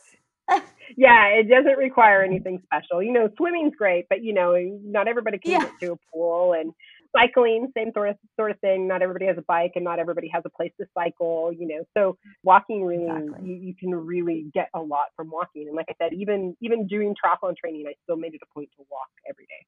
yeah 0.97 1.27
it 1.29 1.49
doesn't 1.49 1.79
require 1.79 2.23
anything 2.23 2.61
special 2.65 3.03
you 3.03 3.13
know 3.13 3.29
swimming's 3.39 3.75
great 3.77 4.05
but 4.11 4.23
you 4.23 4.35
know 4.35 4.55
not 4.85 5.09
everybody 5.09 5.39
can 5.39 5.53
Yeah. 5.53 5.61
get 5.61 5.73
to 5.81 5.93
a 5.93 5.97
pool 6.13 6.53
and 6.53 6.73
cycling 7.17 7.71
same 7.77 7.91
sort 7.95 8.09
of 8.11 8.17
sort 8.39 8.51
of 8.51 8.59
thing 8.61 8.89
not 8.89 9.03
everybody 9.03 9.27
has 9.27 9.37
a 9.39 9.43
bike 9.43 9.73
and 9.75 9.85
not 9.85 9.99
everybody 9.99 10.29
has 10.29 10.43
a 10.47 10.51
place 10.51 10.73
to 10.81 10.87
cycle 10.93 11.53
you 11.53 11.67
know 11.67 11.85
so 11.97 12.17
walking 12.43 12.85
really 12.85 13.05
Exactly. 13.07 13.49
you, 13.49 13.55
you 13.57 13.75
can 13.79 13.95
really 13.95 14.47
get 14.53 14.69
a 14.75 14.81
lot 14.81 15.07
from 15.17 15.31
walking 15.31 15.67
and 15.69 15.77
like 15.77 15.87
i 15.89 15.95
said 16.03 16.13
even 16.13 16.57
even 16.61 16.87
doing 16.87 17.15
triathlon 17.15 17.57
training 17.57 17.85
i 17.89 17.93
still 18.03 18.17
made 18.17 18.35
it 18.35 18.41
a 18.43 18.55
point 18.55 18.69
to 18.77 18.85
walk 18.91 19.09
every 19.29 19.45
day 19.47 19.67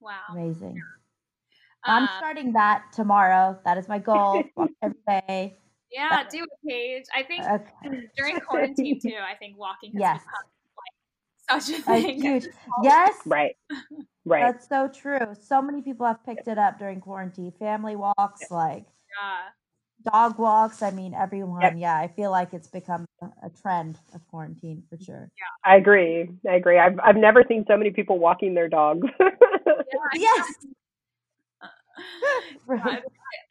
Wow. 0.00 0.12
Amazing. 0.30 0.80
I'm 1.84 2.02
Um, 2.02 2.08
starting 2.18 2.52
that 2.52 2.84
tomorrow. 2.92 3.58
That 3.64 3.78
is 3.78 3.88
my 3.88 3.98
goal. 3.98 4.44
Walk 4.56 4.70
every 4.82 4.98
day. 5.08 5.56
yeah, 5.90 6.22
do 6.28 6.44
it, 6.44 6.50
Paige. 6.68 7.04
I 7.14 7.22
think 7.22 7.42
Okay. 7.44 8.06
during 8.16 8.40
quarantine 8.40 8.98
too, 9.00 9.14
I 9.22 9.34
think 9.36 9.56
walking 9.58 9.92
has 9.94 10.00
Yes. 10.00 10.18
become 10.20 10.32
like 10.34 10.55
such 11.50 11.70
a 11.70 11.78
A 11.78 11.82
thing. 11.82 12.22
huge 12.22 12.46
yes. 12.82 13.14
right 13.26 13.56
Right. 14.28 14.42
That's 14.52 14.68
so 14.68 14.88
true. 14.88 15.20
So 15.40 15.62
many 15.62 15.82
people 15.82 16.04
have 16.04 16.24
picked 16.26 16.48
it 16.48 16.58
up 16.58 16.80
during 16.80 17.00
quarantine. 17.00 17.52
Family 17.60 17.94
walks, 17.94 18.50
like 18.50 18.84
Yeah. 19.16 20.10
dog 20.10 20.36
walks. 20.36 20.82
I 20.82 20.90
mean, 20.90 21.14
everyone. 21.14 21.78
Yeah, 21.78 21.96
I 21.96 22.08
feel 22.08 22.32
like 22.32 22.52
it's 22.52 22.66
become 22.66 23.04
a 23.22 23.26
a 23.44 23.50
trend 23.62 24.00
of 24.14 24.26
quarantine 24.26 24.82
for 24.90 24.98
sure. 24.98 25.30
Yeah. 25.38 25.72
I 25.72 25.76
agree. 25.76 26.28
I 26.48 26.54
agree. 26.54 26.76
I've 26.78 26.98
I've 27.04 27.16
never 27.16 27.44
seen 27.46 27.64
so 27.68 27.76
many 27.76 27.90
people 27.90 28.18
walking 28.18 28.54
their 28.54 28.68
dogs. 28.68 29.06
Yes. 30.14 30.54
Right. 32.66 32.98
it's, 32.98 33.06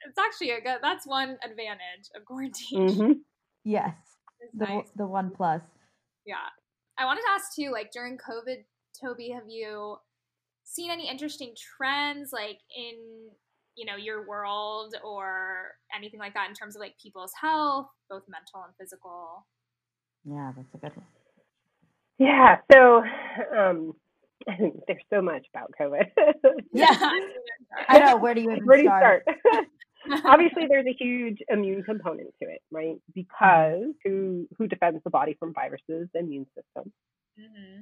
it's 0.08 0.18
actually 0.20 0.52
a 0.52 0.62
good. 0.62 0.78
That's 0.82 1.08
one 1.08 1.38
advantage 1.43 2.10
of 2.16 2.26
quarantine. 2.26 2.93
hmm 2.93 3.12
Yes. 3.64 3.96
The 4.54 4.66
nice. 4.66 4.89
the 4.96 5.08
one 5.08 5.32
plus. 5.32 5.62
Yeah. 6.26 6.36
I 6.98 7.06
wanted 7.06 7.22
to 7.22 7.28
ask 7.34 7.56
too, 7.56 7.72
like 7.72 7.91
during 7.91 8.18
COVID, 8.18 8.64
Toby, 9.02 9.30
have 9.30 9.43
you 9.48 9.98
seen 10.64 10.91
any 10.91 11.10
interesting 11.10 11.54
trends 11.78 12.32
like 12.34 12.60
in 12.76 12.96
you 13.76 13.86
know 13.86 13.96
your 13.98 14.28
world 14.28 14.96
or 15.04 15.74
anything 15.96 16.20
like 16.20 16.34
that 16.34 16.48
in 16.50 16.56
terms 16.56 16.76
of 16.76 16.80
like 16.80 16.93
people's 17.02 17.34
health, 17.39 17.88
both 18.10 18.24
mental 18.30 18.64
and 18.66 18.74
physical? 18.80 19.46
Yeah, 20.26 20.52
that's 20.56 20.74
a 20.74 20.78
good 20.78 20.96
one. 20.96 21.06
Yeah. 22.18 22.58
So, 22.72 23.04
um, 23.58 23.93
there's 24.88 25.04
so 25.10 25.22
much 25.22 25.46
about 25.54 25.72
COVID. 25.80 26.06
Yeah. 26.74 26.88
I 27.89 28.00
know. 28.00 28.18
Where 28.18 28.34
do 28.34 28.41
you 28.41 28.52
even 28.52 28.66
Where 28.66 28.78
do 28.78 28.84
you 28.84 28.89
start? 28.89 29.28
start? 29.43 29.66
Obviously, 30.26 30.68
there's 30.68 30.86
a 30.88 30.95
huge 30.97 31.39
immune 31.49 31.84
component 31.84 32.30
to 32.41 32.49
it, 32.49 32.62
right? 32.72 32.97
Because 33.14 33.93
who 34.03 34.47
who 34.58 34.68
defends 34.68 35.03
the 35.03 35.10
body 35.10 35.36
from 35.39 35.53
viruses? 35.53 36.10
The 36.14 36.20
immune 36.20 36.47
system. 36.56 36.91
hmm 37.38 37.82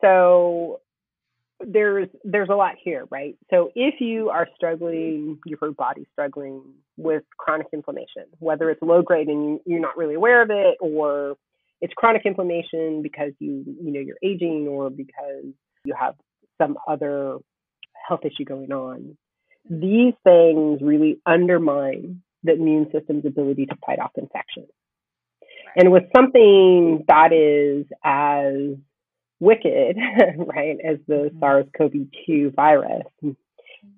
So 0.00 0.80
there's 1.66 2.08
there's 2.24 2.48
a 2.50 2.54
lot 2.54 2.74
here, 2.82 3.06
right? 3.10 3.36
So 3.50 3.70
if 3.74 4.00
you 4.00 4.30
are 4.30 4.48
struggling, 4.54 5.38
your 5.46 5.72
body 5.72 6.06
struggling 6.12 6.62
with 6.96 7.22
chronic 7.38 7.68
inflammation, 7.72 8.24
whether 8.38 8.70
it's 8.70 8.82
low 8.82 9.02
grade 9.02 9.28
and 9.28 9.60
you're 9.66 9.80
not 9.80 9.96
really 9.96 10.14
aware 10.14 10.42
of 10.42 10.50
it, 10.50 10.76
or 10.80 11.36
it's 11.80 11.92
chronic 11.94 12.22
inflammation 12.24 13.02
because 13.02 13.32
you 13.38 13.64
you 13.66 13.92
know 13.92 14.00
you're 14.00 14.16
aging, 14.22 14.66
or 14.68 14.90
because 14.90 15.44
you 15.84 15.94
have 15.98 16.14
some 16.58 16.76
other 16.88 17.38
health 18.08 18.20
issue 18.24 18.44
going 18.44 18.72
on, 18.72 19.16
these 19.68 20.14
things 20.24 20.80
really 20.82 21.20
undermine 21.26 22.22
the 22.42 22.52
immune 22.54 22.90
system's 22.92 23.24
ability 23.24 23.66
to 23.66 23.76
fight 23.86 23.98
off 24.00 24.12
infection. 24.16 24.66
And 25.76 25.90
with 25.92 26.04
something 26.14 27.04
that 27.08 27.32
is 27.32 27.86
as 28.04 28.76
wicked, 29.40 29.96
right, 30.38 30.78
as 30.84 30.98
the 31.06 31.30
Mhm. 31.32 31.40
SARS 31.40 31.66
CoV 31.76 31.92
2 32.26 32.50
virus, 32.50 33.06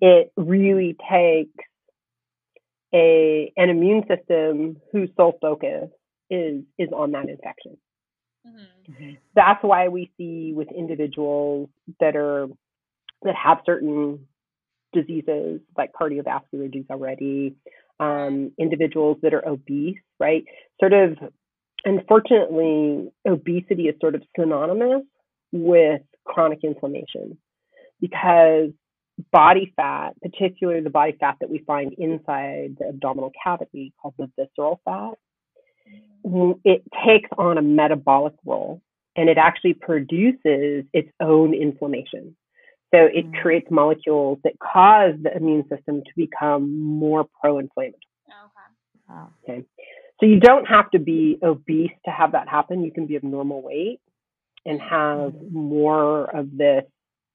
it 0.01 0.33
really 0.37 0.97
takes 1.11 1.65
a 2.95 3.53
an 3.57 3.71
immune 3.71 4.05
system 4.09 4.81
whose 4.93 5.11
sole 5.17 5.39
focus 5.41 5.91
is 6.31 6.63
is 6.79 6.91
on 6.93 7.13
that 7.13 7.29
infection. 7.29 7.77
hmm 8.45 8.93
Mhm. 8.93 9.19
That's 9.35 9.63
why 9.63 9.89
we 9.89 10.11
see 10.17 10.53
with 10.55 10.71
individuals 10.73 11.69
that 12.01 12.17
are 12.17 12.49
that 13.23 13.35
have 13.35 13.61
certain 13.67 14.27
diseases 14.95 15.61
like 15.77 15.93
cardiovascular 15.93 16.71
disease 16.71 16.87
already, 16.91 17.57
um, 18.01 18.53
individuals 18.59 19.19
that 19.23 19.35
are 19.35 19.47
obese, 19.47 19.99
right? 20.19 20.45
Sort 20.81 20.93
of, 20.93 21.19
unfortunately, 21.85 23.11
obesity 23.27 23.89
is 23.89 23.95
sort 24.01 24.15
of 24.15 24.23
synonymous 24.39 25.05
with 25.53 26.03
chronic 26.25 26.61
inflammation 26.65 27.39
because 28.01 28.71
body 29.31 29.73
fat, 29.77 30.15
particularly 30.21 30.81
the 30.81 30.91
body 30.91 31.17
fat 31.19 31.37
that 31.41 31.51
we 31.51 31.59
find 31.59 31.93
inside 31.95 32.77
the 32.79 32.89
abdominal 32.89 33.33
cavity 33.43 33.93
called 34.01 34.15
the 34.19 34.31
visceral 34.37 34.81
fat, 34.85 35.15
it 36.65 36.83
takes 37.07 37.29
on 37.37 37.59
a 37.59 37.63
metabolic 37.63 38.35
role 38.45 38.81
and 39.17 39.29
it 39.29 39.39
actually 39.39 39.75
produces 39.75 40.85
its 40.93 41.11
own 41.21 41.55
inflammation. 41.55 42.37
So 42.95 43.07
it 43.13 43.27
Mm. 43.33 43.43
creates 43.43 43.71
molecules 43.71 44.39
that 44.45 44.59
cause 44.61 45.15
the 45.21 45.37
immune 45.37 45.69
system 45.69 46.03
to 46.05 46.13
become 46.17 46.79
more 46.79 47.25
pro 47.41 47.59
inflammatory. 47.59 48.01
Okay. 48.29 49.09
Wow. 49.09 49.33
Okay. 49.43 49.65
So 50.21 50.27
you 50.27 50.39
don't 50.39 50.67
have 50.67 50.91
to 50.93 51.01
be 51.01 51.39
obese 51.43 51.91
to 52.05 52.11
have 52.13 52.33
that 52.33 52.49
happen. 52.49 52.85
You 52.85 52.93
can 52.93 53.07
be 53.07 53.17
of 53.17 53.25
normal 53.25 53.63
weight 53.63 54.01
and 54.65 54.81
have 54.81 55.33
Mhm. 55.33 55.51
more 55.53 56.25
of 56.37 56.57
this 56.57 56.85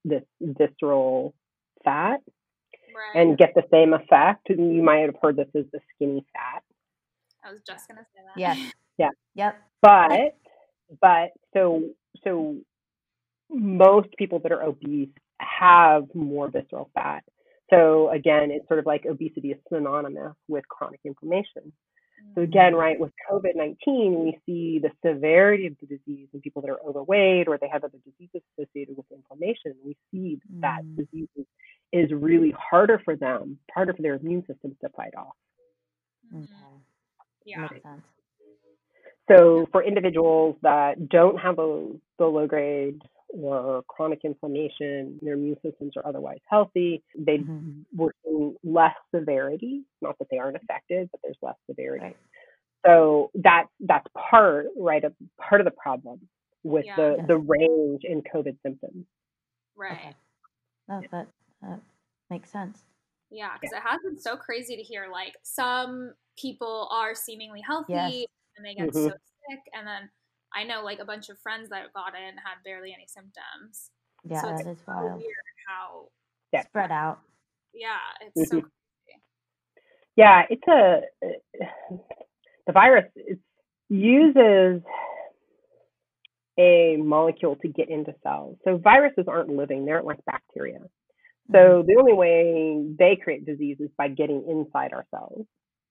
this 0.06 0.24
visceral 0.42 1.34
fat 1.84 2.22
Right. 2.96 3.16
and 3.16 3.38
get 3.38 3.54
the 3.54 3.68
same 3.70 3.94
effect. 3.94 4.50
You 4.50 4.82
might 4.82 5.00
have 5.02 5.18
heard 5.22 5.36
this 5.36 5.54
as 5.56 5.70
the 5.72 5.82
skinny 5.94 6.26
fat. 6.34 6.64
I 7.44 7.52
was 7.52 7.62
just 7.64 7.88
gonna 7.88 8.06
say 8.16 8.22
that. 8.24 8.38
Yes. 8.38 8.58
Yeah. 8.98 9.12
Yep. 9.36 9.64
But 9.82 10.38
but 11.02 11.32
so 11.54 11.90
so 12.24 12.58
most 13.50 14.10
people 14.18 14.40
that 14.40 14.52
are 14.52 14.64
obese 14.64 15.10
have 15.40 16.04
more 16.14 16.50
visceral 16.50 16.90
fat. 16.94 17.24
So 17.70 18.10
again, 18.10 18.52
it's 18.52 18.68
sort 18.68 18.80
of 18.80 18.86
like 18.86 19.06
obesity 19.06 19.52
is 19.52 19.60
synonymous 19.72 20.36
with 20.48 20.68
chronic 20.68 21.00
inflammation. 21.06 21.72
So 22.36 22.42
again, 22.42 22.76
right, 22.76 23.00
with 23.00 23.12
COVID 23.32 23.56
19, 23.56 24.24
we 24.24 24.40
see 24.46 24.80
the 24.80 24.92
severity 25.06 25.68
of 25.68 25.76
the 25.80 25.88
disease 25.88 26.28
in 26.34 26.42
people 26.42 26.62
that 26.62 26.70
are 26.70 26.80
overweight 26.86 27.48
or 27.48 27.58
they 27.58 27.70
have 27.70 27.84
other 27.84 27.98
diseases 28.06 28.42
associated 28.58 28.98
with 28.98 29.06
inflammation. 29.12 29.74
We 29.84 29.96
see 30.12 30.40
that 30.62 30.84
Mm. 30.84 30.98
disease 30.98 31.30
is, 31.36 31.46
is 31.92 32.12
really 32.12 32.52
harder 32.52 33.00
for 33.00 33.16
them, 33.16 33.58
harder 33.74 33.94
for 33.94 34.02
their 34.02 34.16
immune 34.16 34.46
systems 34.46 34.78
to 34.82 34.90
fight 34.90 35.16
off. 35.16 35.36
Mhm. 36.34 36.44
Okay. 36.44 36.54
Yeah. 37.46 37.62
Makes 37.62 37.84
sense. 37.84 38.02
So 39.30 39.68
for 39.72 39.84
individuals 39.84 40.58
that 40.62 41.08
don't 41.10 41.38
have 41.40 41.60
a, 41.60 41.94
the 42.18 42.26
low 42.26 42.48
grade 42.48 43.02
or 43.30 43.84
chronic 43.88 44.22
inflammation, 44.24 45.20
their 45.22 45.34
immune 45.36 45.58
systems 45.62 45.94
are 45.98 46.06
otherwise 46.06 46.40
healthy, 46.46 47.04
they 47.18 47.40
Mhm. 47.40 47.86
we're 47.96 48.12
seeing 48.24 48.56
less 48.64 48.96
severity. 49.14 49.86
Not 50.02 50.18
that 50.20 50.28
they 50.30 50.38
aren't 50.38 50.58
affected, 50.58 51.10
but 51.12 51.22
there's 51.22 51.38
less 51.42 51.58
severity. 51.68 52.06
Right. 52.06 52.18
So 52.86 53.30
that's 53.36 53.70
that's 53.82 54.08
part 54.14 54.68
right 54.78 55.04
of 55.04 55.16
part 55.38 55.62
of 55.62 55.66
the 55.66 55.72
problem 55.72 56.28
with 56.64 56.86
Yeah. 56.86 56.96
the 56.96 57.16
Yes. 57.18 57.28
the 57.28 57.38
range 57.38 58.04
in 58.04 58.22
COVID 58.24 58.58
symptoms. 58.62 59.06
Right. 59.76 59.92
Okay. 59.92 60.16
No, 60.88 61.02
that 61.12 61.28
that 61.62 61.82
makes 62.30 62.50
sense. 62.50 62.84
Yeah, 63.30 63.56
because 63.60 63.74
it 63.74 63.84
has 63.84 64.02
been 64.02 64.18
so 64.18 64.36
crazy 64.38 64.76
to 64.76 64.82
hear 64.82 65.08
like 65.08 65.38
some 65.44 66.16
people 66.36 66.88
are 66.90 67.14
seemingly 67.14 67.62
healthy 67.62 67.94
Yes. 67.94 68.26
and 68.58 68.66
they 68.66 68.74
get 68.74 68.90
Mhm. 68.90 69.10
so 69.12 69.18
sick, 69.50 69.60
and 69.74 69.86
then 69.86 70.10
I 70.54 70.64
know 70.64 70.84
like 70.84 71.00
a 71.00 71.06
bunch 71.06 71.30
of 71.30 71.40
friends 71.40 71.70
that 71.70 71.94
got 71.94 72.14
it 72.16 72.22
and 72.28 72.40
had 72.40 72.64
barely 72.64 72.94
any 72.94 73.06
symptoms. 73.08 73.92
Yeah, 74.24 74.42
so 74.42 74.48
that 74.50 74.60
it's 74.62 74.68
is 74.68 74.78
so 74.86 74.92
wild. 74.94 75.18
weird 75.20 75.36
how 75.68 76.08
Yeah. 76.52 76.64
Spread 76.64 76.92
out. 76.92 77.20
yeah, 77.74 77.98
it's 78.22 78.50
so 78.50 78.58
Mhm. 78.58 78.64
Yeah, 80.16 80.44
it's 80.50 80.68
a 80.68 81.02
the 82.68 82.72
virus 82.74 83.06
it 83.16 83.40
uses 83.90 84.82
a 86.60 86.98
molecule 86.98 87.56
to 87.58 87.68
get 87.70 87.90
into 87.90 88.14
cells. 88.24 88.58
So 88.66 88.78
viruses 88.78 89.26
aren't 89.28 89.50
living; 89.50 89.86
they 89.86 89.92
aren't 89.92 90.06
like 90.06 90.24
bacteria. 90.26 90.80
So 91.52 91.84
the 91.88 91.96
only 91.98 92.14
way 92.14 92.86
they 93.00 93.16
create 93.16 93.46
disease 93.46 93.78
is 93.80 93.90
by 93.98 94.10
getting 94.10 94.46
inside 94.48 94.94
our 94.94 95.06
cells, 95.12 95.48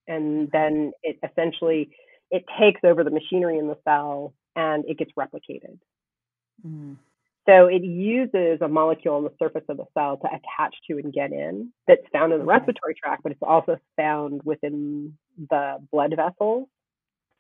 and 0.06 0.50
then 0.52 0.92
it 1.02 1.18
essentially 1.28 1.90
it 2.30 2.44
takes 2.60 2.80
over 2.84 3.02
the 3.02 3.10
machinery 3.10 3.58
in 3.58 3.68
the 3.68 3.78
cell 3.84 4.34
and 4.58 4.84
it 4.88 4.98
gets 4.98 5.12
replicated. 5.12 5.78
Mhm. 6.66 6.96
So 7.46 7.66
it 7.66 7.82
uses 7.82 8.60
a 8.60 8.68
molecule 8.68 9.14
on 9.14 9.24
the 9.24 9.32
surface 9.38 9.64
of 9.68 9.78
the 9.78 9.86
cell 9.94 10.18
to 10.18 10.26
attach 10.26 10.74
to 10.86 10.98
and 10.98 11.12
get 11.12 11.32
in 11.32 11.72
that's 11.86 12.06
found 12.08 12.32
in 12.32 12.40
the 12.40 12.44
Okay. 12.44 12.58
respiratory 12.58 12.94
tract, 12.94 13.22
but 13.22 13.32
it's 13.32 13.42
also 13.42 13.78
found 13.96 14.42
within 14.42 15.16
the 15.48 15.78
blood 15.90 16.14
vessels. 16.14 16.68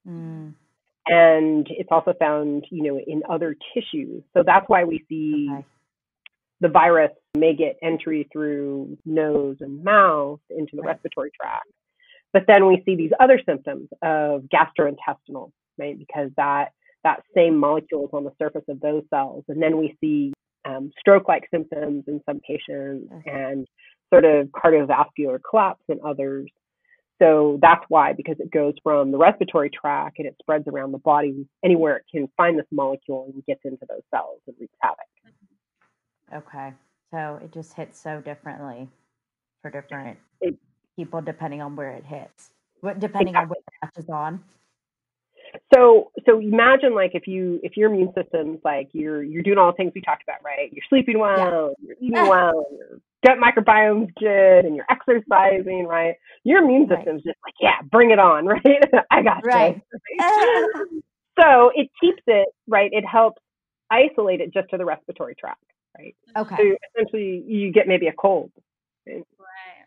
Mm. 0.06 0.54
And 1.08 1.66
it's 1.70 1.90
also 1.90 2.14
found, 2.14 2.66
you 2.70 2.82
know, 2.84 2.98
in 2.98 3.22
other 3.28 3.56
tissues. 3.74 4.22
So 4.32 4.42
that's 4.42 4.68
why 4.68 4.84
we 4.84 5.04
see 5.08 5.50
Okay. 5.50 5.64
the 6.60 6.68
virus 6.68 7.12
may 7.36 7.54
get 7.54 7.78
entry 7.82 8.24
through 8.32 8.96
nose 9.04 9.60
and 9.60 9.82
mouth 9.82 10.40
into 10.50 10.76
the 10.76 10.82
Right. 10.82 10.92
respiratory 10.92 11.32
tract. 11.32 11.70
But 12.32 12.46
then 12.46 12.66
we 12.66 12.82
see 12.84 12.94
these 12.94 13.12
other 13.20 13.38
symptoms 13.44 13.88
of 14.02 14.44
gastrointestinal, 14.44 15.52
right? 15.76 15.98
Because 15.98 16.30
that 16.36 16.72
that 17.08 17.22
same 17.34 17.56
molecules 17.56 18.10
on 18.12 18.24
the 18.24 18.32
surface 18.38 18.64
of 18.68 18.80
those 18.80 19.02
cells. 19.12 19.44
And 19.48 19.62
then 19.62 19.74
we 19.78 19.96
see 20.00 20.32
um, 20.64 20.90
stroke-like 21.00 21.44
symptoms 21.54 22.04
in 22.06 22.20
some 22.28 22.40
patients 22.46 23.10
Okay. 23.20 23.30
and 23.30 23.66
sort 24.12 24.24
of 24.24 24.48
cardiovascular 24.48 25.38
collapse 25.48 25.84
in 25.88 25.98
others. 26.04 26.50
So 27.20 27.58
that's 27.60 27.84
why, 27.88 28.12
because 28.12 28.36
it 28.38 28.50
goes 28.50 28.74
from 28.82 29.10
the 29.10 29.18
respiratory 29.18 29.70
tract 29.70 30.18
and 30.18 30.26
it 30.28 30.36
spreads 30.40 30.66
around 30.68 30.92
the 30.92 30.98
body 30.98 31.46
anywhere 31.64 31.96
it 31.96 32.04
can 32.12 32.28
find 32.36 32.58
this 32.58 32.66
molecule 32.70 33.30
and 33.32 33.44
gets 33.46 33.60
into 33.64 33.84
those 33.88 34.02
cells 34.12 34.40
and 34.46 34.54
wreaks 34.60 34.74
havoc. 34.82 34.98
Okay. 36.32 36.72
So 37.10 37.40
it 37.42 37.50
just 37.52 37.72
hits 37.74 37.98
so 37.98 38.20
differently 38.20 38.88
for 39.62 39.70
different 39.70 40.18
It- 40.40 40.58
people 40.96 41.20
depending 41.22 41.62
on 41.62 41.74
where 41.76 41.90
it 41.90 42.04
hits. 42.04 42.50
What 42.80 43.00
depending 43.00 43.34
on 43.36 43.48
what 43.48 43.58
match 43.82 43.96
is 43.96 44.08
on. 44.08 44.44
So 45.74 46.10
so 46.26 46.40
imagine 46.40 46.94
like 46.94 47.12
if 47.14 47.26
you 47.26 47.60
if 47.62 47.76
your 47.76 47.92
immune 47.92 48.12
system's 48.16 48.60
like 48.64 48.88
you're 48.92 49.22
you're 49.22 49.42
doing 49.42 49.58
all 49.58 49.70
the 49.72 49.76
things 49.76 49.92
we 49.94 50.00
talked 50.00 50.22
about, 50.22 50.42
right? 50.44 50.72
You're 50.72 50.84
sleeping 50.88 51.18
well, 51.18 51.74
you're 51.82 51.96
eating 52.00 52.26
well, 52.26 52.66
your 52.76 53.00
gut 53.26 53.38
microbiome's 53.38 54.10
good, 54.18 54.64
and 54.64 54.76
you're 54.76 54.86
exercising, 54.90 55.86
right? 55.86 56.14
Your 56.44 56.62
immune 56.62 56.88
Right. 56.88 56.98
system's 56.98 57.22
just 57.22 57.38
like, 57.44 57.54
yeah, 57.60 57.80
bring 57.90 58.10
it 58.10 58.18
on, 58.18 58.46
right? 58.46 58.62
I 59.10 59.22
got 59.22 59.44
Right. 59.44 59.76
you. 60.14 60.20
so 61.40 61.70
it 61.74 61.88
keeps 62.00 62.22
it 62.26 62.48
right. 62.66 62.90
It 62.92 63.04
helps 63.06 63.42
isolate 63.90 64.40
it 64.40 64.52
just 64.52 64.68
to 64.70 64.76
the 64.76 64.84
respiratory 64.84 65.34
tract, 65.34 65.64
right? 65.96 66.14
Okay. 66.36 66.56
So 66.56 66.76
essentially, 66.94 67.44
you 67.46 67.72
get 67.72 67.88
maybe 67.88 68.08
a 68.08 68.12
cold. 68.12 68.50
Right. 69.06 69.77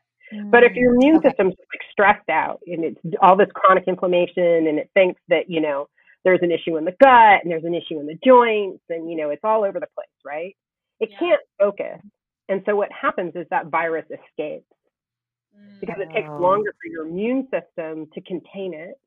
But 0.50 0.64
if 0.64 0.72
Mm, 0.74 0.76
your 0.78 0.96
immune 0.96 1.18
okay. 1.18 1.30
system's 1.30 1.56
like 1.58 1.82
stressed 1.92 2.30
out 2.30 2.62
and 2.68 2.84
it's 2.86 3.00
all 3.22 3.36
this 3.36 3.50
chronic 3.54 3.84
inflammation 3.88 4.68
and 4.68 4.80
it 4.80 4.90
thinks 4.94 5.20
that, 5.28 5.50
you 5.50 5.60
know, 5.62 5.88
there's 6.24 6.40
an 6.42 6.52
issue 6.52 6.78
in 6.78 6.86
the 6.86 6.96
gut 7.02 7.42
and 7.44 7.52
there's 7.52 7.64
an 7.66 7.74
issue 7.74 8.00
in 8.00 8.06
the 8.06 8.18
joints 8.26 8.84
and, 8.90 9.10
you 9.10 9.18
know, 9.18 9.30
it's 9.30 9.44
all 9.44 9.64
over 9.64 9.80
the 9.80 9.88
place, 9.96 10.08
right? 10.26 10.56
It 11.00 11.10
Yeah. 11.12 11.20
can't 11.20 11.42
focus. 11.60 12.00
And 12.48 12.64
so 12.66 12.76
what 12.76 12.92
happens 12.92 13.36
is 13.36 13.48
that 13.50 13.68
virus 13.68 14.06
escapes 14.10 14.66
Mm. 15.58 15.80
because 15.82 16.00
it 16.00 16.10
takes 16.12 16.30
Oh. 16.30 16.38
longer 16.38 16.72
for 16.82 16.88
your 16.90 17.06
immune 17.08 17.48
system 17.50 18.08
to 18.12 18.22
contain 18.22 18.74
it. 18.74 18.98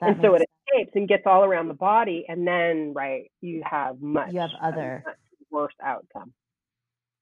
that 0.00 0.10
and 0.12 0.22
so 0.22 0.32
makes 0.32 0.42
it 0.44 0.50
escapes 0.72 0.96
and 0.96 1.08
gets 1.08 1.26
all 1.26 1.44
around 1.44 1.68
the 1.68 1.74
body. 1.74 2.24
And 2.28 2.46
then, 2.46 2.94
right, 2.94 3.30
you 3.42 3.62
have 3.64 4.00
much, 4.00 4.32
You 4.32 4.40
have 4.40 4.50
other- 4.60 5.02
much 5.04 5.16
worse 5.50 5.74
outcome. 5.82 6.32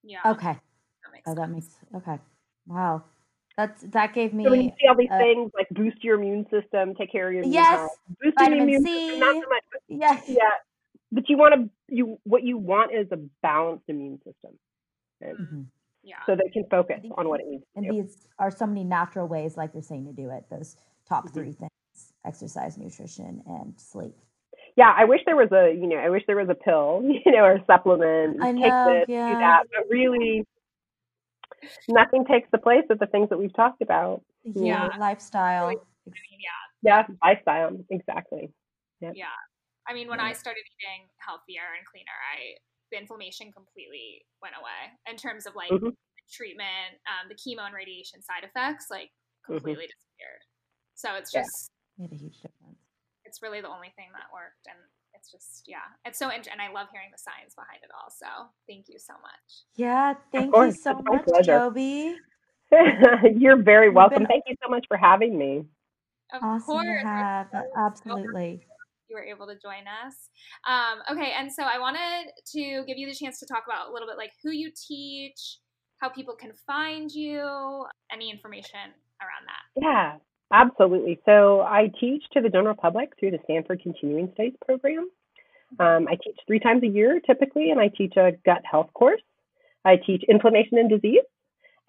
Yeah. 0.04 0.20
Okay. 0.26 0.52
That 1.02 1.12
makes 1.12 1.28
Oh, 1.28 1.34
that 1.34 1.48
makes 1.50 1.76
okay. 1.94 2.18
Wow. 2.66 3.02
That's 3.58 3.82
that 3.90 4.14
gave 4.14 4.32
me 4.32 4.44
So 4.44 4.50
when 4.52 4.62
you 4.62 4.70
see 4.80 4.86
all 4.88 4.96
these 4.96 5.10
uh, 5.10 5.18
things 5.18 5.50
like 5.58 5.68
boost 5.70 6.02
your 6.04 6.14
immune 6.14 6.46
system, 6.48 6.94
take 6.94 7.10
care 7.10 7.26
of 7.28 7.34
your 7.34 7.44
Yes, 7.44 7.74
health, 7.80 7.90
boosting 8.22 8.50
the 8.52 8.56
immune 8.62 8.82
C. 8.84 9.08
system, 9.08 9.20
not 9.20 9.34
so 9.34 9.48
much, 9.50 9.64
but 9.72 9.80
yes. 9.88 10.22
yeah 10.28 10.38
but 11.10 11.24
you 11.28 11.36
want 11.38 11.54
to 11.54 11.68
you 11.94 12.18
what 12.24 12.44
you 12.44 12.56
want 12.56 12.94
is 12.94 13.06
a 13.12 13.16
balanced 13.42 13.84
immune 13.88 14.18
system 14.18 14.52
and 15.22 15.38
Mhm. 15.38 15.66
Yeah. 16.04 16.16
so 16.26 16.36
they 16.36 16.48
can 16.50 16.64
focus 16.70 17.00
These- 17.02 17.12
on 17.18 17.28
what 17.28 17.40
it 17.40 17.48
needs 17.48 17.64
to 17.64 17.68
And 17.76 17.86
do 17.86 17.92
these 18.02 18.28
are 18.38 18.50
so 18.50 18.66
many 18.66 18.84
natural 18.84 19.26
ways, 19.26 19.56
like 19.56 19.74
you're 19.74 19.82
saying, 19.82 20.06
to 20.06 20.12
do 20.12 20.30
it. 20.30 20.44
Those 20.50 20.76
top 21.06 21.24
Mhm. 21.26 21.32
three 21.34 21.52
things: 21.52 22.12
exercise, 22.24 22.78
nutrition, 22.78 23.42
and 23.46 23.78
sleep. 23.80 24.14
yeah 24.76 24.92
i 24.96 25.04
wish 25.04 25.20
there 25.26 25.34
was 25.36 25.50
a 25.50 25.72
you 25.72 25.86
know 25.88 25.96
i 25.96 26.08
wish 26.10 26.22
there 26.26 26.36
was 26.36 26.48
a 26.48 26.54
pill 26.54 27.02
you 27.24 27.32
know 27.32 27.42
or 27.48 27.54
a 27.54 27.64
supplement 27.64 28.40
I 28.40 28.52
take 28.52 28.72
know, 28.72 28.84
this 28.84 29.06
do 29.08 29.12
yeah. 29.14 29.38
that 29.38 29.62
but 29.72 29.88
really 29.90 30.46
nothing 31.88 32.24
takes 32.24 32.48
the 32.52 32.58
place 32.58 32.84
of 32.90 32.98
the 32.98 33.06
things 33.06 33.28
that 33.30 33.38
we've 33.38 33.54
talked 33.54 33.82
about 33.82 34.22
Yeah, 34.44 34.88
Yeah. 34.88 34.96
lifestyle. 34.98 35.68
I 35.68 35.74
mean, 36.06 36.40
yeah. 36.40 36.62
yeah 36.82 37.06
lifestyle 37.22 37.70
exactly 37.90 38.52
Yeah. 39.00 39.26
I 39.86 39.94
mean, 39.94 40.08
when 40.08 40.18
Yeah. 40.20 40.26
I 40.26 40.32
started 40.32 40.62
eating 40.80 41.08
healthier 41.18 41.64
and 41.76 41.84
cleaner, 41.86 42.18
I 42.34 42.56
the 42.90 42.98
inflammation 42.98 43.52
completely 43.52 44.24
went 44.40 44.54
away 44.56 44.92
in 45.10 45.16
terms 45.16 45.46
of 45.46 45.54
like 45.54 45.70
Mhm. 45.70 45.94
treatment, 46.30 46.96
um, 47.08 47.28
the 47.28 47.34
chemo 47.36 47.64
and 47.66 47.74
radiation 47.74 48.22
side 48.22 48.44
effects 48.44 48.86
like 48.90 49.10
Mhm. 49.48 49.60
completely 49.60 49.86
disappeared. 49.86 50.42
So 50.94 51.14
it's 51.14 51.32
Yeah. 51.32 51.42
just 51.42 51.70
Made 51.98 52.12
a 52.12 52.16
huge 52.16 52.40
difference. 52.40 52.78
it's 53.24 53.42
really 53.42 53.60
the 53.60 53.68
only 53.68 53.90
thing 53.96 54.08
that 54.12 54.32
worked, 54.32 54.66
and 54.66 54.78
it's 55.18 55.30
just 55.30 55.64
yeah, 55.66 55.78
it's 56.04 56.18
so 56.18 56.30
int- 56.30 56.48
and 56.50 56.60
I 56.60 56.72
love 56.72 56.88
hearing 56.92 57.08
the 57.12 57.18
science 57.18 57.54
behind 57.54 57.80
it 57.82 57.90
all. 57.94 58.10
So 58.10 58.26
thank 58.68 58.86
you 58.88 58.98
so 58.98 59.14
much. 59.14 59.64
Yeah, 59.76 60.14
thank 60.32 60.54
you 60.54 60.72
so 60.72 60.90
it's 60.98 61.04
much, 61.04 61.24
pleasure. 61.26 61.58
Toby. 61.58 62.16
you're 63.38 63.62
very 63.62 63.88
welcome 63.90 64.18
been- 64.18 64.26
thank 64.26 64.44
you 64.46 64.54
so 64.62 64.68
much 64.68 64.84
for 64.88 64.96
having 64.98 65.38
me 65.38 65.64
Of 66.32 66.42
Awesome 66.42 66.60
course, 66.66 67.02
to 67.02 67.08
have. 67.08 67.48
so- 67.52 67.58
so 67.74 67.80
Absolutely. 67.86 68.66
you 69.08 69.16
were 69.16 69.22
able 69.24 69.46
to 69.46 69.54
join 69.54 69.84
us. 70.04 70.28
Um, 70.68 70.98
okay, 71.10 71.32
and 71.38 71.50
so 71.50 71.62
I 71.62 71.78
wanted 71.78 72.30
to 72.52 72.84
give 72.86 72.98
you 72.98 73.08
the 73.08 73.14
chance 73.14 73.40
to 73.40 73.46
talk 73.46 73.64
about 73.66 73.88
a 73.88 73.92
little 73.92 74.06
bit 74.06 74.18
like 74.18 74.32
who 74.42 74.50
you 74.50 74.70
teach, 74.88 75.58
how 76.00 76.10
people 76.10 76.34
can 76.36 76.52
find 76.66 77.10
you, 77.10 77.86
any 78.12 78.30
information 78.30 78.92
around 79.22 79.46
that. 79.46 79.64
Yeah, 79.82 80.16
absolutely. 80.52 81.20
So 81.24 81.60
I 81.60 81.90
teach 82.00 82.22
to 82.32 82.40
the 82.40 82.48
general 82.48 82.74
public 82.74 83.10
through 83.18 83.32
the 83.32 83.38
Stanford 83.44 83.82
Continuing 83.82 84.30
Studies 84.34 84.54
program. 84.64 85.08
Um, 85.78 86.06
I 86.08 86.16
teach 86.22 86.36
three 86.46 86.60
times 86.60 86.82
a 86.82 86.88
year 86.88 87.20
typically, 87.26 87.70
and 87.70 87.80
I 87.80 87.88
teach 87.88 88.16
a 88.16 88.32
gut 88.44 88.62
health 88.70 88.90
course. 88.94 89.20
I 89.84 89.96
teach 89.96 90.22
inflammation 90.28 90.78
and 90.78 90.90
disease, 90.90 91.24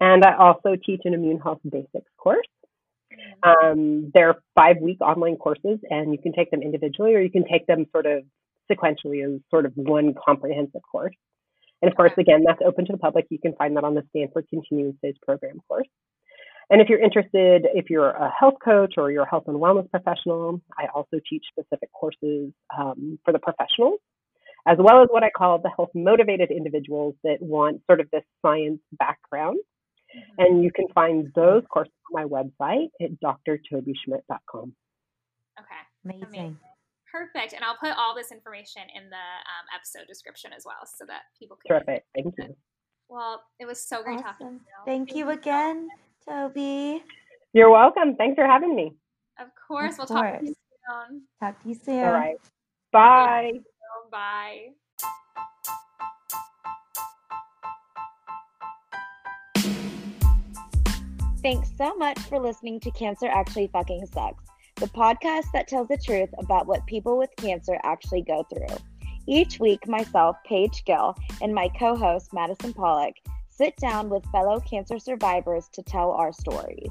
and 0.00 0.24
I 0.24 0.36
also 0.36 0.76
teach 0.84 1.02
an 1.04 1.14
immune 1.14 1.38
health 1.38 1.60
basics 1.68 2.10
course. 2.16 2.46
Um, 3.42 4.10
they're 4.14 4.36
five 4.54 4.76
week 4.80 5.00
online 5.00 5.36
courses, 5.36 5.78
and 5.88 6.12
you 6.12 6.18
can 6.18 6.32
take 6.32 6.50
them 6.50 6.62
individually 6.62 7.14
or 7.14 7.20
you 7.20 7.30
can 7.30 7.44
take 7.50 7.66
them 7.66 7.86
sort 7.92 8.06
of 8.06 8.24
sequentially 8.70 9.24
as 9.24 9.40
sort 9.50 9.66
of 9.66 9.72
one 9.74 10.14
comprehensive 10.24 10.82
course. 10.90 11.14
And 11.82 11.90
of 11.90 11.96
course, 11.96 12.12
again, 12.18 12.44
that's 12.46 12.60
open 12.64 12.84
to 12.86 12.92
the 12.92 12.98
public. 12.98 13.26
You 13.30 13.38
can 13.38 13.54
find 13.54 13.76
that 13.76 13.84
on 13.84 13.94
the 13.94 14.04
Stanford 14.10 14.46
Continuing 14.50 14.94
Studies 14.98 15.16
program 15.22 15.60
course. 15.66 15.88
And 16.70 16.80
if 16.80 16.88
you're 16.88 17.00
interested, 17.02 17.66
if 17.74 17.90
you're 17.90 18.10
a 18.10 18.30
health 18.38 18.54
coach 18.64 18.94
or 18.96 19.10
you're 19.10 19.24
a 19.24 19.28
health 19.28 19.44
and 19.48 19.56
wellness 19.56 19.90
professional, 19.90 20.60
I 20.78 20.86
also 20.94 21.20
teach 21.28 21.44
specific 21.50 21.92
courses 21.92 22.52
um, 22.78 23.18
for 23.24 23.32
the 23.32 23.40
professionals, 23.40 23.98
as 24.68 24.78
well 24.78 25.02
as 25.02 25.08
what 25.10 25.24
I 25.24 25.30
call 25.30 25.58
the 25.58 25.70
health 25.76 25.90
motivated 25.96 26.52
individuals 26.52 27.16
that 27.24 27.38
want 27.40 27.82
sort 27.86 28.00
of 28.00 28.08
this 28.12 28.22
science 28.40 28.80
background. 28.92 29.58
Mhm. 30.14 30.22
And 30.38 30.64
you 30.64 30.70
can 30.72 30.86
find 30.88 31.32
those 31.34 31.64
courses 31.70 31.92
on 32.14 32.22
my 32.22 32.24
website 32.24 32.90
at 33.00 33.10
drtobyschmidt.com. 33.20 34.74
Okay, 35.58 35.82
Amazing. 36.04 36.56
perfect. 37.10 37.52
And 37.52 37.64
I'll 37.64 37.76
put 37.76 37.96
all 37.96 38.14
this 38.14 38.30
information 38.32 38.82
in 38.94 39.10
the 39.10 39.16
um, 39.16 39.66
episode 39.74 40.06
description 40.08 40.52
as 40.52 40.64
well, 40.64 40.84
so 40.86 41.04
that 41.06 41.22
people 41.38 41.56
can. 41.56 41.76
Terrific. 41.80 42.04
Thank 42.14 42.34
you. 42.38 42.56
Well, 43.08 43.42
it 43.58 43.66
was 43.66 43.80
so 43.80 44.02
great 44.04 44.20
talking 44.20 44.46
to 44.46 44.54
Awesome. 44.54 44.66
you. 44.66 44.84
Thank 44.84 45.14
you 45.14 45.30
again, 45.30 45.88
Toby. 46.28 47.02
You're 47.52 47.70
welcome. 47.70 48.16
Thanks 48.16 48.36
for 48.36 48.46
having 48.46 48.74
me. 48.74 48.94
Of 49.38 49.48
course, 49.66 49.98
Of 49.98 50.10
we'll 50.10 50.22
talk 50.22 50.40
to 50.40 50.46
you 50.46 50.54
soon. 50.54 51.22
Talk 51.40 51.62
to 51.62 51.68
you 51.68 51.74
soon. 51.74 52.04
All 52.04 52.12
right. 52.12 52.36
Bye. 52.92 53.52
Bye. 54.10 54.68
Thanks 61.42 61.70
so 61.78 61.94
much 61.96 62.18
for 62.18 62.38
listening 62.38 62.80
to 62.80 62.90
Cancer 62.90 63.26
Actually 63.26 63.68
Fucking 63.68 64.04
Sucks, 64.12 64.44
the 64.76 64.88
podcast 64.88 65.46
that 65.54 65.68
tells 65.68 65.88
the 65.88 65.96
truth 65.96 66.28
about 66.38 66.66
what 66.66 66.84
people 66.86 67.16
with 67.16 67.30
cancer 67.36 67.78
actually 67.82 68.20
go 68.22 68.44
through. 68.52 68.76
Each 69.26 69.58
week, 69.58 69.88
myself, 69.88 70.36
Paige 70.44 70.84
Gill, 70.84 71.16
and 71.40 71.54
my 71.54 71.68
co 71.78 71.96
host, 71.96 72.34
Madison 72.34 72.74
Pollock, 72.74 73.14
sit 73.60 73.76
down 73.76 74.08
with 74.08 74.24
fellow 74.32 74.58
cancer 74.58 74.98
survivors 74.98 75.68
to 75.70 75.82
tell 75.82 76.12
our 76.12 76.32
stories. 76.32 76.90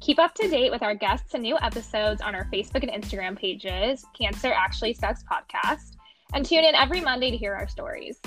Keep 0.00 0.18
up 0.18 0.34
to 0.34 0.48
date 0.48 0.70
with 0.70 0.82
our 0.82 0.94
guests 0.94 1.32
and 1.32 1.42
new 1.42 1.56
episodes 1.62 2.20
on 2.20 2.34
our 2.34 2.44
Facebook 2.52 2.86
and 2.86 2.90
Instagram 2.90 3.38
pages, 3.38 4.04
Cancer 4.20 4.52
Actually 4.54 4.92
Sucks 4.92 5.24
Podcast, 5.24 5.96
and 6.34 6.44
tune 6.44 6.62
in 6.62 6.74
every 6.74 7.00
Monday 7.00 7.30
to 7.30 7.38
hear 7.38 7.54
our 7.54 7.66
stories. 7.66 8.20